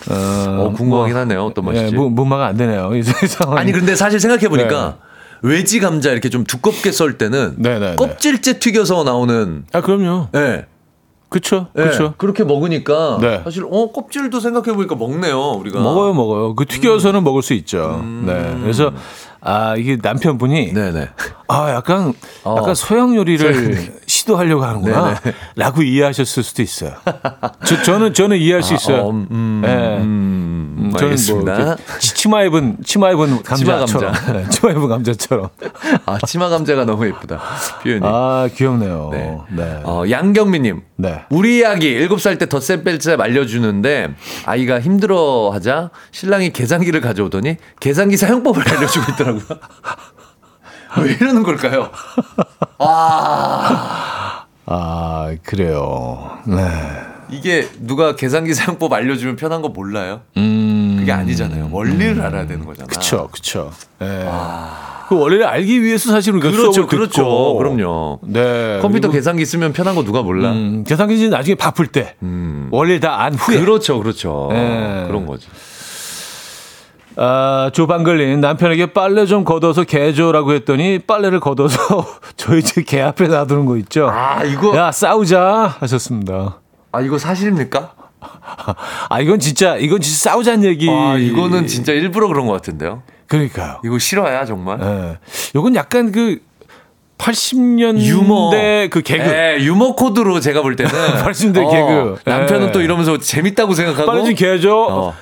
어, 0.09 0.67
어, 0.67 0.73
궁금하긴 0.77 1.17
하네요. 1.17 1.45
어떤 1.47 1.65
네, 1.67 1.73
맛일지. 1.73 1.95
무- 1.97 2.11
무마가 2.11 2.47
안 2.47 2.57
되네요. 2.57 2.91
이. 2.95 3.03
아니, 3.57 3.73
근데 3.73 3.97
사실 3.97 4.21
생각해 4.21 4.49
보니까 4.49 4.99
외지 5.43 5.81
감자 5.81 6.11
이렇게 6.13 6.29
좀 6.29 6.45
두껍게 6.45 6.93
썰 6.93 7.19
때는 7.19 7.57
네네네. 7.59 7.97
껍질째 7.97 8.59
튀겨서 8.61 9.03
나오는 9.05 9.65
아 9.73 9.81
그럼요. 9.81 10.29
네. 10.33 10.67
그렇죠. 11.37 11.67
네, 11.75 11.83
그렇죠. 11.83 12.15
그렇게 12.17 12.45
먹으니까 12.45 13.19
네. 13.21 13.41
사실 13.45 13.65
어 13.71 13.93
껍질도 13.93 14.41
생각해 14.41 14.75
보니까 14.75 14.95
먹네요 14.95 15.39
우리가 15.53 15.81
먹어요, 15.81 16.15
먹어요. 16.15 16.55
그 16.55 16.65
튀겨서는 16.65 17.23
먹을 17.25 17.43
수 17.43 17.53
있죠. 17.55 18.01
음. 18.03 18.25
네. 18.27 18.59
그래서 18.63 18.91
아 19.41 19.77
이게 19.77 19.99
남편분이 20.03 20.73
네네 20.73 21.11
아 21.49 21.71
약간 21.71 22.15
어. 22.43 22.57
약간 22.59 22.75
소양 22.75 23.15
요리를 23.15 23.55
소양 23.55 23.99
시도하려고 24.27 24.65
하는구나라고 24.65 25.83
이해하셨을 25.87 26.43
수도 26.43 26.63
있어요. 26.63 26.93
저, 27.65 27.83
저는 27.83 28.13
저는 28.13 28.37
이해할 28.39 28.63
수 28.63 28.75
있어요. 28.75 29.03
어, 29.07 29.11
음, 29.11 29.61
네. 29.65 29.99
음, 29.99 30.75
음, 30.79 30.93
저는. 30.97 31.45
뭐 31.45 31.77
치- 32.01 32.15
치마 32.15 32.43
입은 32.43 32.79
치마 32.85 33.13
입은 33.13 33.43
치마 33.57 33.79
감자처럼 33.79 34.13
감자. 34.13 34.33
네, 34.35 34.49
치마 34.51 34.73
입은 34.73 34.89
감자처럼 34.89 35.49
아 36.07 36.19
치마 36.27 36.49
감자가 36.49 36.85
너무 36.85 37.07
예쁘다 37.07 37.41
표현이 37.83 38.01
아 38.05 38.49
귀엽네요. 38.55 39.11
네. 39.13 39.39
네. 39.51 39.81
어, 39.85 40.03
양경미님 40.11 40.83
네. 40.97 41.25
우리 41.31 41.65
아기 41.65 41.95
7살 42.09 42.39
때 42.39 42.49
덧셈 42.49 42.83
뺄셈 42.85 43.21
알려주는데 43.21 44.15
아이가 44.45 44.81
힘들어 44.81 45.51
하자 45.53 45.91
신랑이 46.11 46.53
계산기를 46.53 47.01
가져오더니 47.01 47.57
계산기 47.81 48.17
사용법을 48.17 48.63
알려주고 48.69 49.13
있더라고요. 49.13 49.43
왜 50.99 51.13
이러는 51.13 51.43
걸까요? 51.43 51.91
아, 52.79 54.16
아 54.67 55.35
그래요. 55.43 56.39
네. 56.47 56.57
이게 57.31 57.69
누가 57.81 58.15
계산기 58.15 58.55
사용법 58.55 58.93
알려주면 58.93 59.37
편한 59.37 59.63
거 59.63 59.69
몰라요? 59.69 60.21
음. 60.37 60.97
그게 60.99 61.13
아니잖아요. 61.13 61.69
원리를 61.73 62.21
알아야 62.21 62.47
되는 62.47 62.65
거잖아. 62.65 62.87
그쵸, 62.87 63.29
그쵸. 63.33 63.71
예. 64.03 64.27
그 65.09 65.17
원리를 65.19 65.45
알기 65.47 65.83
위해서 65.83 66.11
사실 66.11 66.33
우리가 66.35 66.51
그렇죠, 66.51 66.73
수업을 66.73 66.89
그렇죠. 66.89 67.23
듣고. 67.23 67.57
그럼요. 67.59 68.21
네. 68.25 68.79
컴퓨터 68.83 69.11
계산기 69.11 69.45
쓰면 69.45 69.73
편한 69.73 69.95
거 69.95 70.03
누가 70.05 70.23
몰라? 70.23 70.51
음, 70.53 70.85
계산기는 70.85 71.31
나중에 71.31 71.55
바쁠 71.55 71.87
때. 71.89 72.15
원리를 72.71 73.01
다 73.01 73.17
안 73.21 73.35
후에. 73.35 73.61
그렇죠, 73.61 73.99
그렇죠. 74.01 74.49
네. 74.53 75.05
그런 75.07 75.27
거지. 75.27 75.47
아, 77.19 77.71
조방글린 77.73 78.41
남편에게 78.41 78.93
빨래 78.93 79.25
좀 79.27 79.45
걷어서 79.45 79.85
개줘라고 79.85 80.53
했더니 80.53 80.99
빨래를 80.99 81.41
걷어서 81.41 81.79
저희 82.37 82.63
집 82.63 82.85
개 82.87 83.01
앞에 83.01 83.27
놔두는 83.29 83.65
거 83.67 83.77
있죠. 83.79 84.09
아, 84.11 84.45
이거 84.45 84.77
야 84.77 84.93
싸우자 84.93 85.77
하셨습니다. 85.81 86.61
아 86.93 87.01
이거 87.01 87.19
사실입니까? 87.19 87.93
아 89.09 89.21
이건 89.21 89.39
진짜 89.41 89.77
이건 89.77 90.01
진짜 90.01 90.31
싸우자는 90.31 90.65
얘기. 90.65 90.89
아 90.91 91.17
이거는 91.17 91.67
진짜 91.67 91.93
일부러 91.93 92.29
그런 92.29 92.47
것 92.47 92.53
같은데요. 92.53 93.03
그러니까요. 93.29 93.81
이거 93.85 93.99
싫어야 93.99 94.45
정말. 94.45 94.79
예. 94.81 95.19
요건 95.55 95.75
약간 95.75 96.13
그 96.13 96.39
80년대 97.19 98.01
유머 98.03 98.51
그 98.91 99.01
개그. 99.03 99.25
예, 99.25 99.57
유머 99.61 99.95
코드로 99.95 100.39
제가 100.41 100.63
볼 100.63 100.77
때는 100.77 100.93
80년대 101.25 101.71
개그. 101.71 102.17
남편은 102.25 102.69
예. 102.69 102.73
또 102.73 102.83
이러면서 102.83 103.19
재밌다고 103.19 103.75
생각하고 103.75 104.07
빨래 104.07 104.25
좀 104.25 104.35
개줘. 104.35 104.71
어. 104.91 105.15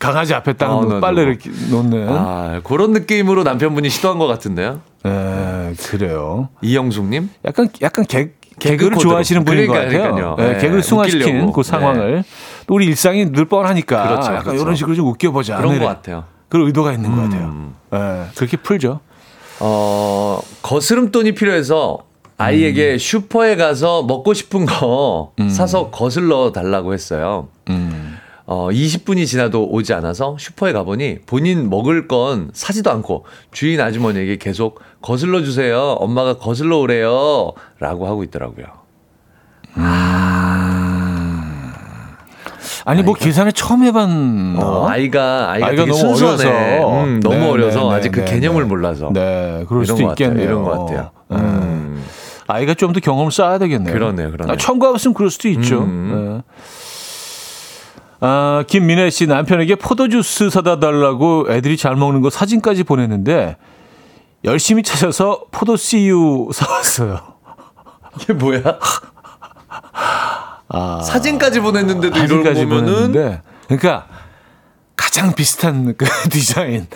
강아지 0.00 0.34
앞에 0.34 0.54
딱 0.54 0.70
어, 0.72 0.80
놓- 0.80 0.94
네, 0.94 1.00
빨래를 1.00 1.38
네. 1.38 1.70
놓는. 1.70 2.08
아 2.08 2.60
그런 2.64 2.90
느낌으로 2.92 3.44
남편분이 3.44 3.88
시도한 3.90 4.18
것 4.18 4.26
같은데요. 4.26 4.80
예, 5.06 5.74
그래요. 5.88 6.48
이영숙님. 6.62 7.30
약간 7.44 7.68
약간 7.82 8.04
개, 8.06 8.30
개그를 8.58 8.92
코드로. 8.94 8.98
좋아하시는 9.10 9.44
분인 9.44 9.66
것 9.68 9.74
그러니까, 9.74 9.98
같아요. 10.02 10.14
그러니까요. 10.16 10.48
예, 10.48 10.52
네, 10.54 10.58
개그를 10.60 10.82
승화시킨. 10.82 11.52
그 11.52 11.62
상황을 11.62 12.24
또 12.66 12.74
우리 12.74 12.86
일상이 12.86 13.30
늘 13.30 13.44
뻔하니까 13.44 14.02
그렇죠, 14.08 14.28
약간 14.32 14.42
그렇죠. 14.44 14.62
이런 14.62 14.74
식으로 14.74 14.96
좀 14.96 15.06
웃겨보자. 15.08 15.58
그런 15.58 15.78
것 15.78 15.84
같아요. 15.84 16.24
그런 16.48 16.66
의도가 16.66 16.92
있는 16.92 17.14
것 17.14 17.22
같아요. 17.22 17.44
음. 17.44 17.74
예, 17.94 18.24
그렇게 18.34 18.56
풀죠. 18.56 19.00
어 19.60 20.40
거스름돈이 20.62 21.32
필요해서 21.32 21.98
아이에게 22.38 22.96
슈퍼에 22.96 23.56
가서 23.56 24.02
먹고 24.02 24.32
싶은 24.32 24.64
거 24.64 25.32
사서 25.50 25.90
거슬러 25.90 26.52
달라고 26.52 26.94
했어요. 26.94 27.48
음. 27.68 28.16
어, 28.52 28.68
20분이 28.68 29.26
지나도 29.28 29.68
오지 29.70 29.94
않아서 29.94 30.36
슈퍼에 30.36 30.72
가보니 30.72 31.18
본인 31.24 31.70
먹을 31.70 32.08
건 32.08 32.50
사지도 32.52 32.90
않고 32.90 33.24
주인 33.52 33.80
아주머니에게 33.80 34.38
계속 34.38 34.80
거슬러 35.00 35.44
주세요. 35.44 35.78
엄마가 36.00 36.36
거슬러 36.38 36.78
오래요. 36.78 37.52
라고 37.78 38.08
하고 38.08 38.24
있더라고요. 38.24 38.66
아니 42.86 43.02
뭐 43.04 43.14
계산을 43.14 43.52
처음 43.52 43.84
해봤나? 43.84 44.60
어, 44.60 44.88
아이가, 44.88 45.52
아이가, 45.52 45.66
아이가 45.68 45.82
너무 45.84 45.94
순수하네. 45.94 46.78
어려서. 46.78 47.04
음, 47.04 47.20
너무 47.20 47.36
네, 47.36 47.48
어려서 47.50 47.88
네, 47.90 47.94
아직 47.96 48.10
그 48.10 48.20
네, 48.20 48.32
개념을 48.32 48.62
네. 48.64 48.68
몰라서. 48.68 49.10
네, 49.12 49.64
그럴 49.68 49.86
수도. 49.86 50.02
있겠네요. 50.10 50.44
이런 50.44 50.64
것 50.64 50.70
같아요. 50.86 51.10
음. 51.30 52.04
아이가 52.48 52.74
좀 52.74 52.92
더 52.92 52.98
경험을 52.98 53.30
쌓아야 53.30 53.58
되겠네요. 53.58 53.92
그러네요, 53.94 54.32
그러네요. 54.32 54.54
아, 54.54 54.56
처음 54.56 54.80
가봤으면 54.80 55.14
그럴 55.14 55.30
수도 55.30 55.46
있죠. 55.50 55.82
음. 55.82 56.42
네. 56.48 56.54
아, 58.20 58.64
김민혜 58.66 59.10
씨 59.10 59.26
남편에게 59.26 59.76
포도주스 59.76 60.50
사다 60.50 60.78
달라고 60.78 61.46
애들이 61.50 61.76
잘 61.76 61.96
먹는 61.96 62.20
거 62.20 62.28
사진까지 62.30 62.84
보냈는데 62.84 63.56
열심히 64.44 64.82
찾아서 64.82 65.44
포도 65.50 65.76
씨유 65.76 66.50
사왔어요. 66.54 67.20
이게 68.20 68.32
뭐야? 68.34 68.78
사진까지 71.04 71.60
보냈는데도 71.60 72.16
이런 72.18 72.18
아. 72.18 72.26
사진까지 72.26 72.64
보면은 72.66 72.92
보냈는데 72.92 73.42
그러니까 73.66 74.06
가장 74.96 75.34
비슷한 75.34 75.94
그 75.96 76.04
디자인, 76.28 76.86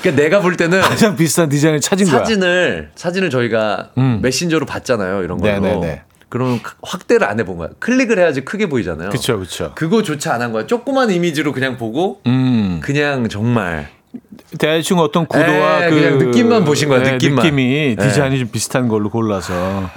그러니까 0.00 0.22
내가 0.22 0.40
볼 0.40 0.56
때는 0.56 0.80
가장 0.80 1.14
비슷한 1.14 1.48
디자인을 1.50 1.80
찾은 1.80 2.06
거야. 2.06 2.18
사진을 2.18 2.90
사진을 2.94 3.28
저희가 3.30 3.90
음. 3.98 4.20
메신저로 4.22 4.64
봤잖아요. 4.64 5.22
이런 5.22 5.38
걸로. 5.38 5.60
네네네. 5.60 6.02
그러면 6.32 6.60
확대를 6.82 7.26
안 7.28 7.38
해본 7.38 7.58
거야. 7.58 7.68
클릭을 7.78 8.18
해야지 8.18 8.40
크게 8.40 8.70
보이잖아요. 8.70 9.10
그렇죠, 9.10 9.36
그렇죠. 9.36 9.72
그거조차 9.74 10.32
안 10.32 10.40
한 10.40 10.50
거야. 10.52 10.66
조그만 10.66 11.10
이미지로 11.10 11.52
그냥 11.52 11.76
보고 11.76 12.22
음. 12.26 12.80
그냥 12.82 13.28
정말 13.28 13.90
대충 14.58 14.98
어떤 14.98 15.26
구도와 15.26 15.84
에, 15.84 15.90
그 15.90 15.94
느낌만 16.24 16.64
보신 16.64 16.88
거야, 16.88 17.00
느낌만. 17.00 17.44
느낌이 17.44 17.96
네. 17.98 18.08
디자인이 18.08 18.38
좀 18.38 18.48
비슷한 18.48 18.88
걸로 18.88 19.10
골라서 19.10 19.90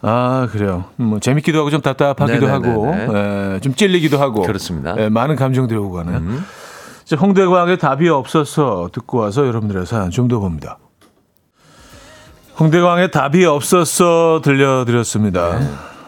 아 0.00 0.48
그래요. 0.52 0.84
뭐 0.96 1.18
재밌기도 1.18 1.58
하고 1.58 1.70
좀 1.70 1.80
답답하기도 1.80 2.46
네네네네. 2.46 2.70
하고 2.70 2.94
에, 3.56 3.60
좀 3.60 3.74
찔리기도 3.74 4.18
하고 4.18 4.42
그렇습니다. 4.42 4.94
에, 4.96 5.08
많은 5.08 5.34
감정들이 5.34 5.76
오고 5.78 5.92
가는. 5.96 6.14
음. 6.14 6.44
자, 7.04 7.16
홍대광의 7.16 7.78
답이 7.78 8.08
없어서 8.08 8.88
듣고 8.92 9.18
와서 9.18 9.44
여러분들의 9.46 9.86
사연 9.86 10.10
좀 10.10 10.28
더 10.28 10.38
봅니다. 10.38 10.78
홍대광의 12.58 13.10
답이 13.10 13.44
없어서 13.44 14.40
들려드렸습니다. 14.44 15.58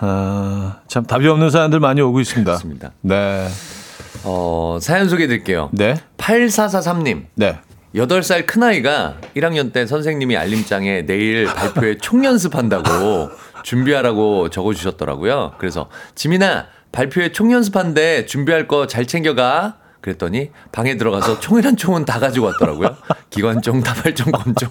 아, 0.01 0.77
참 0.89 1.05
답이 1.05 1.27
없는 1.27 1.51
사연들 1.51 1.81
많이 1.81 2.01
오고 2.01 2.21
있습니다. 2.21 2.51
네. 2.53 2.57
그렇습니다. 2.57 2.91
네, 3.01 3.49
어, 4.25 4.79
사연 4.81 5.09
소개해 5.09 5.27
드릴게요. 5.27 5.71
네, 5.73 5.97
8443님. 6.19 7.25
네. 7.35 7.59
8살 7.95 8.47
큰아이가 8.47 9.19
1학년 9.37 9.73
때 9.73 9.87
선생님이 9.87 10.37
알림장에 10.37 11.07
내일 11.07 11.47
발표에 11.47 11.97
총연습한다고 12.03 13.31
준비하라고 13.63 14.51
적어주셨더라고요. 14.51 15.53
그래서 15.59 15.89
지민아 16.17 16.67
발표에 16.91 17.31
총연습한데 17.31 18.27
준비할 18.27 18.67
거 18.69 18.87
잘 18.89 19.07
챙겨가. 19.07 19.77
그랬더니 20.01 20.51
방에 20.71 20.97
들어가서 20.99 21.41
총이란 21.41 21.77
총은 21.79 22.05
다 22.05 22.19
가지고 22.19 22.47
왔더라고요. 22.47 22.95
기관총, 23.31 23.83
다발총, 23.83 24.33
권총. 24.33 24.71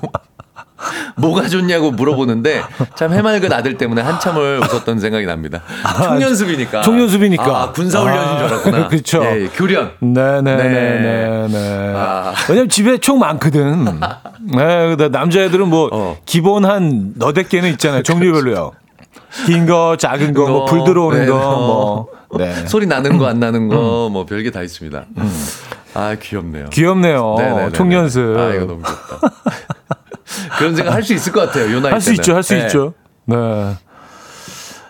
뭐가 1.16 1.48
좋냐고 1.48 1.92
물어보는데 1.92 2.64
참 2.96 3.14
해맑은 3.14 3.52
아들 3.54 3.78
때문에 3.78 4.02
한참을 4.02 4.60
웃었던 4.60 5.00
생각이 5.00 5.26
납니다. 5.26 5.62
총연습이니까. 6.04 6.82
총연습이니까. 6.82 7.44
아, 7.46 7.72
군사훈련인 7.72 8.38
줄 8.38 8.48
알았구나. 8.48 8.88
그쵸. 8.88 9.24
예, 9.24 9.48
교련. 9.56 9.92
네네네네. 10.00 11.48
네. 11.48 11.94
아. 11.96 12.34
왜냐면 12.50 12.70
집에 12.70 12.98
총 12.98 13.20
많거든. 13.20 13.86
네, 14.56 14.96
남자애들은 15.10 15.68
뭐 15.68 15.90
어. 15.92 16.18
기본 16.26 16.66
한 16.66 17.14
너댓 17.16 17.50
개는 17.50 17.70
있잖아요. 17.72 18.04
종류별로요. 18.04 18.72
긴 19.48 19.66
거, 19.66 19.96
작은 19.98 20.34
거, 20.34 20.48
뭐 20.48 20.66
불 20.66 20.84
들어오는 20.84 21.20
네, 21.22 21.26
거, 21.28 21.36
어. 21.38 21.58
뭐. 21.60 22.08
네. 22.40 22.66
소리 22.68 22.88
나는 22.88 23.18
거 23.18 23.28
안 23.28 23.40
나는 23.40 23.68
거 23.68 24.10
뭐 24.12 24.26
별게 24.26 24.52
다 24.52 24.62
있습니다. 24.64 25.06
아 25.96 26.16
귀엽네요. 26.20 26.70
귀엽네요. 26.72 27.36
네네네네. 27.38 27.72
총연습. 27.74 28.38
아 28.38 28.54
이거 28.54 28.66
너무 28.66 28.82
귀엽다. 28.82 29.20
그런 30.58 30.76
생각 30.76 30.94
할 30.94 31.04
수 31.04 31.14
있을 31.14 31.32
것 31.32 31.42
같아요. 31.48 31.74
요 31.76 31.80
나이 31.82 31.92
할수 31.92 32.08
때는. 32.08 32.20
있죠, 32.20 32.36
할수 32.36 32.54
네. 32.56 32.62
있죠. 32.66 32.94
네. 33.26 33.36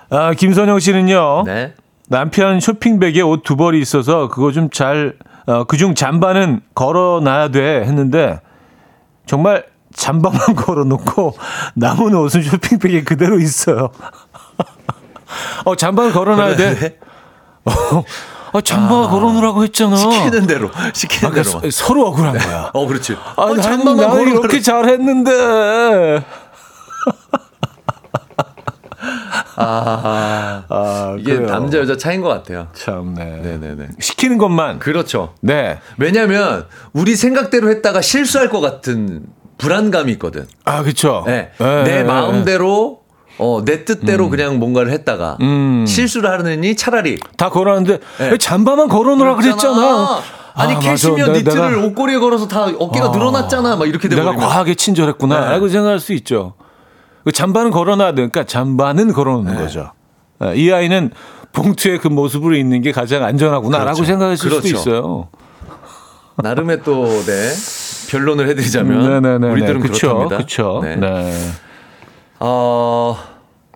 아, 0.10 0.34
김선영 0.34 0.80
씨는요. 0.80 1.44
네. 1.46 1.74
남편 2.10 2.60
쇼핑백에 2.60 3.22
옷 3.22 3.44
두 3.44 3.56
벌이 3.56 3.80
있어서 3.82 4.28
그거 4.28 4.52
좀 4.52 4.70
잘, 4.70 5.16
어, 5.48 5.64
그중 5.64 5.96
잠바는 5.96 6.62
걸어놔야 6.76 7.48
돼 7.50 7.82
했는데 7.86 8.40
정말 9.26 9.66
잠바만 9.96 10.54
걸어놓고 10.56 11.36
남은 11.76 12.14
옷은 12.16 12.44
쇼핑백에 12.44 13.04
그대로 13.04 13.40
있어요. 13.40 13.90
어, 15.66 15.76
잠바는 15.76 16.12
걸어놔야 16.12 16.56
돼. 16.56 17.00
어, 17.66 17.72
어, 18.54 18.62
잠바 18.62 19.08
걸어놓으라고 19.10 19.64
했잖아. 19.64 19.96
시키는 19.98 20.48
대로 20.48 20.70
시키는 20.94 21.26
아까 21.32 21.44
대로. 21.44 21.44
서, 21.44 21.62
서로 21.72 22.08
억울한 22.08 22.38
거야. 22.38 22.70
어 22.74 22.88
그렇지. 22.88 23.18
아, 23.36 23.42
어, 23.42 23.54
나는 23.56 23.84
걸어. 23.98 24.22
이렇게 24.22 24.62
잘했는데. 24.62 26.24
아, 29.56 30.64
아, 30.68 31.16
이게 31.20 31.36
그래요. 31.36 31.48
남자 31.50 31.78
여자 31.78 31.96
차이인 31.98 32.22
것 32.22 32.30
같아요. 32.30 32.68
참네. 32.74 33.24
네네네. 33.24 33.88
시키는 34.00 34.38
것만. 34.38 34.80
그렇죠. 34.80 35.34
네. 35.42 35.80
왜냐하면 35.98 36.66
우리 36.94 37.16
생각대로 37.16 37.70
했다가 37.70 38.02
실수할 38.02 38.50
것 38.50 38.62
같은 38.62 39.26
불안감이 39.58 40.12
있거든. 40.14 40.48
아, 40.66 40.82
그쵸. 40.84 41.24
네. 41.28 41.52
네, 41.58 41.84
내 41.84 41.84
네, 41.98 42.04
마음대로 42.04 43.03
어, 43.40 43.62
내 43.66 43.84
뜻대로 43.86 44.30
그냥 44.30 44.60
뭔가를 44.60 44.92
했다가 44.92 45.38
음. 45.42 45.86
실수를 45.88 46.30
하느니 46.30 46.76
차라리 46.76 47.20
다 47.38 47.50
걸었는데 47.50 48.00
네. 48.20 48.30
왜 48.32 48.38
잠바만 48.38 48.88
걸어놓으라 48.88 49.36
그랬잖아. 49.36 50.20
아니 50.56 50.76
아, 50.76 50.80
캐시미어 50.80 51.28
니트를 51.30 51.72
내가- 51.72 51.86
옷걸이에 51.88 52.20
걸어서 52.20 52.48
다 52.48 52.66
어깨가 52.66 53.08
아. 53.08 53.10
늘어났잖아. 53.10 53.76
막 53.76 53.88
이렇게 53.88 54.08
내가 54.08 54.22
돼버리면 54.22 54.48
과하게 54.48 54.76
친절했구나. 54.76 55.40
네. 55.46 55.50
라고 55.52 55.68
생각할 55.68 56.00
수 56.00 56.14
있죠. 56.14 56.54
그 57.24 57.32
잠바는 57.32 57.72
걸어놔야 57.72 58.14
되니까 58.14 58.44
잠바는 58.44 59.14
걸어놓는 59.14 59.54
네. 59.56 59.60
거죠. 59.60 59.92
네, 60.40 60.54
이 60.56 60.72
아이는 60.72 61.12
봉투에 61.54 61.98
그 61.98 62.08
모습으로 62.08 62.56
있는 62.56 62.82
게 62.82 62.92
가장 62.92 63.24
안전하구나라고 63.24 63.96
그렇죠. 63.96 64.06
생각했을 64.06 64.50
그렇죠. 64.50 64.68
수도 64.68 64.78
있어요. 64.80 65.28
나름의 66.38 66.82
또 66.84 67.06
네. 67.06 67.50
변론을 68.10 68.48
해드리자면 68.50 69.22
네네네. 69.22 69.52
우리들은 69.54 69.82
그쵸, 69.82 70.08
그렇답니다. 70.18 70.38
그쵸. 70.38 70.80
네. 70.84 70.96
네. 70.98 71.34
어, 72.46 73.18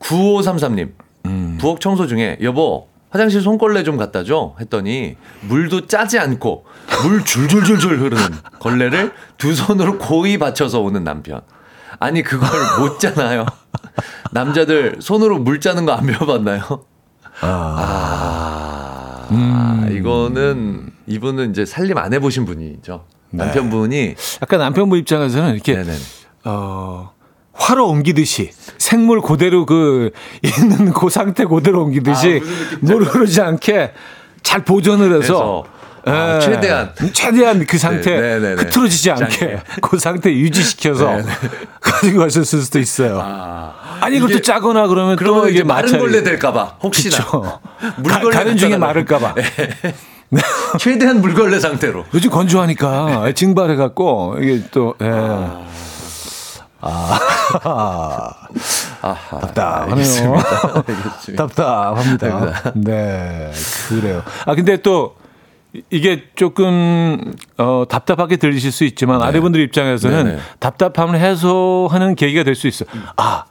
9533님. 0.01 0.91
음. 1.25 1.57
부엌 1.59 1.79
청소 1.79 2.05
중에 2.05 2.37
여보 2.41 2.87
화장실 3.09 3.41
손걸레 3.41 3.83
좀 3.83 3.95
갖다 3.95 4.23
줘 4.25 4.55
했더니 4.59 5.15
물도 5.47 5.87
짜지 5.87 6.19
않고 6.19 6.65
물 7.03 7.23
줄줄줄줄 7.23 7.99
흐르는 7.99 8.23
걸레를 8.59 9.13
두 9.37 9.55
손으로 9.55 9.97
고이 9.97 10.37
받쳐서 10.37 10.81
오는 10.81 11.05
남편. 11.05 11.39
아니 11.99 12.21
그걸 12.23 12.49
못 12.79 12.99
짜나요? 12.99 13.45
남자들 14.31 14.97
손으로 14.99 15.39
물 15.39 15.61
짜는 15.61 15.85
거 15.85 15.93
안 15.93 16.05
배워봤나요? 16.05 16.61
아, 17.41 19.27
음. 19.31 19.89
이거는 19.97 20.91
이분은 21.07 21.51
이제 21.51 21.65
살림 21.65 21.97
안 21.97 22.13
해보신 22.13 22.43
분이죠. 22.45 23.05
네. 23.29 23.45
남편분이 23.45 24.15
약간 24.41 24.59
남편분 24.59 24.99
입장에서는 24.99 25.53
이렇게 25.53 25.75
네네. 25.75 25.93
어 26.45 27.11
화로 27.57 27.87
옮기듯이 27.89 28.51
생물 28.77 29.21
그대로 29.21 29.65
그 29.65 30.11
있는 30.41 30.93
그 30.93 31.09
상태 31.09 31.43
그대로 31.45 31.83
옮기듯이 31.83 32.41
아, 32.43 32.93
흐르지 32.93 33.41
않게 33.41 33.91
잘 34.43 34.63
보존을 34.63 35.21
해서 35.21 35.65
아, 36.05 36.35
예, 36.35 36.39
최대한. 36.39 36.93
최대한 37.11 37.65
그 37.65 37.77
상태 37.77 38.11
네, 38.11 38.21
네, 38.21 38.39
네, 38.39 38.55
네. 38.55 38.61
흐트러지지 38.63 39.11
않게. 39.11 39.59
그 39.81 39.99
상태 39.99 40.31
유지시켜서 40.31 41.17
가지고 41.81 42.19
가셨을 42.19 42.61
수도 42.61 42.79
있어요. 42.79 43.19
아, 43.21 44.07
니 44.09 44.15
이것도 44.17 44.41
짜거나 44.41 44.87
그러면 44.87 45.17
그러면 45.17 45.41
또 45.41 45.49
이게 45.49 45.63
마른 45.63 45.97
걸레 45.97 46.23
될까봐 46.23 46.77
혹시나 46.81 47.17
그쵸. 47.17 47.59
물걸레 47.97 48.29
가, 48.29 48.39
가는 48.39 48.55
중에 48.55 48.77
마를까봐. 48.77 49.35
최대한 50.79 51.19
물걸레 51.19 51.59
상태로. 51.59 52.05
요즘 52.13 52.29
건조하니까 52.29 53.33
증발해갖고 53.33 54.37
이게 54.41 54.63
또 54.71 54.95
예. 55.01 55.09
아, 55.11 55.61
아하, 59.01 59.39
답답하네요. 59.39 60.35
답답합니다. 61.37 62.71
네, 62.75 63.51
그래요. 63.89 64.23
아 64.45 64.55
근데 64.55 64.77
또 64.77 65.15
이- 65.73 65.81
이게 65.89 66.23
조금 66.35 67.33
어, 67.57 67.83
답답하게 67.89 68.37
들리실 68.37 68.71
수 68.71 68.83
있지만 68.85 69.21
아내분들 69.21 69.59
입장에서는 69.61 70.23
네, 70.25 70.31
네. 70.35 70.39
답답함을 70.59 71.19
해소하는 71.19 72.15
계기가 72.15 72.43
될 72.43 72.55
수 72.55 72.67
있어. 72.67 72.85
요 72.85 72.87
아, 73.17 73.45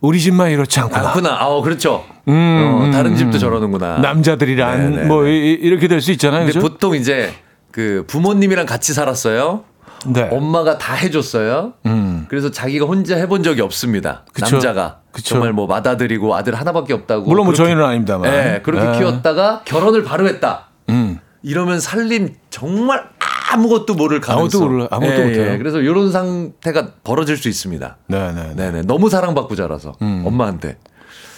우리 0.00 0.20
집만 0.20 0.50
이렇지 0.50 0.78
않구나. 0.80 1.00
그렇구나. 1.12 1.36
아, 1.40 1.60
그렇죠. 1.62 2.04
음, 2.28 2.88
어, 2.88 2.90
다른 2.92 3.12
음, 3.12 3.16
집도 3.16 3.38
음. 3.38 3.40
저러는구나. 3.40 3.98
남자들이란 3.98 4.90
네, 4.90 4.96
네, 5.02 5.04
뭐 5.04 5.22
네. 5.24 5.30
이, 5.30 5.52
이렇게 5.52 5.88
될 5.88 6.00
수 6.00 6.10
있잖아요. 6.12 6.40
근데 6.46 6.52
그죠? 6.52 6.60
보통 6.60 6.94
이제 6.94 7.32
그 7.70 8.04
부모님이랑 8.06 8.66
같이 8.66 8.92
살았어요. 8.92 9.64
네. 10.12 10.28
엄마가 10.32 10.78
다 10.78 10.94
해줬어요. 10.94 11.74
음. 11.86 12.26
그래서 12.28 12.50
자기가 12.50 12.86
혼자 12.86 13.16
해본 13.16 13.42
적이 13.42 13.62
없습니다. 13.62 14.24
그쵸. 14.32 14.56
남자가 14.56 15.00
그쵸. 15.12 15.30
정말 15.30 15.52
뭐 15.52 15.66
맏아들이고 15.66 16.34
아들 16.34 16.54
하나밖에 16.54 16.92
없다고. 16.92 17.24
물론 17.26 17.46
뭐 17.46 17.52
그렇게- 17.54 17.68
저희는 17.68 17.84
아닙니다만. 17.84 18.30
네, 18.30 18.60
그렇게 18.62 18.84
네. 18.92 18.98
키웠다가 18.98 19.62
결혼을 19.64 20.04
바로 20.04 20.26
했다. 20.28 20.68
음. 20.90 21.18
이러면 21.42 21.80
살림 21.80 22.34
정말 22.50 23.04
아무것도 23.52 23.94
모를 23.94 24.20
가능성. 24.20 24.60
아무것도 24.62 24.68
몰라- 24.72 24.88
아무것도 24.90 25.20
예, 25.20 25.24
못해요. 25.26 25.52
예. 25.52 25.58
그래서 25.58 25.80
이런 25.80 26.10
상태가 26.10 26.88
벌어질 27.04 27.36
수 27.36 27.48
있습니다. 27.48 27.96
네, 28.08 28.32
네, 28.32 28.42
네. 28.48 28.54
네네. 28.54 28.82
너무 28.82 29.08
사랑받고 29.08 29.54
자라서 29.54 29.92
엄마한테. 30.00 30.78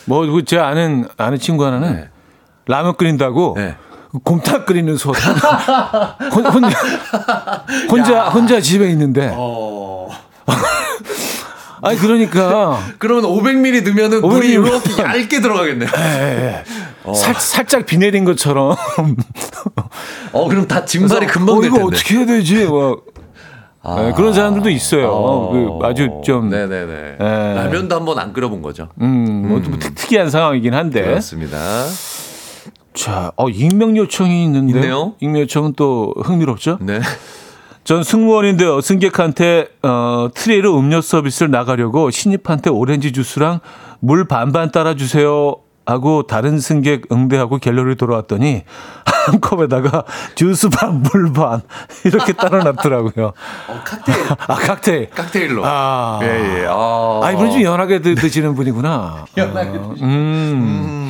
뭐제 0.07 0.59
아는 0.59 1.07
아는 1.19 1.39
친구 1.39 1.65
하나는 1.67 1.93
네. 1.95 2.09
라면 2.67 2.97
끓인다고 2.97 3.55
네. 3.57 3.77
곰탕 4.25 4.65
끓이는 4.65 4.97
소 4.97 5.13
혼, 5.13 6.47
혼자 6.47 6.79
혼자 7.91 8.29
혼자 8.31 8.61
집에 8.61 8.89
있는데 8.91 9.31
어. 9.35 10.09
아니 11.83 11.97
그러니까 11.99 12.81
그러면 12.99 13.25
500ml 13.25 13.85
넣으면은 13.85 14.21
500ml 14.23 14.27
물이 14.29 14.59
면- 14.59 14.67
이렇게 14.67 15.03
얇게 15.03 15.41
들어가겠네요. 15.41 15.89
살, 17.15 17.35
살짝 17.37 17.87
비 17.87 17.99
내린 17.99 18.25
것처럼 18.25 18.75
어, 20.33 20.49
그럼 20.49 20.67
다 20.67 20.85
증발이 20.85 21.27
금방 21.27 21.57
어, 21.57 21.61
될 21.61 21.71
이거. 21.71 21.85
어떻게 21.85 22.17
해야 22.17 22.27
되지? 22.27 22.65
뭐 22.65 23.03
네, 23.97 24.13
그런 24.17 24.35
사람들도 24.35 24.69
있어요. 24.71 25.09
어. 25.11 25.79
그 25.81 25.87
아주 25.87 26.21
좀 26.25 26.51
네네네. 26.51 27.17
예. 27.21 27.25
라면도 27.55 27.95
한번 27.95 28.19
안 28.19 28.33
끓여본 28.33 28.61
거죠. 28.61 28.89
음, 29.01 29.49
뭐좀 29.49 29.79
특이한 29.79 30.29
상황이긴 30.31 30.75
한데. 30.75 31.03
그렇습니다. 31.03 31.59
자, 32.99 33.31
어, 33.37 33.49
익명 33.49 33.97
요청이 33.97 34.45
있는데. 34.45 34.75
있네요. 34.81 35.15
익명 35.21 35.43
요청은 35.43 35.75
또 35.77 36.13
흥미롭죠? 36.25 36.79
네. 36.81 37.01
전 37.85 38.03
승무원인데요. 38.03 38.81
승객한테 38.81 39.69
어, 39.83 40.29
트레이로 40.35 40.77
음료 40.79 41.01
서비스를 41.01 41.51
나가려고 41.51 42.11
신입한테 42.11 42.71
오렌지 42.71 43.13
주스랑 43.13 43.61
물 44.01 44.27
반반 44.27 44.71
따라주세요. 44.73 45.57
하고 45.87 46.25
다른 46.27 46.59
승객 46.59 47.05
응대하고 47.11 47.57
갤러리 47.57 47.95
돌아왔더니 47.97 48.63
한 49.07 49.41
컵에다가 49.41 50.05
주스 50.35 50.69
반, 50.69 51.01
물 51.01 51.33
반 51.33 51.63
이렇게 52.05 52.35
따라놨더라고요. 52.35 53.27
어, 53.69 53.81
칵테일. 53.87 54.27
아 54.49 54.55
칵테일. 54.57 55.09
칵테일로. 55.09 55.63
아, 55.65 56.19
예, 56.23 56.27
예. 56.27 56.67
아, 56.69 57.21
아 57.23 57.33
이분 57.33 57.51
좀 57.53 57.63
연하게 57.63 58.03
드, 58.03 58.15
드시는 58.17 58.55
분이구나. 58.55 59.25
연하게 59.39 59.79
어, 59.79 59.95
음. 60.03 61.08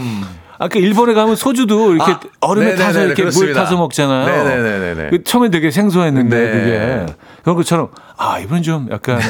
아까 0.58 0.78
일본에 0.80 1.14
가면 1.14 1.36
소주도 1.36 1.94
이렇게 1.94 2.12
아, 2.12 2.20
얼음에 2.40 2.66
네네네네, 2.66 2.84
타서 2.86 3.00
이렇게 3.04 3.22
물 3.22 3.30
그렇습니다. 3.30 3.64
타서 3.64 3.76
먹잖아요. 3.76 4.26
네네네네네. 4.44 5.10
그 5.10 5.22
처음에 5.24 5.50
되게 5.50 5.70
생소했는데 5.70 6.36
네. 6.36 6.50
그게 6.52 7.14
그런 7.42 7.56
것처럼 7.56 7.90
아 8.16 8.38
이분 8.40 8.62
좀 8.62 8.88
약간 8.90 9.20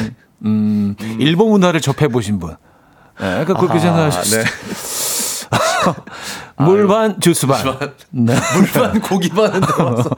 음, 0.45 0.95
일본 1.19 1.49
문화를 1.51 1.81
접해 1.81 2.07
보신 2.07 2.39
분. 2.39 2.55
네, 3.19 3.41
약간 3.41 3.57
그렇게 3.57 3.79
생각하셨어요. 3.79 4.43
네. 4.43 4.49
물반 6.63 7.19
주스 7.19 7.45
반. 7.47 7.63
네. 8.11 8.35
물반 8.55 8.99
고기 9.01 9.29
반은 9.29 9.61
들어왔어. 9.61 10.09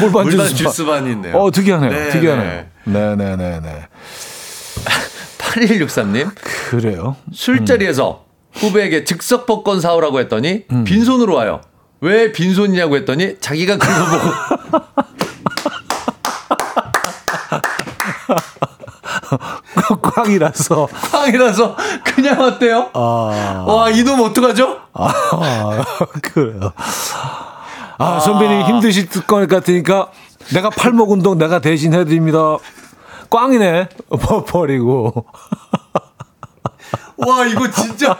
물반 0.00 0.24
물반 0.24 0.30
주스 0.48 0.54
주스 0.54 0.84
반. 0.84 1.00
반이 1.00 1.12
있네요. 1.12 1.36
어 1.36 1.50
특이하네요. 1.50 1.90
네, 1.90 2.10
특이하네요. 2.10 2.64
네 2.84 3.16
네 3.16 3.36
네 3.36 3.60
네. 3.60 3.88
8163님. 5.38 6.30
그래요. 6.70 7.16
술자리에서 7.32 8.24
후배에게 8.54 9.04
즉석 9.04 9.46
복권 9.46 9.80
사오라고 9.80 10.20
했더니 10.20 10.64
음. 10.72 10.84
빈손으로 10.84 11.34
와요. 11.34 11.60
왜 12.00 12.32
빈손이냐고 12.32 12.96
했더니 12.96 13.36
자기가 13.40 13.76
긁어보고 13.78 14.28
꽝이라서. 20.02 20.88
꽝이라서 21.12 21.76
그냥 22.04 22.40
왔대요. 22.40 22.90
아. 22.94 23.64
와 23.66 23.90
이놈 23.90 24.20
어떡하죠? 24.20 24.78
아, 24.92 25.12
그래요. 26.22 26.72
아, 27.98 28.20
선배님 28.20 28.62
힘드실 28.66 29.08
것 29.26 29.48
같으니까 29.48 30.08
내가 30.54 30.70
팔목 30.70 31.10
운동 31.10 31.38
내가 31.38 31.60
대신 31.60 31.92
해드립니다. 31.94 32.56
꽝이네. 33.30 33.88
버- 34.20 34.44
버리고. 34.44 35.26
와 37.16 37.44
이거 37.46 37.68
진짜 37.70 38.16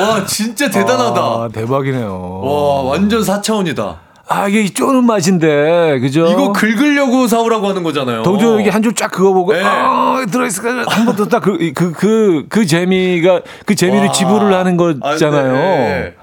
와 0.00 0.24
진짜 0.26 0.68
대단하다. 0.70 1.20
아, 1.20 1.48
대박이네요. 1.52 2.40
와 2.42 2.82
완전 2.82 3.22
4차원이다. 3.22 3.96
아, 4.28 4.48
이게 4.48 4.66
쪼는 4.68 5.04
맛인데, 5.04 6.00
그죠? 6.00 6.26
이거 6.26 6.52
긁으려고 6.52 7.28
사오라고 7.28 7.68
하는 7.68 7.84
거잖아요. 7.84 8.24
동조 8.24 8.54
여기 8.58 8.68
한 8.68 8.82
줄 8.82 8.92
쫙 8.92 9.08
그어보고, 9.12 9.52
네. 9.52 9.62
아, 9.64 10.26
들어있을까? 10.28 10.84
한 10.92 11.06
번 11.06 11.14
더 11.14 11.28
딱 11.28 11.40
그, 11.44 11.72
그, 11.72 11.92
그, 11.92 12.44
그 12.48 12.66
재미가, 12.66 13.42
그 13.64 13.76
재미를 13.76 14.08
와. 14.08 14.12
지불을 14.12 14.52
하는 14.52 14.76
아, 15.00 15.10
거잖아요. 15.12 15.52
네. 15.52 16.14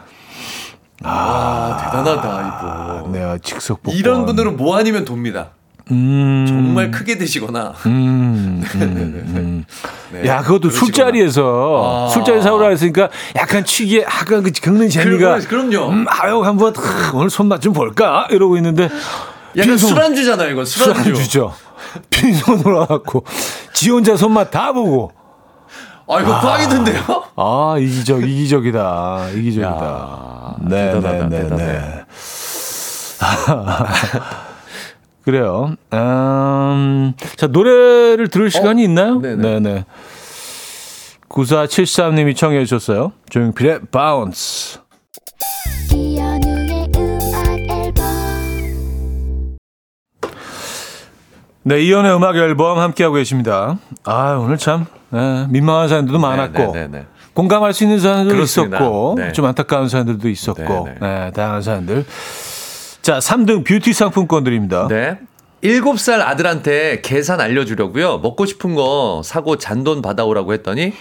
와 1.03 1.77
대단하다 1.81 3.01
이거. 3.01 3.09
네, 3.11 3.37
직속 3.41 3.81
복권. 3.83 3.97
이런 3.97 4.25
분들은 4.25 4.57
뭐 4.57 4.77
아니면 4.77 5.05
돕니다. 5.05 5.49
음. 5.91 6.45
정말 6.47 6.89
크게 6.91 7.17
드시거나. 7.17 7.73
음, 7.85 8.63
음, 8.75 8.75
음. 9.35 9.65
네, 10.11 10.27
야, 10.27 10.41
그것도 10.41 10.69
그러시구나. 10.69 10.85
술자리에서 10.85 12.07
아. 12.07 12.09
술자리 12.09 12.41
사오라 12.41 12.69
했으니까 12.69 13.09
약간 13.35 13.65
취기에 13.65 14.03
약간 14.03 14.43
그 14.43 14.51
긁는 14.51 14.87
재미가 14.89 15.39
그, 15.39 15.47
그럼요. 15.47 15.89
음, 15.89 16.05
아유 16.07 16.41
한번 16.43 16.73
하, 16.75 17.11
오늘 17.13 17.29
손맛 17.29 17.61
좀 17.61 17.73
볼까 17.73 18.27
이러고 18.31 18.55
있는데 18.57 18.83
약간 19.57 19.75
빈손- 19.75 19.89
술안주잖아요, 19.89 20.49
이건 20.51 20.65
술안주. 20.65 21.03
술안주 21.03 21.29
죠. 21.29 21.53
빈손으로 22.09 22.79
와갖고 22.79 23.25
지 23.73 23.89
혼자 23.89 24.15
손맛 24.15 24.51
다 24.51 24.71
보고 24.71 25.11
아, 26.07 26.19
이거 26.21 26.39
꽝이던데요? 26.39 27.01
아 27.35 27.75
이기적 27.79 28.23
이기적이다 28.23 29.27
이기적이다. 29.35 29.69
야, 29.85 30.55
네, 30.61 30.93
대단하다, 30.93 31.27
네, 31.27 31.37
네, 31.37 31.43
대단해. 31.43 31.65
네. 31.65 32.05
그래요. 35.23 35.75
음, 35.93 37.13
자 37.37 37.47
노래를 37.47 38.27
들을 38.27 38.51
시간이 38.51 38.83
있나요? 38.83 39.15
어? 39.15 39.21
네네. 39.21 39.59
네네. 39.59 39.85
9473님이 41.29 42.35
청해 42.35 42.63
주셨어요. 42.65 43.13
조용필의 43.29 43.79
바운스. 43.91 44.79
이현우의 45.93 46.87
음악 46.95 47.59
앨범 47.69 48.03
네, 51.63 51.81
이연의 51.81 52.15
음악 52.15 52.35
앨범 52.35 52.77
함께하고 52.79 53.15
계십니다. 53.15 53.77
아, 54.03 54.33
오늘 54.33 54.57
참 54.57 54.85
네, 55.11 55.47
민망한 55.49 55.87
사연들도 55.87 56.19
많았고 56.19 56.73
네네네. 56.73 57.05
공감할 57.33 57.73
수 57.73 57.83
있는 57.83 57.99
사연들도 57.99 58.35
그렇습니다. 58.35 58.77
있었고 58.77 59.15
네. 59.17 59.31
좀 59.31 59.45
안타까운 59.45 59.87
사연들도 59.89 60.27
있었고 60.29 60.61
네, 60.87 60.95
네, 60.99 61.31
다양한 61.31 61.61
사연들. 61.61 62.05
자, 63.03 63.19
3등 63.19 63.65
뷰티 63.65 63.91
상품권 63.91 64.45
드립니다. 64.45 64.87
네. 64.89 65.19
7살 65.61 66.21
아들한테 66.21 67.01
계산 67.01 67.41
알려주려고요. 67.41 68.19
먹고 68.19 68.45
싶은 68.45 68.75
거 68.75 69.21
사고 69.23 69.57
잔돈 69.57 70.01
받아오라고 70.01 70.53
했더니 70.53 70.93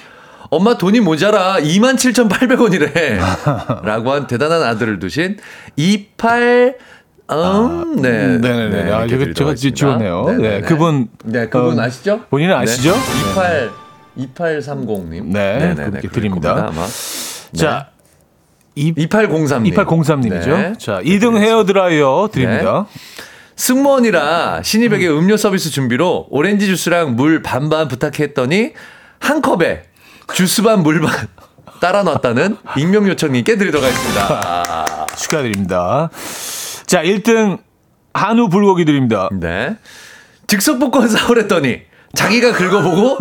엄마 0.50 0.76
돈이 0.76 1.00
모자라 1.00 1.58
27,800원이래. 1.60 3.18
라고 3.86 4.12
한 4.12 4.26
대단한 4.26 4.62
아들을 4.64 4.98
두신 4.98 5.38
28 5.76 6.76
음, 7.30 8.02
네. 8.02 8.38
네네 8.38 8.68
네. 8.68 8.92
아, 8.92 9.04
이거 9.04 9.16
드리도록 9.16 9.36
제가 9.36 9.50
하겠습니다. 9.50 9.76
지웠네요. 9.76 10.24
네, 10.26 10.32
네네 10.36 10.48
네. 10.48 10.60
그분 10.62 11.08
네, 11.24 11.48
그분 11.48 11.78
어, 11.78 11.82
아시죠? 11.82 12.22
본인은 12.30 12.54
아시죠? 12.54 12.92
네. 12.92 12.98
28 13.30 13.70
2830님. 14.18 15.24
네, 15.26 15.74
그렇게 15.76 16.08
드립니다. 16.08 16.68
아마. 16.68 16.86
자, 17.54 17.88
이 17.88 17.91
2803님. 18.76 19.74
2803님이죠. 19.74 20.46
네. 20.48 20.72
자, 20.78 21.00
2등 21.02 21.36
헤어 21.38 21.64
드라이어 21.64 22.28
드립니다. 22.32 22.86
승무원이라 23.56 24.62
신입에게 24.62 25.08
음. 25.08 25.26
료 25.26 25.36
서비스 25.36 25.70
준비로 25.70 26.26
오렌지 26.30 26.66
주스랑 26.66 27.16
물 27.16 27.42
반반 27.42 27.86
부탁했더니 27.88 28.72
한 29.20 29.42
컵에 29.42 29.82
주스 30.34 30.62
반 30.62 30.82
물 30.82 31.00
반 31.00 31.28
따라 31.80 32.02
놨다는 32.02 32.56
익명 32.76 33.08
요청님께 33.08 33.56
드리도록 33.56 33.84
하겠습니다. 33.84 35.06
축하드립니다. 35.18 36.10
자, 36.86 37.02
1등 37.02 37.58
한우 38.14 38.48
불고기 38.48 38.84
드립니다. 38.84 39.28
네. 39.32 39.76
즉석 40.46 40.78
복권 40.78 41.08
사오랬더니 41.08 41.82
자기가 42.14 42.52
긁어보고 42.52 43.18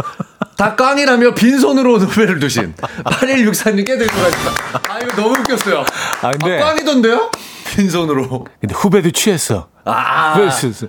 다 0.58 0.76
꽝이라며 0.76 1.34
빈손으로 1.34 1.98
후배를 2.00 2.40
두신 2.40 2.74
8164님께 3.04 3.86
드리도록 3.98 4.18
하겠습니다. 4.18 4.82
아, 4.90 5.00
이거 5.00 5.22
너무 5.22 5.36
웃겼어요. 5.40 5.84
아, 6.22 6.32
근데- 6.32 6.60
아, 6.62 6.66
꽝이던데요? 6.66 7.32
빈손으로. 7.76 8.46
근데 8.60 8.76
후배도 8.76 9.12
취했어. 9.12 9.70
아. 9.86 10.34
후배도 10.34 10.52
취했어. 10.56 10.88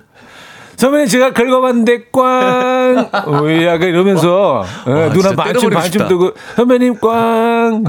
선배님 0.75 1.07
제가 1.07 1.33
긁어봤는데 1.33 2.05
꽝. 2.11 3.09
어, 3.13 3.63
약간 3.63 3.83
이러면서 3.83 4.65
예, 4.87 4.91
와, 4.91 5.09
누나 5.13 5.31
반쯤 5.33 5.69
반쯤. 5.69 6.07
뜨고 6.07 6.33
선배님 6.55 6.99
꽝. 6.99 7.83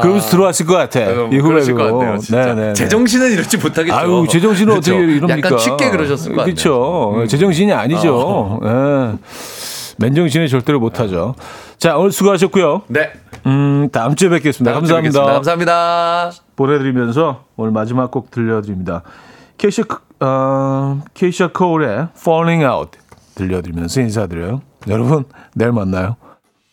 그러면서 0.00 0.30
들어왔을 0.30 0.66
것 0.66 0.74
같아. 0.74 1.00
이 1.00 1.04
아. 1.04 1.28
그러실 1.28 1.74
후배도. 1.74 1.76
것 1.76 1.98
같아요, 1.98 2.18
진짜. 2.18 2.44
네네네. 2.46 2.72
제정신은 2.74 3.32
이렇지 3.32 3.56
못하겠죠. 3.58 3.94
아유, 3.94 4.26
제정신은 4.28 4.72
그렇죠? 4.74 4.94
어떻게 4.94 5.12
이럽니까? 5.12 5.38
약간 5.38 5.58
쉽게 5.58 5.90
그러셨을 5.90 6.34
것. 6.34 6.44
그렇죠. 6.44 7.24
제정신이 7.28 7.72
아니죠. 7.72 8.60
예. 8.64 9.18
맨정신에 9.98 10.48
절대로 10.48 10.80
못하죠. 10.80 11.34
자, 11.78 11.96
오늘 11.96 12.12
수고하셨고요. 12.12 12.82
네. 12.88 13.12
음, 13.46 13.88
다음 13.92 14.14
주에 14.14 14.28
뵙겠습니다. 14.30 14.72
다음 14.72 14.82
감사합니다. 14.82 15.20
뵙겠습니다. 15.20 15.32
감사합니다. 15.34 16.30
보내드리면서 16.56 17.44
오늘 17.56 17.72
마지막 17.72 18.10
곡 18.10 18.30
들려드립니다. 18.30 19.02
케이샤, 19.58 19.82
어, 20.20 21.00
케이샤 21.14 21.48
코울의 21.48 22.08
Falling 22.18 22.64
Out 22.64 22.98
들려드리면서 23.34 24.00
인사드려요. 24.00 24.62
여러분, 24.88 25.24
내일 25.54 25.72
만나요. 25.72 26.16